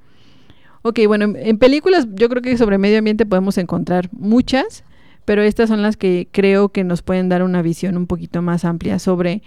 Ok, 0.82 1.00
bueno, 1.06 1.34
en, 1.36 1.58
películas 1.58 2.08
yo 2.14 2.28
creo 2.28 2.42
que 2.42 2.56
sobre 2.56 2.78
medio 2.78 2.98
ambiente 2.98 3.26
podemos 3.26 3.58
encontrar 3.58 4.08
muchas, 4.12 4.84
pero 5.24 5.42
estas 5.42 5.68
son 5.68 5.82
las 5.82 5.96
que 5.96 6.28
creo 6.30 6.70
que 6.70 6.84
nos 6.84 7.02
pueden 7.02 7.28
dar 7.28 7.42
una 7.42 7.60
visión 7.60 7.96
un 7.96 8.06
poquito 8.06 8.40
más 8.40 8.64
amplia 8.64 8.98
sobre 8.98 9.42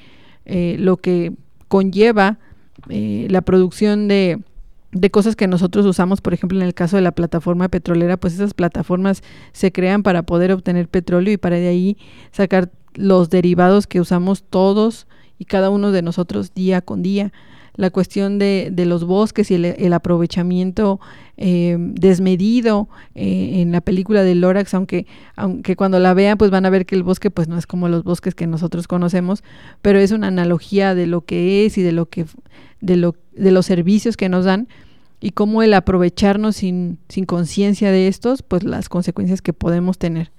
eh, 0.45 0.75
lo 0.79 0.97
que 0.97 1.33
conlleva 1.67 2.37
eh, 2.89 3.27
la 3.29 3.41
producción 3.41 4.07
de, 4.07 4.39
de 4.93 5.09
cosas 5.09 5.35
que 5.35 5.47
nosotros 5.47 5.85
usamos, 5.85 6.21
por 6.21 6.33
ejemplo, 6.33 6.59
en 6.59 6.65
el 6.65 6.73
caso 6.73 6.95
de 6.95 7.01
la 7.01 7.11
plataforma 7.11 7.67
petrolera, 7.67 8.17
pues 8.17 8.33
esas 8.33 8.53
plataformas 8.53 9.23
se 9.51 9.71
crean 9.71 10.03
para 10.03 10.23
poder 10.23 10.51
obtener 10.51 10.87
petróleo 10.87 11.33
y 11.33 11.37
para 11.37 11.57
de 11.57 11.67
ahí 11.67 11.97
sacar 12.31 12.71
los 12.93 13.29
derivados 13.29 13.87
que 13.87 13.99
usamos 13.99 14.43
todos 14.43 15.07
y 15.39 15.45
cada 15.45 15.69
uno 15.69 15.91
de 15.91 16.03
nosotros 16.03 16.53
día 16.53 16.81
con 16.81 17.01
día 17.01 17.33
la 17.75 17.89
cuestión 17.89 18.37
de, 18.37 18.69
de 18.71 18.85
los 18.85 19.03
bosques 19.03 19.49
y 19.49 19.55
el, 19.55 19.93
aprovechamiento 19.93 20.99
eh, 21.37 21.75
desmedido 21.79 22.87
eh, 23.15 23.61
en 23.61 23.71
la 23.71 23.81
película 23.81 24.23
de 24.23 24.35
Lorax, 24.35 24.73
aunque, 24.73 25.07
aunque 25.35 25.75
cuando 25.75 25.99
la 25.99 26.13
vean 26.13 26.37
pues 26.37 26.51
van 26.51 26.65
a 26.65 26.69
ver 26.69 26.85
que 26.85 26.95
el 26.95 27.03
bosque 27.03 27.31
pues 27.31 27.47
no 27.47 27.57
es 27.57 27.65
como 27.65 27.89
los 27.89 28.03
bosques 28.03 28.35
que 28.35 28.45
nosotros 28.45 28.87
conocemos, 28.87 29.43
pero 29.81 29.99
es 29.99 30.11
una 30.11 30.27
analogía 30.27 30.93
de 30.93 31.07
lo 31.07 31.21
que 31.21 31.65
es 31.65 31.77
y 31.77 31.81
de 31.81 31.91
lo 31.91 32.07
que 32.07 32.25
de, 32.79 32.97
lo, 32.97 33.15
de 33.31 33.51
los 33.51 33.65
servicios 33.65 34.17
que 34.17 34.29
nos 34.29 34.45
dan 34.45 34.67
y 35.19 35.31
cómo 35.31 35.63
el 35.63 35.73
aprovecharnos 35.73 36.57
sin, 36.57 36.99
sin 37.07 37.25
conciencia 37.25 37.91
de 37.91 38.07
estos, 38.07 38.43
pues 38.43 38.63
las 38.63 38.89
consecuencias 38.89 39.41
que 39.41 39.53
podemos 39.53 39.97
tener. 39.97 40.31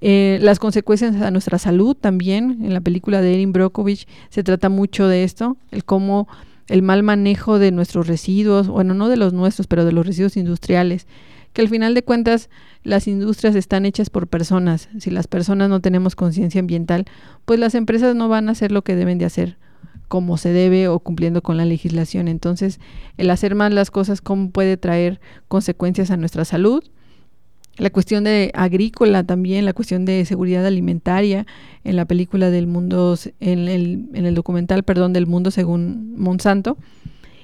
Eh, 0.00 0.38
las 0.42 0.58
consecuencias 0.58 1.16
a 1.16 1.30
nuestra 1.30 1.58
salud 1.58 1.96
también, 1.96 2.58
en 2.62 2.74
la 2.74 2.80
película 2.80 3.22
de 3.22 3.34
Erin 3.34 3.52
Brockovich 3.52 4.06
se 4.28 4.42
trata 4.42 4.68
mucho 4.68 5.08
de 5.08 5.24
esto, 5.24 5.56
el 5.70 5.84
cómo 5.84 6.28
el 6.68 6.82
mal 6.82 7.02
manejo 7.02 7.58
de 7.58 7.70
nuestros 7.70 8.06
residuos, 8.06 8.68
bueno, 8.68 8.94
no 8.94 9.08
de 9.08 9.16
los 9.16 9.32
nuestros, 9.32 9.66
pero 9.66 9.84
de 9.84 9.92
los 9.92 10.06
residuos 10.06 10.36
industriales, 10.36 11.06
que 11.52 11.62
al 11.62 11.68
final 11.68 11.94
de 11.94 12.02
cuentas 12.02 12.50
las 12.82 13.08
industrias 13.08 13.54
están 13.54 13.86
hechas 13.86 14.10
por 14.10 14.26
personas. 14.26 14.88
Si 14.98 15.10
las 15.10 15.26
personas 15.26 15.70
no 15.70 15.80
tenemos 15.80 16.14
conciencia 16.14 16.60
ambiental, 16.60 17.06
pues 17.44 17.58
las 17.58 17.74
empresas 17.74 18.14
no 18.14 18.28
van 18.28 18.48
a 18.48 18.52
hacer 18.52 18.72
lo 18.72 18.82
que 18.82 18.96
deben 18.96 19.18
de 19.18 19.24
hacer 19.24 19.56
como 20.08 20.38
se 20.38 20.52
debe 20.52 20.88
o 20.88 21.00
cumpliendo 21.00 21.42
con 21.42 21.56
la 21.56 21.64
legislación. 21.64 22.28
Entonces, 22.28 22.78
el 23.16 23.30
hacer 23.30 23.54
mal 23.54 23.74
las 23.74 23.90
cosas, 23.90 24.20
¿cómo 24.20 24.50
puede 24.50 24.76
traer 24.76 25.20
consecuencias 25.48 26.10
a 26.10 26.16
nuestra 26.16 26.44
salud? 26.44 26.84
La 27.78 27.90
cuestión 27.90 28.24
de 28.24 28.50
agrícola 28.54 29.24
también, 29.24 29.64
la 29.64 29.72
cuestión 29.72 30.04
de 30.04 30.24
seguridad 30.24 30.64
alimentaria 30.66 31.46
en 31.84 31.96
la 31.96 32.04
película 32.04 32.50
del 32.50 32.66
mundo, 32.66 33.16
en 33.40 33.68
el, 33.68 34.08
en 34.14 34.26
el 34.26 34.34
documental, 34.34 34.82
perdón, 34.82 35.12
del 35.12 35.26
mundo 35.26 35.50
según 35.50 36.14
Monsanto. 36.16 36.78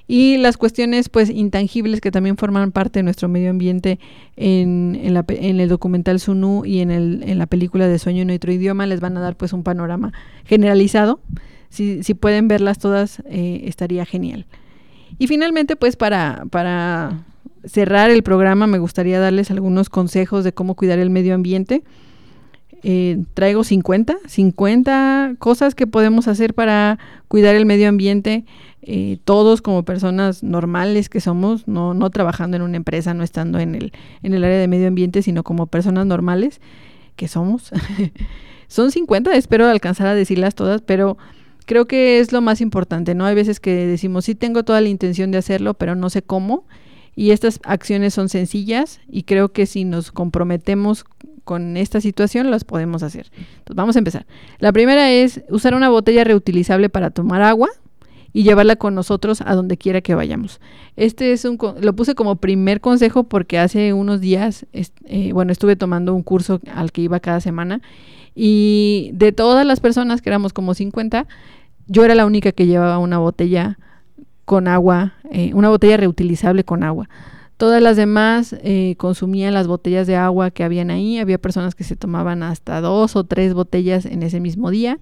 Y 0.08 0.36
las 0.38 0.56
cuestiones 0.56 1.08
pues 1.08 1.30
intangibles 1.30 2.00
que 2.00 2.10
también 2.10 2.36
forman 2.36 2.72
parte 2.72 2.98
de 2.98 3.02
nuestro 3.04 3.28
medio 3.28 3.50
ambiente 3.50 3.98
en, 4.36 4.98
en, 5.02 5.14
la, 5.14 5.24
en 5.28 5.60
el 5.60 5.68
documental 5.68 6.18
Sunu 6.18 6.64
y 6.64 6.80
en, 6.80 6.90
el, 6.90 7.22
en 7.24 7.38
la 7.38 7.46
película 7.46 7.86
de 7.86 7.98
Sueño 7.98 8.22
en 8.22 8.30
otro 8.30 8.52
idioma 8.52 8.86
les 8.86 9.00
van 9.00 9.16
a 9.16 9.20
dar 9.20 9.36
pues 9.36 9.52
un 9.52 9.62
panorama 9.62 10.12
generalizado. 10.44 11.20
Si, 11.68 12.02
si 12.02 12.14
pueden 12.14 12.48
verlas 12.48 12.78
todas 12.78 13.22
eh, 13.26 13.62
estaría 13.64 14.04
genial. 14.04 14.46
Y 15.18 15.28
finalmente 15.28 15.76
pues 15.76 15.96
para, 15.96 16.44
para 16.50 17.24
cerrar 17.64 18.10
el 18.10 18.22
programa 18.22 18.66
me 18.66 18.78
gustaría 18.78 19.20
darles 19.20 19.50
algunos 19.50 19.88
consejos 19.88 20.44
de 20.44 20.52
cómo 20.52 20.74
cuidar 20.74 20.98
el 20.98 21.10
medio 21.10 21.34
ambiente. 21.34 21.82
Eh, 22.84 23.18
traigo 23.34 23.62
50, 23.62 24.16
50 24.26 25.36
cosas 25.38 25.76
que 25.76 25.86
podemos 25.86 26.26
hacer 26.26 26.52
para 26.52 26.98
cuidar 27.28 27.54
el 27.54 27.64
medio 27.64 27.88
ambiente, 27.88 28.44
eh, 28.82 29.18
todos 29.24 29.62
como 29.62 29.84
personas 29.84 30.42
normales 30.42 31.08
que 31.08 31.20
somos, 31.20 31.68
no, 31.68 31.94
no 31.94 32.10
trabajando 32.10 32.56
en 32.56 32.62
una 32.62 32.76
empresa, 32.76 33.14
no 33.14 33.22
estando 33.22 33.60
en 33.60 33.76
el, 33.76 33.92
en 34.24 34.34
el 34.34 34.42
área 34.42 34.58
de 34.58 34.66
medio 34.66 34.88
ambiente, 34.88 35.22
sino 35.22 35.44
como 35.44 35.68
personas 35.68 36.06
normales 36.06 36.60
que 37.14 37.28
somos. 37.28 37.70
Son 38.66 38.90
50, 38.90 39.36
espero 39.36 39.68
alcanzar 39.68 40.08
a 40.08 40.14
decirlas 40.14 40.56
todas, 40.56 40.82
pero 40.82 41.18
creo 41.66 41.86
que 41.86 42.18
es 42.18 42.32
lo 42.32 42.40
más 42.40 42.60
importante, 42.60 43.14
¿no? 43.14 43.26
Hay 43.26 43.34
veces 43.36 43.60
que 43.60 43.86
decimos, 43.86 44.24
sí 44.24 44.34
tengo 44.34 44.64
toda 44.64 44.80
la 44.80 44.88
intención 44.88 45.30
de 45.30 45.38
hacerlo, 45.38 45.74
pero 45.74 45.94
no 45.94 46.10
sé 46.10 46.22
cómo. 46.22 46.64
Y 47.14 47.30
estas 47.30 47.60
acciones 47.64 48.14
son 48.14 48.28
sencillas 48.28 49.00
y 49.08 49.24
creo 49.24 49.52
que 49.52 49.66
si 49.66 49.84
nos 49.84 50.12
comprometemos 50.12 51.04
con 51.44 51.76
esta 51.76 52.00
situación 52.00 52.50
las 52.50 52.64
podemos 52.64 53.02
hacer. 53.02 53.30
Entonces 53.36 53.76
vamos 53.76 53.96
a 53.96 53.98
empezar. 53.98 54.26
La 54.58 54.72
primera 54.72 55.10
es 55.10 55.42
usar 55.50 55.74
una 55.74 55.88
botella 55.88 56.24
reutilizable 56.24 56.88
para 56.88 57.10
tomar 57.10 57.42
agua 57.42 57.68
y 58.32 58.44
llevarla 58.44 58.76
con 58.76 58.94
nosotros 58.94 59.42
a 59.42 59.54
donde 59.54 59.76
quiera 59.76 60.00
que 60.00 60.14
vayamos. 60.14 60.60
Este 60.96 61.32
es 61.32 61.44
un 61.44 61.58
lo 61.80 61.94
puse 61.94 62.14
como 62.14 62.36
primer 62.36 62.80
consejo 62.80 63.24
porque 63.24 63.58
hace 63.58 63.92
unos 63.92 64.20
días 64.20 64.66
eh, 64.72 65.32
bueno, 65.32 65.52
estuve 65.52 65.76
tomando 65.76 66.14
un 66.14 66.22
curso 66.22 66.60
al 66.74 66.92
que 66.92 67.02
iba 67.02 67.20
cada 67.20 67.40
semana 67.40 67.82
y 68.34 69.10
de 69.12 69.32
todas 69.32 69.66
las 69.66 69.80
personas 69.80 70.22
que 70.22 70.30
éramos 70.30 70.52
como 70.52 70.72
50, 70.72 71.26
yo 71.86 72.04
era 72.04 72.14
la 72.14 72.24
única 72.24 72.52
que 72.52 72.66
llevaba 72.66 72.98
una 72.98 73.18
botella 73.18 73.78
con 74.52 74.68
agua, 74.68 75.14
eh, 75.30 75.54
una 75.54 75.70
botella 75.70 75.96
reutilizable 75.96 76.62
con 76.62 76.82
agua. 76.84 77.08
Todas 77.56 77.80
las 77.80 77.96
demás 77.96 78.54
eh, 78.62 78.96
consumían 78.98 79.54
las 79.54 79.66
botellas 79.66 80.06
de 80.06 80.16
agua 80.16 80.50
que 80.50 80.62
habían 80.62 80.90
ahí. 80.90 81.18
Había 81.18 81.38
personas 81.38 81.74
que 81.74 81.84
se 81.84 81.96
tomaban 81.96 82.42
hasta 82.42 82.82
dos 82.82 83.16
o 83.16 83.24
tres 83.24 83.54
botellas 83.54 84.04
en 84.04 84.22
ese 84.22 84.40
mismo 84.40 84.70
día. 84.70 84.98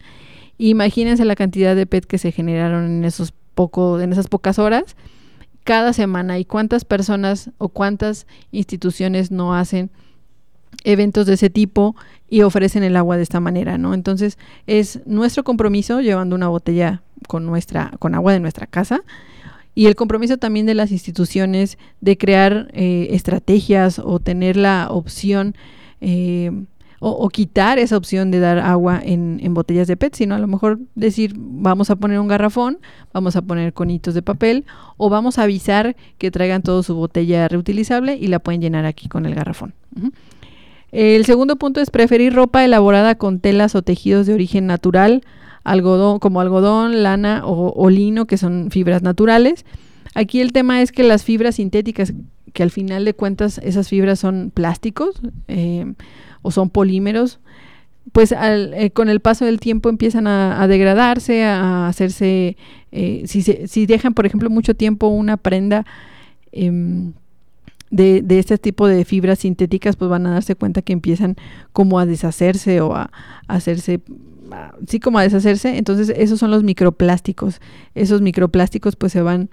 Imagínense 0.56 1.24
la 1.24 1.34
cantidad 1.34 1.74
de 1.74 1.84
PET 1.84 2.04
que 2.04 2.18
se 2.18 2.30
generaron 2.30 2.84
en 2.84 3.04
esos 3.04 3.34
poco, 3.56 3.98
en 3.98 4.12
esas 4.12 4.28
pocas 4.28 4.60
horas 4.60 4.94
cada 5.64 5.92
semana 5.94 6.38
y 6.38 6.44
cuántas 6.44 6.84
personas 6.84 7.50
o 7.58 7.70
cuántas 7.70 8.28
instituciones 8.52 9.32
no 9.32 9.52
hacen 9.52 9.90
eventos 10.84 11.26
de 11.26 11.34
ese 11.34 11.50
tipo 11.50 11.96
y 12.28 12.42
ofrecen 12.42 12.84
el 12.84 12.94
agua 12.94 13.16
de 13.16 13.24
esta 13.24 13.40
manera, 13.40 13.78
¿no? 13.78 13.94
Entonces 13.94 14.38
es 14.68 15.00
nuestro 15.06 15.42
compromiso 15.42 16.00
llevando 16.02 16.36
una 16.36 16.46
botella 16.46 17.02
con 17.26 17.46
nuestra 17.46 17.90
con 17.98 18.14
agua 18.14 18.32
de 18.32 18.38
nuestra 18.38 18.68
casa 18.68 19.02
y 19.74 19.86
el 19.86 19.94
compromiso 19.94 20.36
también 20.36 20.66
de 20.66 20.74
las 20.74 20.90
instituciones 20.90 21.78
de 22.00 22.18
crear 22.18 22.68
eh, 22.72 23.08
estrategias 23.10 23.98
o 23.98 24.18
tener 24.18 24.56
la 24.56 24.88
opción 24.90 25.54
eh, 26.00 26.50
o, 27.02 27.30
quitar 27.30 27.78
esa 27.78 27.96
opción 27.96 28.30
de 28.30 28.40
dar 28.40 28.58
agua 28.58 29.00
en, 29.02 29.54
botellas 29.54 29.88
de 29.88 29.96
PET, 29.96 30.14
sino 30.14 30.34
a 30.34 30.38
lo 30.38 30.46
mejor 30.46 30.80
decir 30.94 31.32
vamos 31.34 31.88
a 31.88 31.96
poner 31.96 32.20
un 32.20 32.28
garrafón, 32.28 32.78
vamos 33.14 33.36
a 33.36 33.42
poner 33.42 33.72
conitos 33.72 34.12
de 34.12 34.20
papel 34.20 34.66
o 34.98 35.08
vamos 35.08 35.38
a 35.38 35.44
avisar 35.44 35.96
que 36.18 36.30
traigan 36.30 36.62
todo 36.62 36.82
su 36.82 36.94
botella 36.94 37.48
reutilizable 37.48 38.16
y 38.16 38.26
la 38.26 38.38
pueden 38.38 38.60
llenar 38.60 38.84
aquí 38.84 39.08
con 39.08 39.24
el 39.24 39.34
garrafón. 39.34 39.72
El 40.92 41.24
segundo 41.24 41.56
punto 41.56 41.80
es 41.80 41.90
preferir 41.90 42.34
ropa 42.34 42.64
elaborada 42.66 43.14
con 43.14 43.40
telas 43.40 43.74
o 43.74 43.82
tejidos 43.82 44.26
de 44.26 44.34
origen 44.34 44.66
natural, 44.66 45.22
algodón, 45.64 46.18
como 46.18 46.40
algodón, 46.40 47.02
lana 47.02 47.42
o, 47.44 47.90
lino, 47.90 48.26
que 48.26 48.36
son 48.36 48.70
fibras 48.70 49.02
naturales. 49.02 49.64
Aquí 50.14 50.40
el 50.40 50.52
tema 50.52 50.82
es 50.82 50.92
que 50.92 51.02
las 51.02 51.24
fibras 51.24 51.56
sintéticas, 51.56 52.12
que 52.52 52.62
al 52.62 52.70
final 52.70 53.04
de 53.04 53.14
cuentas 53.14 53.60
esas 53.62 53.88
fibras 53.88 54.18
son 54.18 54.50
plásticos 54.52 55.20
eh, 55.48 55.92
o 56.42 56.50
son 56.50 56.70
polímeros, 56.70 57.38
pues 58.12 58.32
eh, 58.32 58.90
con 58.92 59.08
el 59.08 59.20
paso 59.20 59.44
del 59.44 59.60
tiempo 59.60 59.88
empiezan 59.88 60.26
a, 60.26 60.66
degradarse, 60.66 61.44
a 61.44 61.86
hacerse, 61.86 62.56
eh, 62.92 63.24
si, 63.26 63.86
dejan 63.86 64.14
por 64.14 64.26
ejemplo 64.26 64.50
mucho 64.50 64.74
tiempo 64.74 65.08
una 65.08 65.36
prenda, 65.36 65.86
em, 66.50 67.12
de, 67.90 68.24
este 68.38 68.56
tipo 68.58 68.86
de 68.86 69.04
fibras 69.04 69.40
sintéticas, 69.40 69.96
pues 69.96 70.10
van 70.10 70.26
a 70.26 70.30
darse 70.30 70.54
cuenta 70.54 70.82
que 70.82 70.92
empiezan 70.92 71.36
como 71.72 71.98
a 71.98 72.06
deshacerse 72.06 72.80
o 72.80 72.94
a, 72.94 73.10
hacerse, 73.48 74.00
sí 74.86 75.00
como 75.00 75.18
a 75.18 75.22
deshacerse. 75.22 75.76
Entonces 75.78 76.12
esos 76.16 76.38
son 76.38 76.50
los 76.50 76.62
microplásticos. 76.62 77.60
Esos 77.94 78.20
microplásticos 78.20 78.96
pues 78.96 79.12
se 79.12 79.22
van 79.22 79.50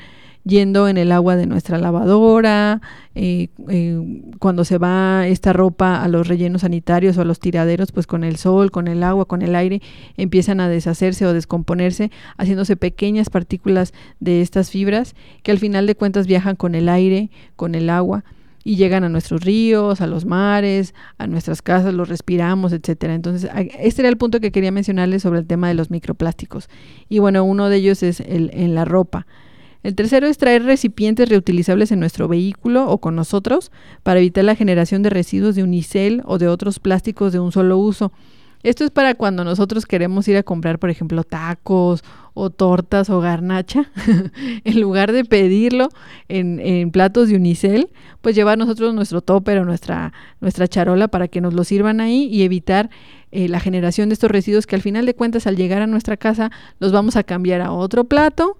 yendo 0.47 0.87
en 0.87 0.97
el 0.97 1.11
agua 1.11 1.35
de 1.35 1.45
nuestra 1.45 1.77
lavadora, 1.77 2.81
eh, 3.15 3.49
eh, 3.67 4.21
cuando 4.39 4.63
se 4.63 4.77
va 4.77 5.27
esta 5.27 5.51
ropa 5.51 6.01
a 6.01 6.07
los 6.07 6.27
rellenos 6.27 6.61
sanitarios 6.61 7.17
o 7.17 7.21
a 7.21 7.25
los 7.25 7.39
tiraderos, 7.39 7.91
pues 7.91 8.07
con 8.07 8.23
el 8.23 8.37
sol, 8.37 8.71
con 8.71 8.87
el 8.87 9.03
agua, 9.03 9.25
con 9.25 9.41
el 9.41 9.55
aire, 9.55 9.81
empiezan 10.15 10.61
a 10.61 10.69
deshacerse 10.69 11.25
o 11.25 11.33
descomponerse, 11.33 12.11
haciéndose 12.37 12.77
pequeñas 12.77 13.29
partículas 13.29 13.93
de 14.19 14.41
estas 14.41 14.71
fibras 14.71 15.15
que 15.43 15.51
al 15.51 15.59
final 15.59 15.85
de 15.85 15.95
cuentas 15.95 16.27
viajan 16.27 16.55
con 16.55 16.75
el 16.75 16.87
aire, 16.87 17.29
con 17.55 17.75
el 17.75 17.89
agua 17.89 18.23
y 18.67 18.75
llegan 18.75 19.05
a 19.05 19.09
nuestros 19.09 19.45
ríos, 19.45 20.01
a 20.01 20.07
los 20.07 20.25
mares, 20.25 20.93
a 21.17 21.25
nuestras 21.25 21.61
casas, 21.61 21.93
los 21.93 22.09
respiramos, 22.09 22.73
etcétera. 22.73 23.15
Entonces, 23.15 23.49
este 23.79 24.01
era 24.01 24.09
el 24.09 24.17
punto 24.17 24.41
que 24.41 24.51
quería 24.51 24.73
mencionarles 24.73 25.21
sobre 25.21 25.39
el 25.39 25.47
tema 25.47 25.69
de 25.69 25.73
los 25.73 25.89
microplásticos. 25.89 26.67
Y 27.07 27.19
bueno, 27.19 27.45
uno 27.45 27.69
de 27.69 27.77
ellos 27.77 28.03
es 28.03 28.19
el, 28.19 28.51
en 28.53 28.75
la 28.75 28.83
ropa. 28.83 29.25
El 29.83 29.95
tercero 29.95 30.27
es 30.27 30.37
traer 30.37 30.63
recipientes 30.63 31.29
reutilizables 31.29 31.93
en 31.93 32.01
nuestro 32.01 32.27
vehículo 32.27 32.89
o 32.89 32.97
con 32.97 33.15
nosotros 33.15 33.71
para 34.03 34.19
evitar 34.19 34.43
la 34.43 34.55
generación 34.55 35.01
de 35.01 35.11
residuos 35.11 35.55
de 35.55 35.63
unicel 35.63 36.21
o 36.25 36.37
de 36.37 36.49
otros 36.49 36.79
plásticos 36.79 37.31
de 37.31 37.39
un 37.39 37.53
solo 37.53 37.77
uso. 37.77 38.11
Esto 38.63 38.83
es 38.83 38.91
para 38.91 39.15
cuando 39.15 39.43
nosotros 39.43 39.85
queremos 39.85 40.27
ir 40.27 40.37
a 40.37 40.43
comprar, 40.43 40.79
por 40.79 40.89
ejemplo, 40.89 41.23
tacos 41.23 42.03
o 42.33 42.49
tortas 42.49 43.09
o 43.09 43.19
garnacha. 43.19 43.91
en 44.63 44.81
lugar 44.81 45.11
de 45.11 45.25
pedirlo 45.25 45.89
en, 46.27 46.91
platos 46.91 47.29
de 47.29 47.35
unicel, 47.35 47.89
pues 48.21 48.35
llevar 48.35 48.57
nosotros 48.57 48.93
nuestro 48.93 49.21
topper 49.21 49.59
o 49.59 49.65
nuestra, 49.65 50.13
nuestra 50.41 50.67
charola 50.67 51.07
para 51.07 51.27
que 51.27 51.41
nos 51.41 51.53
lo 51.53 51.63
sirvan 51.63 52.01
ahí 52.01 52.27
y 52.31 52.43
evitar 52.43 52.89
eh, 53.31 53.47
la 53.47 53.59
generación 53.59 54.09
de 54.09 54.13
estos 54.13 54.31
residuos 54.31 54.67
que 54.67 54.75
al 54.75 54.81
final 54.81 55.05
de 55.05 55.13
cuentas 55.13 55.47
al 55.47 55.55
llegar 55.55 55.81
a 55.81 55.87
nuestra 55.87 56.17
casa 56.17 56.51
los 56.79 56.91
vamos 56.91 57.15
a 57.15 57.23
cambiar 57.23 57.61
a 57.61 57.71
otro 57.71 58.05
plato 58.05 58.57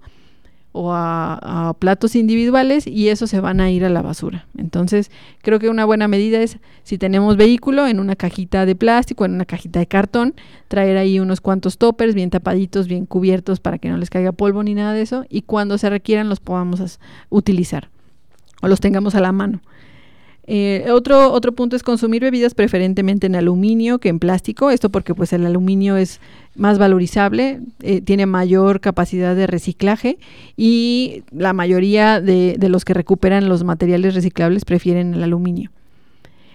o 0.72 0.92
a, 0.92 1.74
platos 1.78 2.16
individuales 2.16 2.86
y 2.86 3.08
eso 3.08 3.26
se 3.26 3.40
van 3.40 3.60
a 3.60 3.70
ir 3.70 3.84
a 3.84 3.90
la 3.90 4.02
basura. 4.02 4.46
Entonces, 4.56 5.10
creo 5.42 5.58
que 5.58 5.68
una 5.68 5.84
buena 5.84 6.08
medida 6.08 6.40
es, 6.40 6.58
si 6.82 6.98
tenemos 6.98 7.36
vehículo, 7.36 7.86
en 7.86 8.00
una 8.00 8.16
cajita 8.16 8.66
de 8.66 8.74
plástico, 8.74 9.24
en 9.24 9.34
una 9.34 9.44
cajita 9.44 9.78
de 9.78 9.86
cartón, 9.86 10.34
traer 10.68 10.96
ahí 10.96 11.20
unos 11.20 11.40
cuantos 11.40 11.78
toppers 11.78 12.14
bien 12.14 12.30
tapaditos, 12.30 12.88
bien 12.88 13.06
cubiertos 13.06 13.60
para 13.60 13.78
que 13.78 13.88
no 13.88 13.96
les 13.96 14.10
caiga 14.10 14.32
polvo 14.32 14.62
ni 14.62 14.74
nada 14.74 14.92
de 14.92 15.02
eso 15.02 15.24
y 15.28 15.42
cuando 15.42 15.78
se 15.78 15.90
requieran 15.90 16.28
los 16.28 16.40
podamos 16.40 17.00
utilizar 17.30 17.88
o 18.62 18.68
los 18.68 18.80
tengamos 18.80 19.14
a 19.14 19.20
la 19.20 19.32
mano. 19.32 19.60
Eh, 20.50 20.86
otro, 20.90 21.30
otro 21.30 21.52
punto 21.52 21.76
es 21.76 21.82
consumir 21.82 22.22
bebidas 22.22 22.54
preferentemente 22.54 23.26
en 23.26 23.36
aluminio 23.36 23.98
que 23.98 24.08
en 24.08 24.18
plástico. 24.18 24.70
Esto 24.70 24.88
porque 24.88 25.14
pues 25.14 25.34
el 25.34 25.44
aluminio 25.44 25.98
es 25.98 26.20
más 26.56 26.78
valorizable, 26.78 27.60
eh, 27.82 28.00
tiene 28.00 28.24
mayor 28.24 28.80
capacidad 28.80 29.36
de 29.36 29.46
reciclaje 29.46 30.16
y 30.56 31.22
la 31.30 31.52
mayoría 31.52 32.22
de, 32.22 32.56
de 32.58 32.68
los 32.70 32.86
que 32.86 32.94
recuperan 32.94 33.46
los 33.50 33.62
materiales 33.62 34.14
reciclables 34.14 34.64
prefieren 34.64 35.12
el 35.12 35.22
aluminio. 35.22 35.70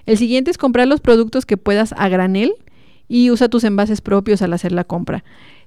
El 0.07 0.17
siguiente 0.17 0.49
es 0.49 0.57
comprar 0.57 0.87
los 0.87 0.99
productos 0.99 1.45
que 1.45 1.57
puedas 1.57 1.93
a 1.95 2.09
granel 2.09 2.55
y 3.07 3.29
usa 3.29 3.47
tus 3.47 3.63
envases 3.63 4.01
propios 4.01 4.41
al 4.41 4.53
hacer 4.53 4.71
la 4.71 4.85
compra. 4.85 5.23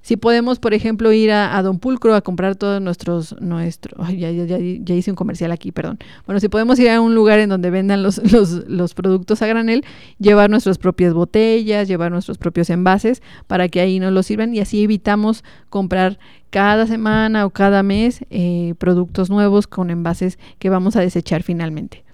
Si 0.06 0.16
podemos, 0.16 0.60
por 0.60 0.72
ejemplo, 0.72 1.10
ir 1.10 1.32
a, 1.32 1.60
Don 1.64 1.80
Pulcro 1.80 2.14
a 2.14 2.20
comprar 2.20 2.54
todos 2.54 2.80
nuestros, 2.80 3.34
nuestro, 3.40 4.08
ya, 4.08 4.30
hice 4.30 5.10
un 5.10 5.16
comercial 5.16 5.50
aquí, 5.50 5.72
perdón. 5.72 5.98
Bueno, 6.26 6.38
si 6.38 6.48
podemos 6.48 6.78
ir 6.78 6.90
a 6.90 7.00
un 7.00 7.16
lugar 7.16 7.40
en 7.40 7.48
donde 7.48 7.70
vendan 7.70 8.02
los, 8.04 8.18
los, 8.22 8.94
productos 8.94 9.42
a 9.42 9.48
granel, 9.48 9.84
llevar 10.20 10.48
nuestras 10.48 10.78
propias 10.78 11.12
botellas, 11.12 11.88
llevar 11.88 12.12
nuestros 12.12 12.38
propios 12.38 12.70
envases 12.70 13.20
para 13.48 13.66
que 13.66 13.80
ahí 13.80 13.98
nos 13.98 14.12
los 14.12 14.26
sirvan 14.26 14.54
y 14.54 14.60
así 14.60 14.84
evitamos 14.84 15.42
comprar 15.70 16.20
cada 16.50 16.86
semana 16.86 17.44
o 17.44 17.50
cada 17.50 17.82
mes 17.82 18.20
eh, 18.30 18.74
productos 18.78 19.28
nuevos 19.28 19.66
con 19.66 19.90
envases 19.90 20.38
que 20.60 20.70
vamos 20.70 20.94
a 20.94 21.00
desechar 21.00 21.42
finalmente. 21.42 22.04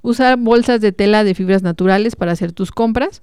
Usar 0.00 0.38
bolsas 0.38 0.80
de 0.80 0.92
tela 0.92 1.22
de 1.22 1.34
fibras 1.34 1.62
naturales 1.62 2.16
para 2.16 2.32
hacer 2.32 2.52
tus 2.52 2.70
compras 2.70 3.20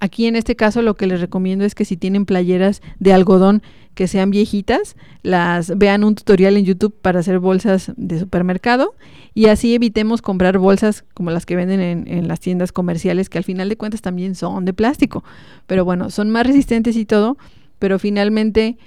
Aquí 0.00 0.26
en 0.26 0.36
este 0.36 0.56
caso 0.56 0.82
lo 0.82 0.94
que 0.94 1.06
les 1.06 1.20
recomiendo 1.20 1.64
es 1.64 1.74
que 1.74 1.84
si 1.84 1.96
tienen 1.96 2.26
playeras 2.26 2.82
de 2.98 3.12
algodón 3.12 3.62
que 3.94 4.08
sean 4.08 4.30
viejitas, 4.30 4.94
las 5.22 5.76
vean 5.78 6.04
un 6.04 6.14
tutorial 6.14 6.58
en 6.58 6.66
YouTube 6.66 6.94
para 7.00 7.20
hacer 7.20 7.38
bolsas 7.38 7.92
de 7.96 8.18
supermercado 8.18 8.94
y 9.32 9.46
así 9.46 9.74
evitemos 9.74 10.20
comprar 10.20 10.58
bolsas 10.58 11.02
como 11.14 11.30
las 11.30 11.46
que 11.46 11.56
venden 11.56 12.06
en, 12.06 12.28
las 12.28 12.40
tiendas 12.40 12.72
comerciales 12.72 13.30
que 13.30 13.38
al 13.38 13.44
final 13.44 13.70
de 13.70 13.76
cuentas 13.76 14.02
también 14.02 14.34
son 14.34 14.66
de 14.66 14.74
plástico. 14.74 15.24
Pero 15.66 15.86
bueno, 15.86 16.10
son 16.10 16.28
más 16.28 16.46
resistentes 16.46 16.94
y 16.96 17.06
todo, 17.06 17.38
pero 17.78 17.98
finalmente 17.98 18.78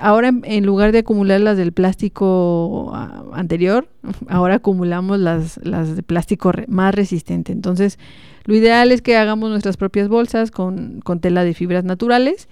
ahora 0.00 0.32
en 0.42 0.66
lugar 0.66 0.92
de 0.92 0.98
acumular 0.98 1.40
las 1.40 1.56
del 1.56 1.72
plástico 1.72 2.90
ah, 2.92 3.24
anterior, 3.32 3.88
ahora 4.28 4.56
acumulamos 4.56 5.18
las, 5.18 5.60
las 5.62 5.96
de 5.96 6.02
plástico 6.02 6.52
más 6.68 6.94
resistente. 6.94 7.52
Entonces, 7.52 7.98
lo 8.44 8.54
ideal 8.54 8.92
es 8.92 9.02
que 9.02 9.16
hagamos 9.16 9.50
nuestras 9.50 9.76
propias 9.76 10.08
bolsas 10.08 10.50
con, 10.50 11.02
tela 11.20 11.44
de 11.44 11.54
fibras 11.54 11.84
naturales 11.84 12.48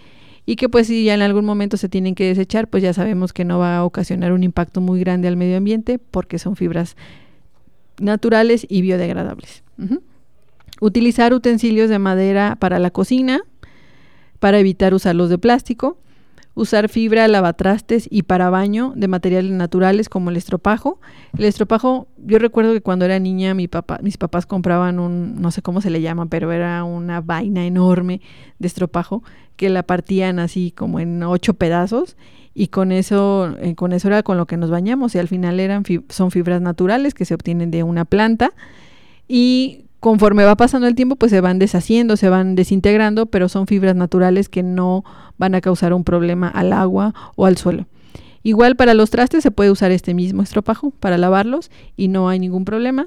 y 0.47 0.57
que 0.57 0.69
pues 0.69 0.87
si 0.87 1.05
ya 1.05 1.15
en 1.15 1.23
algún 1.23 1.45
momento 1.45 1.77
se 1.77 1.89
tienen 1.89 2.15
que 2.15 2.27
desechar, 2.27 2.69
pues 2.69 2.83
ya 2.83 2.93
sabemos 2.93 3.33
que 3.33 3.45
no 3.45 3.59
va 3.59 3.77
a 3.77 3.85
ocasionar 3.85 4.33
un 4.33 4.43
impacto 4.43 4.81
muy 4.81 5.01
grande 5.01 5.29
al 5.29 5.37
medio 5.37 5.57
ambiente 5.57 5.99
porque 5.99 6.39
son 6.39 6.57
fibras 6.57 6.97
naturales 8.01 8.67
y 8.69 8.81
biodegradables. 8.81 9.63
Utilizar 10.81 11.35
utensilios 11.35 11.91
de 11.91 11.99
madera 11.99 12.57
para 12.59 12.79
la 12.79 12.91
cocina, 12.91 13.43
para 14.43 14.59
evitar 14.59 14.93
usarlos 14.93 15.31
de 15.31 15.39
plástico 15.39 15.99
usar 16.55 16.89
fibra, 16.89 17.29
lavatrastes 17.29 18.09
y 18.11 18.25
para 18.25 18.51
baño 18.51 18.93
de 18.97 19.07
materiales 19.07 19.53
naturales 19.53 20.09
como 20.09 20.31
el 20.31 20.37
estropajo. 20.37 21.01
El 21.39 21.45
estropajo, 21.45 22.09
yo 22.19 22.41
recuerdo 22.41 22.73
que 22.73 22.81
cuando 22.81 23.05
era 23.05 23.21
niña 23.21 23.55
mi 23.55 23.69
papá, 23.69 24.01
mis 24.03 24.19
papás 24.19 24.47
compraban 24.47 24.99
un, 24.99 25.41
no 25.41 25.53
sé 25.53 25.63
cómo 25.63 25.81
se 25.81 25.91
le 25.91 26.01
llama, 26.01 26.27
pero 26.27 26.51
era 26.51 26.83
una 26.83 27.21
vaina 27.21 27.65
enorme 27.65 28.21
de 28.59 28.67
estropajo 28.67 29.23
que 29.55 29.71
la 29.71 29.85
partían 29.85 30.41
así 30.41 30.73
como 30.73 30.99
en 30.99 31.23
ocho 31.23 31.55
pedazos 31.55 32.17
y 32.53 32.67
con 32.67 32.91
eso, 32.91 33.57
eh, 33.61 33.77
con 33.77 33.93
eso 33.93 34.09
era 34.09 34.25
con 34.25 34.37
lo 34.37 34.47
que 34.47 34.57
nos 34.57 34.71
bañamos 34.71 35.15
y 35.15 35.21
al 35.21 35.29
final 35.29 35.61
eran 35.61 35.85
son 36.09 36.33
fibras 36.33 36.61
naturales 36.61 37.15
que 37.15 37.25
se 37.25 37.35
obtienen 37.35 37.71
de 37.71 37.85
una 37.85 38.05
planta 38.05 38.53
y 39.29 39.87
conforme 40.03 40.45
va 40.45 40.57
pasando 40.57 40.89
el 40.89 40.97
tiempo, 40.97 41.15
pues 41.15 41.31
se 41.31 41.41
van 41.41 41.61
deshaciendo, 41.61 42.17
se 42.17 42.29
van 42.29 42.57
desintegrando, 42.57 43.27
pero 43.27 43.49
son 43.49 43.69
fibras 43.69 43.95
naturales 43.95 44.49
que 44.49 44.65
no 44.65 45.05
van 45.39 45.55
a 45.55 45.61
causar 45.61 45.95
un 45.95 46.03
problema 46.03 46.49
al 46.49 46.73
agua 46.73 47.15
o 47.37 47.47
al 47.47 47.57
suelo. 47.57 47.87
Igual 48.43 48.75
para 48.75 48.95
los 48.95 49.11
trastes 49.11 49.45
se 49.45 49.53
puede 49.53 49.71
usar 49.71 49.93
este 49.93 50.13
mismo 50.13 50.43
estropajo 50.43 50.91
para 50.91 51.19
lavarlos 51.19 51.71
y 51.97 52.09
no 52.09 52.29
hay 52.29 52.41
ningún 52.41 52.65
problema. 52.65 53.07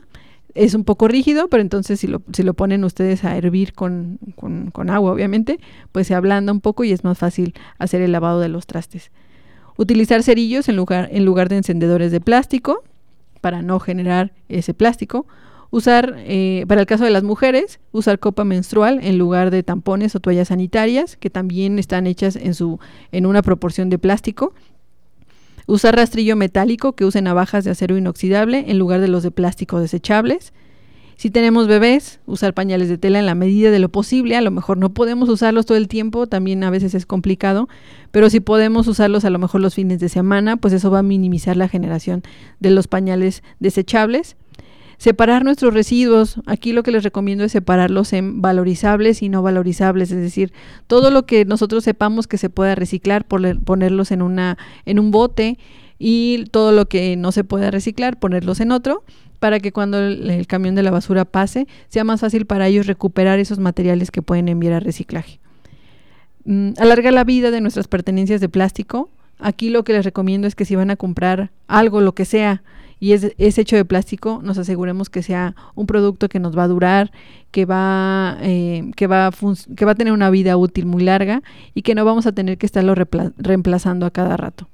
Es 0.53 0.73
un 0.73 0.85
poco 0.85 1.09
rígido, 1.09 1.49
pero 1.49 1.59
entonces 1.59 1.99
si 1.99 2.07
lo, 2.07 2.21
si 2.31 2.43
lo 2.43 2.53
ponen 2.53 2.85
ustedes 2.85 3.25
a 3.25 3.35
hervir 3.35 3.73
con, 3.73 4.17
con 4.37 4.89
agua, 4.89 5.11
obviamente, 5.11 5.59
pues 5.91 6.07
se 6.07 6.15
ablanda 6.15 6.53
un 6.53 6.61
poco 6.61 6.85
y 6.85 6.93
es 6.93 7.03
más 7.03 7.17
fácil 7.17 7.55
hacer 7.77 8.01
el 8.03 8.13
lavado 8.13 8.39
de 8.39 8.47
los 8.47 8.67
trastes. 8.67 9.11
Utilizar 9.75 10.23
cerillos 10.23 10.69
en 10.69 10.77
lugar, 10.77 11.09
en 11.11 11.25
lugar 11.25 11.49
de 11.49 11.57
encendedores 11.57 12.13
de 12.13 12.21
plástico 12.21 12.85
para 13.41 13.61
no 13.61 13.81
generar 13.81 14.31
ese 14.47 14.73
plástico 14.73 15.27
Usar, 15.75 16.15
eh, 16.19 16.63
para 16.69 16.79
el 16.79 16.87
caso 16.87 17.03
de 17.03 17.09
las 17.09 17.23
mujeres, 17.23 17.81
usar 17.91 18.17
copa 18.17 18.45
menstrual 18.45 19.01
en 19.03 19.17
lugar 19.17 19.51
de 19.51 19.61
tampones 19.61 20.15
o 20.15 20.21
toallas 20.21 20.47
sanitarias, 20.47 21.17
que 21.17 21.29
también 21.29 21.79
están 21.79 22.07
hechas 22.07 22.37
en, 22.37 22.53
su, 22.53 22.79
en 23.11 23.25
una 23.25 23.41
proporción 23.41 23.89
de 23.89 23.99
plástico. 23.99 24.53
Usar 25.67 25.97
rastrillo 25.97 26.37
metálico 26.37 26.93
que 26.93 27.03
use 27.03 27.21
navajas 27.21 27.65
de 27.65 27.71
acero 27.71 27.97
inoxidable 27.97 28.63
en 28.69 28.79
lugar 28.79 29.01
de 29.01 29.09
los 29.09 29.21
de 29.21 29.31
plástico 29.31 29.81
desechables. 29.81 30.53
Si 31.17 31.29
tenemos 31.29 31.67
bebés, 31.67 32.21
usar 32.25 32.53
pañales 32.53 32.87
de 32.87 32.97
tela 32.97 33.19
en 33.19 33.25
la 33.25 33.35
medida 33.35 33.69
de 33.69 33.79
lo 33.79 33.89
posible. 33.89 34.37
A 34.37 34.41
lo 34.41 34.51
mejor 34.51 34.77
no 34.77 34.93
podemos 34.93 35.27
usarlos 35.27 35.65
todo 35.65 35.77
el 35.77 35.89
tiempo, 35.89 36.27
también 36.27 36.63
a 36.63 36.69
veces 36.69 36.95
es 36.95 37.05
complicado, 37.05 37.67
pero 38.11 38.29
si 38.29 38.39
podemos 38.39 38.87
usarlos 38.87 39.25
a 39.25 39.29
lo 39.29 39.39
mejor 39.39 39.59
los 39.59 39.75
fines 39.75 39.99
de 39.99 40.07
semana, 40.07 40.55
pues 40.55 40.73
eso 40.73 40.89
va 40.89 40.99
a 40.99 41.03
minimizar 41.03 41.57
la 41.57 41.67
generación 41.67 42.23
de 42.61 42.69
los 42.69 42.87
pañales 42.87 43.43
desechables. 43.59 44.37
Separar 44.97 45.43
nuestros 45.43 45.73
residuos, 45.73 46.39
aquí 46.45 46.71
lo 46.71 46.83
que 46.83 46.91
les 46.91 47.03
recomiendo 47.03 47.43
es 47.43 47.51
separarlos 47.51 48.13
en 48.13 48.41
valorizables 48.41 49.21
y 49.21 49.29
no 49.29 49.41
valorizables, 49.41 50.11
es 50.11 50.21
decir, 50.21 50.53
todo 50.87 51.11
lo 51.11 51.25
que 51.25 51.45
nosotros 51.45 51.83
sepamos 51.83 52.27
que 52.27 52.37
se 52.37 52.49
pueda 52.49 52.75
reciclar, 52.75 53.25
ponerlos 53.25 54.11
en, 54.11 54.21
una, 54.21 54.57
en 54.85 54.99
un 54.99 55.11
bote 55.11 55.57
y 55.99 56.45
todo 56.51 56.71
lo 56.71 56.87
que 56.87 57.15
no 57.15 57.31
se 57.31 57.43
pueda 57.43 57.71
reciclar, 57.71 58.19
ponerlos 58.19 58.59
en 58.59 58.71
otro 58.71 59.03
para 59.39 59.59
que 59.59 59.71
cuando 59.71 59.99
el, 59.99 60.47
camión 60.47 60.75
de 60.75 60.83
la 60.83 60.91
basura 60.91 61.25
pase 61.25 61.67
sea 61.89 62.03
más 62.03 62.21
fácil 62.21 62.45
para 62.45 62.67
ellos 62.67 62.87
recuperar 62.87 63.39
esos 63.39 63.59
materiales 63.59 64.11
que 64.11 64.21
pueden 64.21 64.47
enviar 64.47 64.73
a 64.73 64.79
reciclaje. 64.79 65.39
Mm, 66.45 66.71
alarga 66.77 67.11
la 67.11 67.23
vida 67.23 67.51
de 67.51 67.61
nuestras 67.61 67.87
pertenencias 67.87 68.41
de 68.41 68.49
plástico, 68.49 69.09
aquí 69.39 69.69
lo 69.69 69.83
que 69.83 69.93
les 69.93 70.05
recomiendo 70.05 70.47
es 70.47 70.55
que 70.55 70.65
si 70.65 70.75
van 70.75 70.91
a 70.91 70.95
comprar 70.95 71.51
algo, 71.67 72.01
lo 72.01 72.13
que 72.13 72.25
sea, 72.25 72.63
y 72.99 73.11
es, 73.11 73.57
hecho 73.57 73.75
de 73.75 73.85
plástico, 73.85 74.39
nos 74.43 74.57
aseguremos 74.57 75.09
que 75.09 75.21
sea 75.21 75.55
un 75.75 75.85
producto 75.85 76.29
que 76.29 76.39
nos 76.39 76.57
va 76.57 76.63
a 76.63 76.67
durar, 76.67 77.11
que 77.51 77.65
va, 77.65 78.37
eh, 78.41 78.91
que, 78.95 79.07
va 79.07 79.31
que 79.75 79.85
va 79.85 79.91
a 79.91 79.95
tener 79.95 80.13
una 80.13 80.29
vida 80.29 80.55
útil 80.57 80.85
muy 80.85 81.03
larga 81.03 81.43
y 81.73 81.81
que 81.81 81.93
no 81.93 82.05
vamos 82.05 82.25
a 82.25 82.31
tener 82.31 82.57
que 82.57 82.65
estarlo 82.65 82.95
reemplazando 82.95 84.05
a 84.05 84.11
cada 84.11 84.37
rato. 84.37 84.67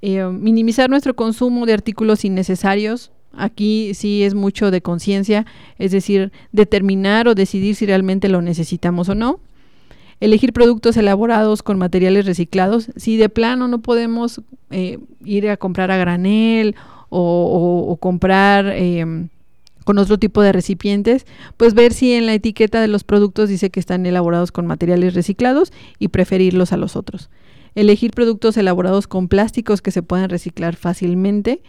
Eh, 0.00 0.24
minimizar 0.24 0.88
nuestro 0.88 1.14
consumo 1.14 1.66
de 1.66 1.74
artículos 1.74 2.24
innecesarios. 2.24 3.12
Aquí 3.32 3.92
sí 3.94 4.22
es 4.22 4.34
mucho 4.34 4.70
de 4.70 4.80
conciencia, 4.80 5.44
es 5.78 5.92
decir, 5.92 6.32
determinar 6.52 7.28
o 7.28 7.34
decidir 7.34 7.74
si 7.74 7.84
realmente 7.84 8.28
lo 8.28 8.40
necesitamos 8.40 9.08
o 9.10 9.14
no. 9.14 9.38
Elegir 10.20 10.52
productos 10.52 10.96
elaborados 10.96 11.62
con 11.62 11.78
materiales 11.78 12.26
reciclados. 12.26 12.90
Si 12.96 13.16
de 13.16 13.28
plano 13.28 13.68
no 13.68 13.80
podemos 13.80 14.42
eh, 14.70 14.98
ir 15.24 15.48
a 15.48 15.56
comprar 15.56 15.90
a 15.90 15.96
granel 15.96 16.74
o, 17.08 17.96
comprar 18.00 18.66
em, 18.66 19.28
con 19.84 19.96
otro 19.98 20.18
tipo 20.18 20.42
de 20.42 20.52
recipientes, 20.52 21.24
pues 21.56 21.72
ver 21.72 21.92
si 21.92 22.12
en 22.12 22.26
la 22.26 22.34
etiqueta 22.34 22.80
de 22.80 22.88
los 22.88 23.04
productos 23.04 23.48
dice 23.48 23.70
que 23.70 23.80
están 23.80 24.04
elaborados 24.06 24.52
con 24.52 24.66
materiales 24.66 25.14
reciclados 25.14 25.72
y 25.98 26.08
preferirlos 26.08 26.72
a 26.72 26.76
los 26.76 26.96
otros. 26.96 27.30
Elegir 27.74 28.10
productos 28.10 28.56
elaborados 28.56 29.06
con 29.06 29.28
plásticos 29.28 29.80
que 29.80 29.90
se 29.90 30.02
puedan 30.02 30.28
reciclar 30.28 30.76
fácilmente. 30.76 31.62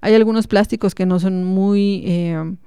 Hay 0.00 0.14
algunos 0.14 0.46
plásticos 0.46 0.94
que 0.94 1.06
no 1.06 1.18
son 1.18 1.44
muy, 1.44 2.04
em, 2.06 2.58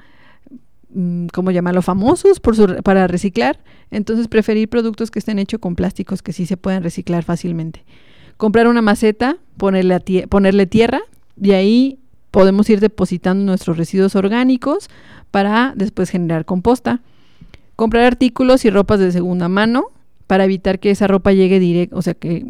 ¿cómo 1.33 1.51
llamarlo?, 1.51 1.81
famosos 1.81 2.39
por 2.39 2.83
para 2.83 3.07
reciclar. 3.07 3.59
Entonces 3.91 4.27
preferir 4.27 4.69
productos 4.69 5.11
que 5.11 5.19
estén 5.19 5.39
hechos 5.39 5.59
con 5.59 5.75
plásticos 5.75 6.21
que 6.21 6.33
sí 6.33 6.45
se 6.45 6.57
puedan 6.57 6.83
reciclar 6.83 7.23
fácilmente. 7.23 7.85
Comprar 8.37 8.67
una 8.67 8.81
maceta, 8.81 9.37
ponerle, 9.57 10.27
ponerle 10.29 10.67
tierra, 10.67 11.01
y 11.41 11.51
ahí 11.51 11.99
podemos 12.31 12.69
ir 12.69 12.79
depositando 12.79 13.43
nuestros 13.45 13.77
residuos 13.77 14.15
orgánicos 14.15 14.89
para 15.31 15.73
después 15.75 16.09
generar 16.09 16.45
composta. 16.45 17.01
Comprar 17.75 18.03
artículos 18.03 18.65
y 18.65 18.69
ropas 18.69 18.99
de 18.99 19.11
segunda 19.11 19.49
mano 19.49 19.85
para 20.25 20.45
evitar 20.45 20.79
que 20.79 20.91
esa 20.91 21.07
ropa 21.07 21.31
llegue 21.31 21.59
directo, 21.59 21.95
o 21.95 22.01
sea, 22.01 22.13
que, 22.13 22.45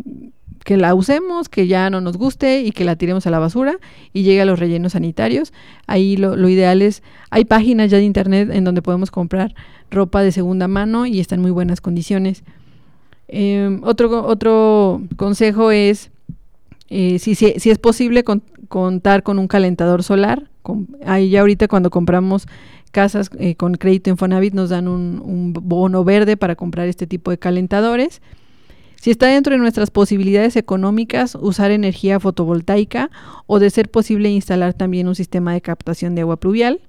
que 0.68 0.76
la 0.76 0.94
usemos, 0.94 1.48
que 1.48 1.66
ya 1.66 1.90
no 1.90 2.02
nos 2.02 2.18
guste 2.18 2.60
y 2.60 2.74
que 2.74 2.84
la 2.84 2.98
tiremos 2.98 3.26
a 3.26 3.30
la 3.30 3.40
basura 3.40 3.78
y 4.12 4.24
llegue 4.24 4.42
a 4.42 4.46
los 4.46 4.60
rellenos 4.60 4.92
sanitarios. 4.92 5.54
Ahí 5.86 6.18
lo, 6.18 6.50
ideal 6.50 6.82
es, 6.82 7.04
hay 7.30 7.46
páginas 7.46 7.90
ya 7.90 8.00
de 8.00 8.04
internet 8.04 8.50
en 8.52 8.66
donde 8.66 8.82
podemos 8.82 9.10
comprar 9.10 9.56
ropa 9.90 10.22
de 10.22 10.34
segunda 10.34 10.68
mano 10.68 11.06
y 11.06 11.22
está 11.22 11.36
en 11.36 11.42
muy 11.42 11.52
buenas 11.52 11.80
condiciones. 11.80 12.44
Em, 13.30 13.80
otro, 13.86 14.26
otro 14.26 15.04
consejo 15.16 15.72
es, 15.72 16.12
eh, 16.90 17.18
si, 17.20 17.36
si, 17.36 17.54
si, 17.62 17.70
es 17.70 17.78
posible, 17.78 18.26
con, 18.26 18.44
contar 18.68 19.24
con 19.24 19.40
un 19.40 19.48
calentador 19.48 20.04
solar. 20.04 20.50
ahí 21.06 21.30
ya 21.30 21.40
ahorita 21.40 21.70
cuando 21.70 21.92
compramos 21.92 22.46
casas 22.92 23.30
eh, 23.40 23.56
con 23.56 23.76
crédito 23.76 24.10
Infonavit 24.10 24.54
nos 24.54 24.70
dan 24.70 24.90
un, 24.90 25.54
bono 25.54 26.04
verde 26.04 26.36
para 26.36 26.58
comprar 26.58 26.90
este 26.90 27.08
tipo 27.08 27.32
de 27.32 27.38
calentadores. 27.38 28.22
Si 29.00 29.12
está 29.12 29.28
dentro 29.28 29.54
de 29.54 29.60
nuestras 29.60 29.92
posibilidades 29.92 30.56
económicas, 30.56 31.36
usar 31.40 31.72
energía 31.72 32.20
fotovoltaica 32.20 33.12
o 33.46 33.60
de 33.60 33.70
ser 33.70 33.90
posible 33.90 34.30
instalar 34.30 34.74
también 34.74 35.08
un 35.08 35.16
sistema 35.16 35.54
de 35.54 35.62
captación 35.62 36.16
de 36.16 36.22
agua 36.22 36.38
pluvial, 36.38 36.82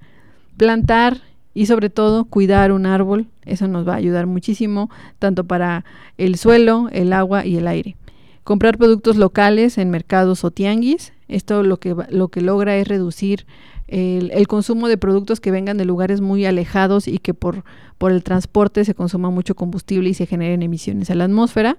plantar 0.57 1.21
y 1.53 1.67
sobre 1.67 1.91
todo 1.91 2.25
cuidar 2.25 2.73
un 2.73 2.87
árbol, 2.87 3.27
eso 3.45 3.69
nos 3.69 3.87
va 3.87 3.95
a 3.95 3.97
ayudar 3.97 4.27
muchísimo, 4.27 4.91
tanto 5.19 5.45
para 5.45 5.85
el 6.17 6.37
suelo, 6.37 6.89
el 6.93 7.13
agua 7.13 7.45
y 7.45 7.57
el 7.57 7.67
aire. 7.67 7.97
Comprar 8.43 8.79
productos 8.79 9.17
locales 9.17 9.77
en 9.77 9.91
mercados 9.91 10.45
o 10.45 10.51
tianguis, 10.51 11.13
esto 11.29 11.63
lo 11.63 11.79
que, 11.79 11.95
lo 12.09 12.29
que 12.29 12.41
logra 12.41 12.77
es 12.77 12.89
reducir 12.89 13.45
el, 13.89 14.47
consumo 14.47 14.87
de 14.87 14.99
productos 14.99 15.41
que 15.41 15.51
vengan 15.51 15.79
de 15.79 15.85
lugares 15.85 16.21
muy 16.21 16.45
alejados 16.45 17.09
y 17.09 17.19
que 17.19 17.35
por, 17.35 17.65
por 17.97 18.13
el 18.13 18.23
transporte 18.23 18.85
se 18.85 18.95
consuma 18.95 19.31
mucho 19.31 19.55
combustible 19.55 20.11
y 20.11 20.15
se 20.15 20.27
generen 20.27 20.63
emisiones 20.63 21.11
a 21.11 21.15
la 21.15 21.25
atmósfera. 21.25 21.79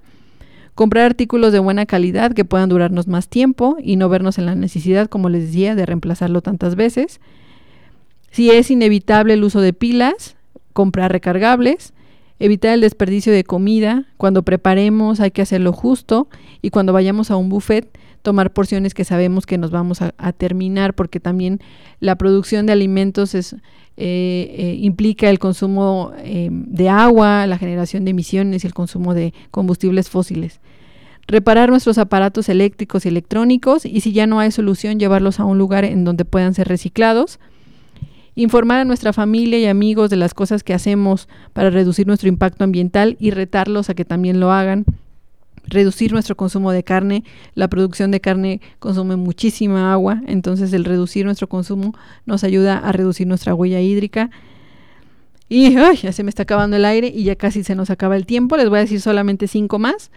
Comprar 0.74 1.06
artículos 1.06 1.52
de 1.52 1.60
buena 1.60 1.86
calidad 1.86 2.34
que 2.34 2.46
puedan 2.46 2.70
durarnos 2.70 3.08
más 3.08 3.28
tiempo 3.28 3.78
y 3.82 3.96
no 3.96 4.10
vernos 4.10 4.38
en 4.38 4.48
la 4.48 4.56
necesidad, 4.56 5.08
como 5.08 5.30
les 5.30 5.48
decía, 5.48 5.76
de 5.76 5.86
reemplazarlo 5.86 6.42
tantas 6.42 6.76
veces. 6.76 7.20
Si 8.32 8.50
es 8.50 8.72
inevitable 8.72 9.34
el 9.34 9.44
uso 9.44 9.62
de 9.62 9.74
pilas, 9.74 10.36
comprar 10.74 11.12
recargables. 11.12 11.94
Evitar 12.40 12.72
el 12.74 12.82
desperdicio 12.82 13.34
de 13.34 13.44
comida. 13.44 14.06
Cuando 14.16 14.44
preparemos 14.44 15.20
hay 15.20 15.32
que 15.32 15.42
hacerlo 15.42 15.74
justo 15.74 16.30
y 16.62 16.70
cuando 16.70 16.94
vayamos 16.94 17.32
a 17.32 17.36
un 17.36 17.50
buffet 17.50 17.90
tomar 18.30 18.54
porciones 18.54 18.94
que 18.94 19.06
sabemos 19.06 19.48
que 19.48 19.58
nos 19.58 19.72
vamos 19.72 20.04
a, 20.04 20.34
terminar, 20.34 20.94
porque 20.94 21.20
también 21.20 21.60
la 22.00 22.16
producción 22.16 22.68
de 22.68 22.74
alimentos 22.74 23.34
eh, 23.34 23.56
eh, 23.98 24.78
implica 24.80 25.32
el 25.32 25.40
consumo 25.40 26.14
em, 26.24 26.66
de 26.68 26.90
agua, 26.90 27.48
la 27.48 27.58
generación 27.58 28.06
de 28.06 28.12
emisiones 28.12 28.64
y 28.64 28.68
el 28.68 28.76
consumo 28.76 29.16
de 29.16 29.34
combustibles 29.50 30.12
fósiles. 30.12 30.60
Reparar 31.28 31.72
nuestros 31.72 31.98
aparatos 31.98 32.50
eléctricos 32.50 33.04
y 33.04 33.10
electrónicos 33.10 33.84
y 33.84 34.02
si 34.02 34.14
ya 34.14 34.28
no 34.28 34.40
hay 34.40 34.52
solución, 34.52 35.00
llevarlos 35.00 35.40
a 35.40 35.46
un 35.46 35.58
lugar 35.58 35.84
en 35.84 36.04
donde 36.04 36.24
puedan 36.24 36.54
ser 36.54 36.68
reciclados. 36.68 37.40
Informar 38.36 38.82
a 38.82 38.86
nuestra 38.86 39.12
familia 39.12 39.58
y 39.58 39.66
amigos 39.66 40.12
de 40.12 40.18
las 40.18 40.36
cosas 40.36 40.62
que 40.62 40.76
hacemos 40.76 41.28
para 41.54 41.72
reducir 41.72 42.06
nuestro 42.06 42.30
impacto 42.30 42.64
ambiental 42.64 43.18
y 43.20 43.32
retarlos 43.32 43.90
a 43.90 43.96
que 43.96 44.06
también 44.06 44.40
lo 44.40 44.52
hagan 44.52 44.86
reducir 45.66 46.12
nuestro 46.12 46.36
consumo 46.36 46.72
de 46.72 46.84
carne. 46.84 47.24
La 47.56 47.68
producción 47.68 48.12
de 48.12 48.22
carne 48.22 48.62
consume 48.80 49.16
muchísima 49.16 49.92
agua, 49.94 50.22
entonces 50.28 50.74
el 50.74 50.86
reducir 50.86 51.26
nuestro 51.26 51.48
consumo 51.48 51.96
nos 52.26 52.44
ayuda 52.44 52.78
a 52.78 52.92
reducir 52.92 53.28
nuestra 53.28 53.54
huella 53.54 53.80
hídrica. 53.80 54.30
Y 55.50 55.74
ya 55.74 56.12
se 56.14 56.24
me 56.24 56.30
está 56.30 56.44
acabando 56.44 56.78
el 56.78 56.86
aire 56.86 57.12
y 57.14 57.24
ya 57.24 57.36
casi 57.36 57.64
se 57.64 57.76
nos 57.76 57.90
acaba 57.90 58.16
el 58.16 58.26
tiempo. 58.26 58.56
Les 58.56 58.70
voy 58.70 58.78
a 58.78 58.82
decir 58.82 59.02
solamente 59.02 59.48
cinco 59.48 59.80
más. 59.80 60.12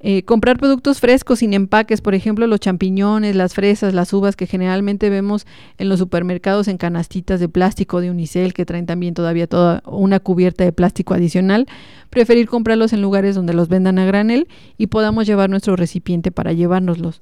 Eh, 0.00 0.22
comprar 0.22 0.58
productos 0.58 1.00
frescos 1.00 1.40
sin 1.40 1.54
empaques, 1.54 2.00
por 2.00 2.14
ejemplo, 2.14 2.46
los 2.46 2.60
champiñones, 2.60 3.34
las 3.34 3.54
fresas, 3.54 3.94
las 3.94 4.12
uvas 4.12 4.36
que 4.36 4.46
generalmente 4.46 5.10
vemos 5.10 5.44
en 5.76 5.88
los 5.88 5.98
supermercados 5.98 6.68
en 6.68 6.76
canastitas 6.76 7.40
de 7.40 7.48
plástico 7.48 8.00
de 8.00 8.10
unicel 8.10 8.54
que 8.54 8.64
traen 8.64 8.86
también 8.86 9.14
todavía 9.14 9.48
toda 9.48 9.82
una 9.86 10.20
cubierta 10.20 10.62
de 10.62 10.70
plástico 10.70 11.14
adicional. 11.14 11.66
Preferir 12.10 12.48
comprarlos 12.48 12.92
en 12.92 13.02
lugares 13.02 13.34
donde 13.34 13.54
los 13.54 13.68
vendan 13.68 13.98
a 13.98 14.04
granel 14.04 14.46
y 14.76 14.86
podamos 14.86 15.26
llevar 15.26 15.50
nuestro 15.50 15.74
recipiente 15.74 16.30
para 16.30 16.52
llevárnoslos. 16.52 17.20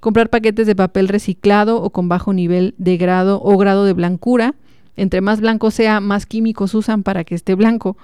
Comprar 0.00 0.28
paquetes 0.28 0.66
de 0.66 0.74
papel 0.74 1.06
reciclado 1.06 1.80
o 1.80 1.90
con 1.90 2.08
bajo 2.08 2.32
nivel 2.32 2.74
de 2.76 2.96
grado 2.96 3.40
o 3.40 3.56
grado 3.56 3.84
de 3.84 3.92
blancura. 3.92 4.56
Entre 4.96 5.20
más 5.20 5.40
blanco 5.40 5.70
sea, 5.70 6.00
más 6.00 6.26
químicos 6.26 6.74
usan 6.74 7.04
para 7.04 7.22
que 7.22 7.36
esté 7.36 7.54
blanco. 7.54 7.96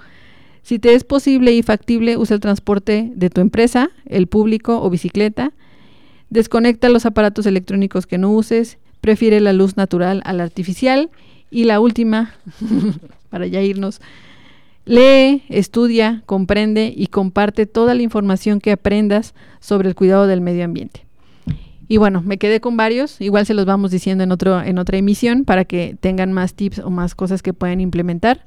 Si 0.63 0.79
te 0.79 0.95
es 0.95 1.03
posible 1.03 1.51
y 1.53 1.61
factible, 1.61 2.17
usa 2.17 2.35
el 2.35 2.39
transporte 2.39 3.11
de 3.13 3.29
tu 3.29 3.41
empresa, 3.41 3.89
el 4.05 4.27
público 4.27 4.81
o 4.81 4.89
bicicleta. 4.89 5.51
Desconecta 6.29 6.89
los 6.89 7.05
aparatos 7.05 7.45
electrónicos 7.45 8.07
que 8.07 8.17
no 8.17 8.31
uses. 8.31 8.77
Prefiere 9.01 9.41
la 9.41 9.51
luz 9.51 9.75
natural 9.75 10.21
a 10.25 10.31
la 10.31 10.43
artificial. 10.43 11.11
Y 11.51 11.65
la 11.65 11.81
última, 11.81 12.33
para 13.29 13.45
ya 13.45 13.61
irnos, 13.61 13.99
lee, 14.85 15.43
estudia, 15.49 16.23
comprende 16.25 16.93
y 16.95 17.07
comparte 17.07 17.65
toda 17.65 17.93
la 17.93 18.01
información 18.01 18.61
que 18.61 18.71
aprendas 18.71 19.35
sobre 19.59 19.89
el 19.89 19.95
cuidado 19.95 20.27
del 20.27 20.41
medio 20.41 20.63
ambiente. 20.63 21.05
Y 21.89 21.97
bueno, 21.97 22.21
me 22.21 22.37
quedé 22.37 22.61
con 22.61 22.77
varios, 22.77 23.19
igual 23.19 23.45
se 23.45 23.53
los 23.53 23.65
vamos 23.65 23.91
diciendo 23.91 24.23
en, 24.23 24.31
otro, 24.31 24.61
en 24.61 24.79
otra 24.79 24.97
emisión 24.97 25.43
para 25.43 25.65
que 25.65 25.97
tengan 25.99 26.31
más 26.31 26.53
tips 26.53 26.79
o 26.79 26.89
más 26.89 27.13
cosas 27.13 27.43
que 27.43 27.53
puedan 27.53 27.81
implementar. 27.81 28.45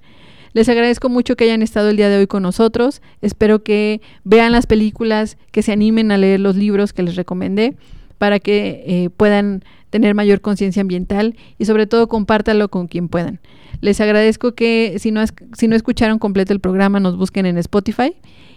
Les 0.56 0.70
agradezco 0.70 1.10
mucho 1.10 1.36
que 1.36 1.44
hayan 1.44 1.60
estado 1.60 1.90
el 1.90 1.98
día 1.98 2.08
de 2.08 2.16
hoy 2.16 2.26
con 2.26 2.42
nosotros. 2.42 3.02
Espero 3.20 3.62
que 3.62 4.00
vean 4.24 4.52
las 4.52 4.64
películas, 4.64 5.36
que 5.50 5.60
se 5.60 5.70
animen 5.70 6.10
a 6.10 6.16
leer 6.16 6.40
los 6.40 6.56
libros 6.56 6.94
que 6.94 7.02
les 7.02 7.14
recomendé 7.14 7.76
para 8.16 8.40
que 8.40 8.82
eh, 8.86 9.10
puedan 9.14 9.62
tener 9.90 10.14
mayor 10.14 10.40
conciencia 10.40 10.80
ambiental 10.80 11.36
y 11.58 11.66
sobre 11.66 11.86
todo 11.86 12.08
compártalo 12.08 12.70
con 12.70 12.86
quien 12.86 13.08
puedan. 13.08 13.38
Les 13.82 14.00
agradezco 14.00 14.54
que 14.54 14.96
si 14.98 15.10
no, 15.10 15.22
si 15.52 15.68
no 15.68 15.76
escucharon 15.76 16.18
completo 16.18 16.54
el 16.54 16.60
programa 16.60 17.00
nos 17.00 17.18
busquen 17.18 17.44
en 17.44 17.58
Spotify. 17.58 18.14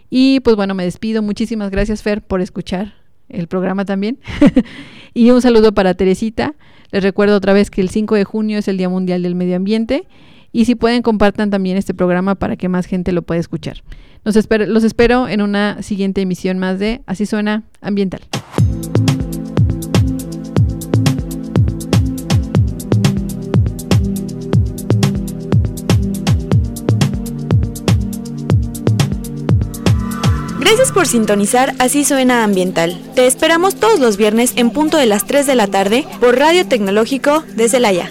Y 0.09 0.39
pues 0.39 0.55
bueno, 0.55 0.75
me 0.75 0.85
despido. 0.85 1.21
Muchísimas 1.21 1.69
gracias 1.69 2.01
Fer 2.01 2.21
por 2.21 2.39
escuchar 2.39 2.93
el 3.27 3.47
programa 3.47 3.83
también. 3.83 4.19
y 5.13 5.31
un 5.31 5.41
saludo 5.41 5.73
para 5.73 5.95
Teresita. 5.95 6.55
Les 6.91 7.03
recuerdo 7.03 7.35
otra 7.35 7.51
vez 7.51 7.69
que 7.69 7.81
el 7.81 7.89
5 7.89 8.15
de 8.15 8.23
junio 8.23 8.57
es 8.57 8.69
el 8.69 8.77
Día 8.77 8.87
Mundial 8.87 9.21
del 9.21 9.35
Medio 9.35 9.57
Ambiente 9.57 10.07
y 10.51 10.65
si 10.65 10.75
pueden, 10.75 11.01
compartan 11.01 11.49
también 11.49 11.77
este 11.77 11.93
programa 11.93 12.35
para 12.35 12.55
que 12.55 12.69
más 12.69 12.85
gente 12.85 13.11
lo 13.11 13.21
pueda 13.21 13.39
escuchar. 13.39 13.83
los 14.23 14.83
espero 14.83 15.27
en 15.27 15.41
una 15.41 15.81
siguiente 15.81 16.21
emisión 16.21 16.59
más 16.59 16.79
de 16.79 17.01
Así 17.05 17.25
suena 17.25 17.63
ambiental. 17.81 18.21
Gracias 30.59 30.91
por 30.91 31.07
sintonizar 31.07 31.73
Así 31.79 32.03
Suena 32.03 32.43
Ambiental. 32.43 32.95
Te 33.15 33.25
esperamos 33.25 33.75
todos 33.75 33.99
los 33.99 34.17
viernes 34.17 34.53
en 34.55 34.69
punto 34.69 34.97
de 34.97 35.07
las 35.07 35.25
3 35.25 35.47
de 35.47 35.55
la 35.55 35.67
tarde 35.67 36.05
por 36.19 36.37
Radio 36.37 36.65
Tecnológico 36.67 37.43
de 37.55 37.67
Celaya. 37.67 38.09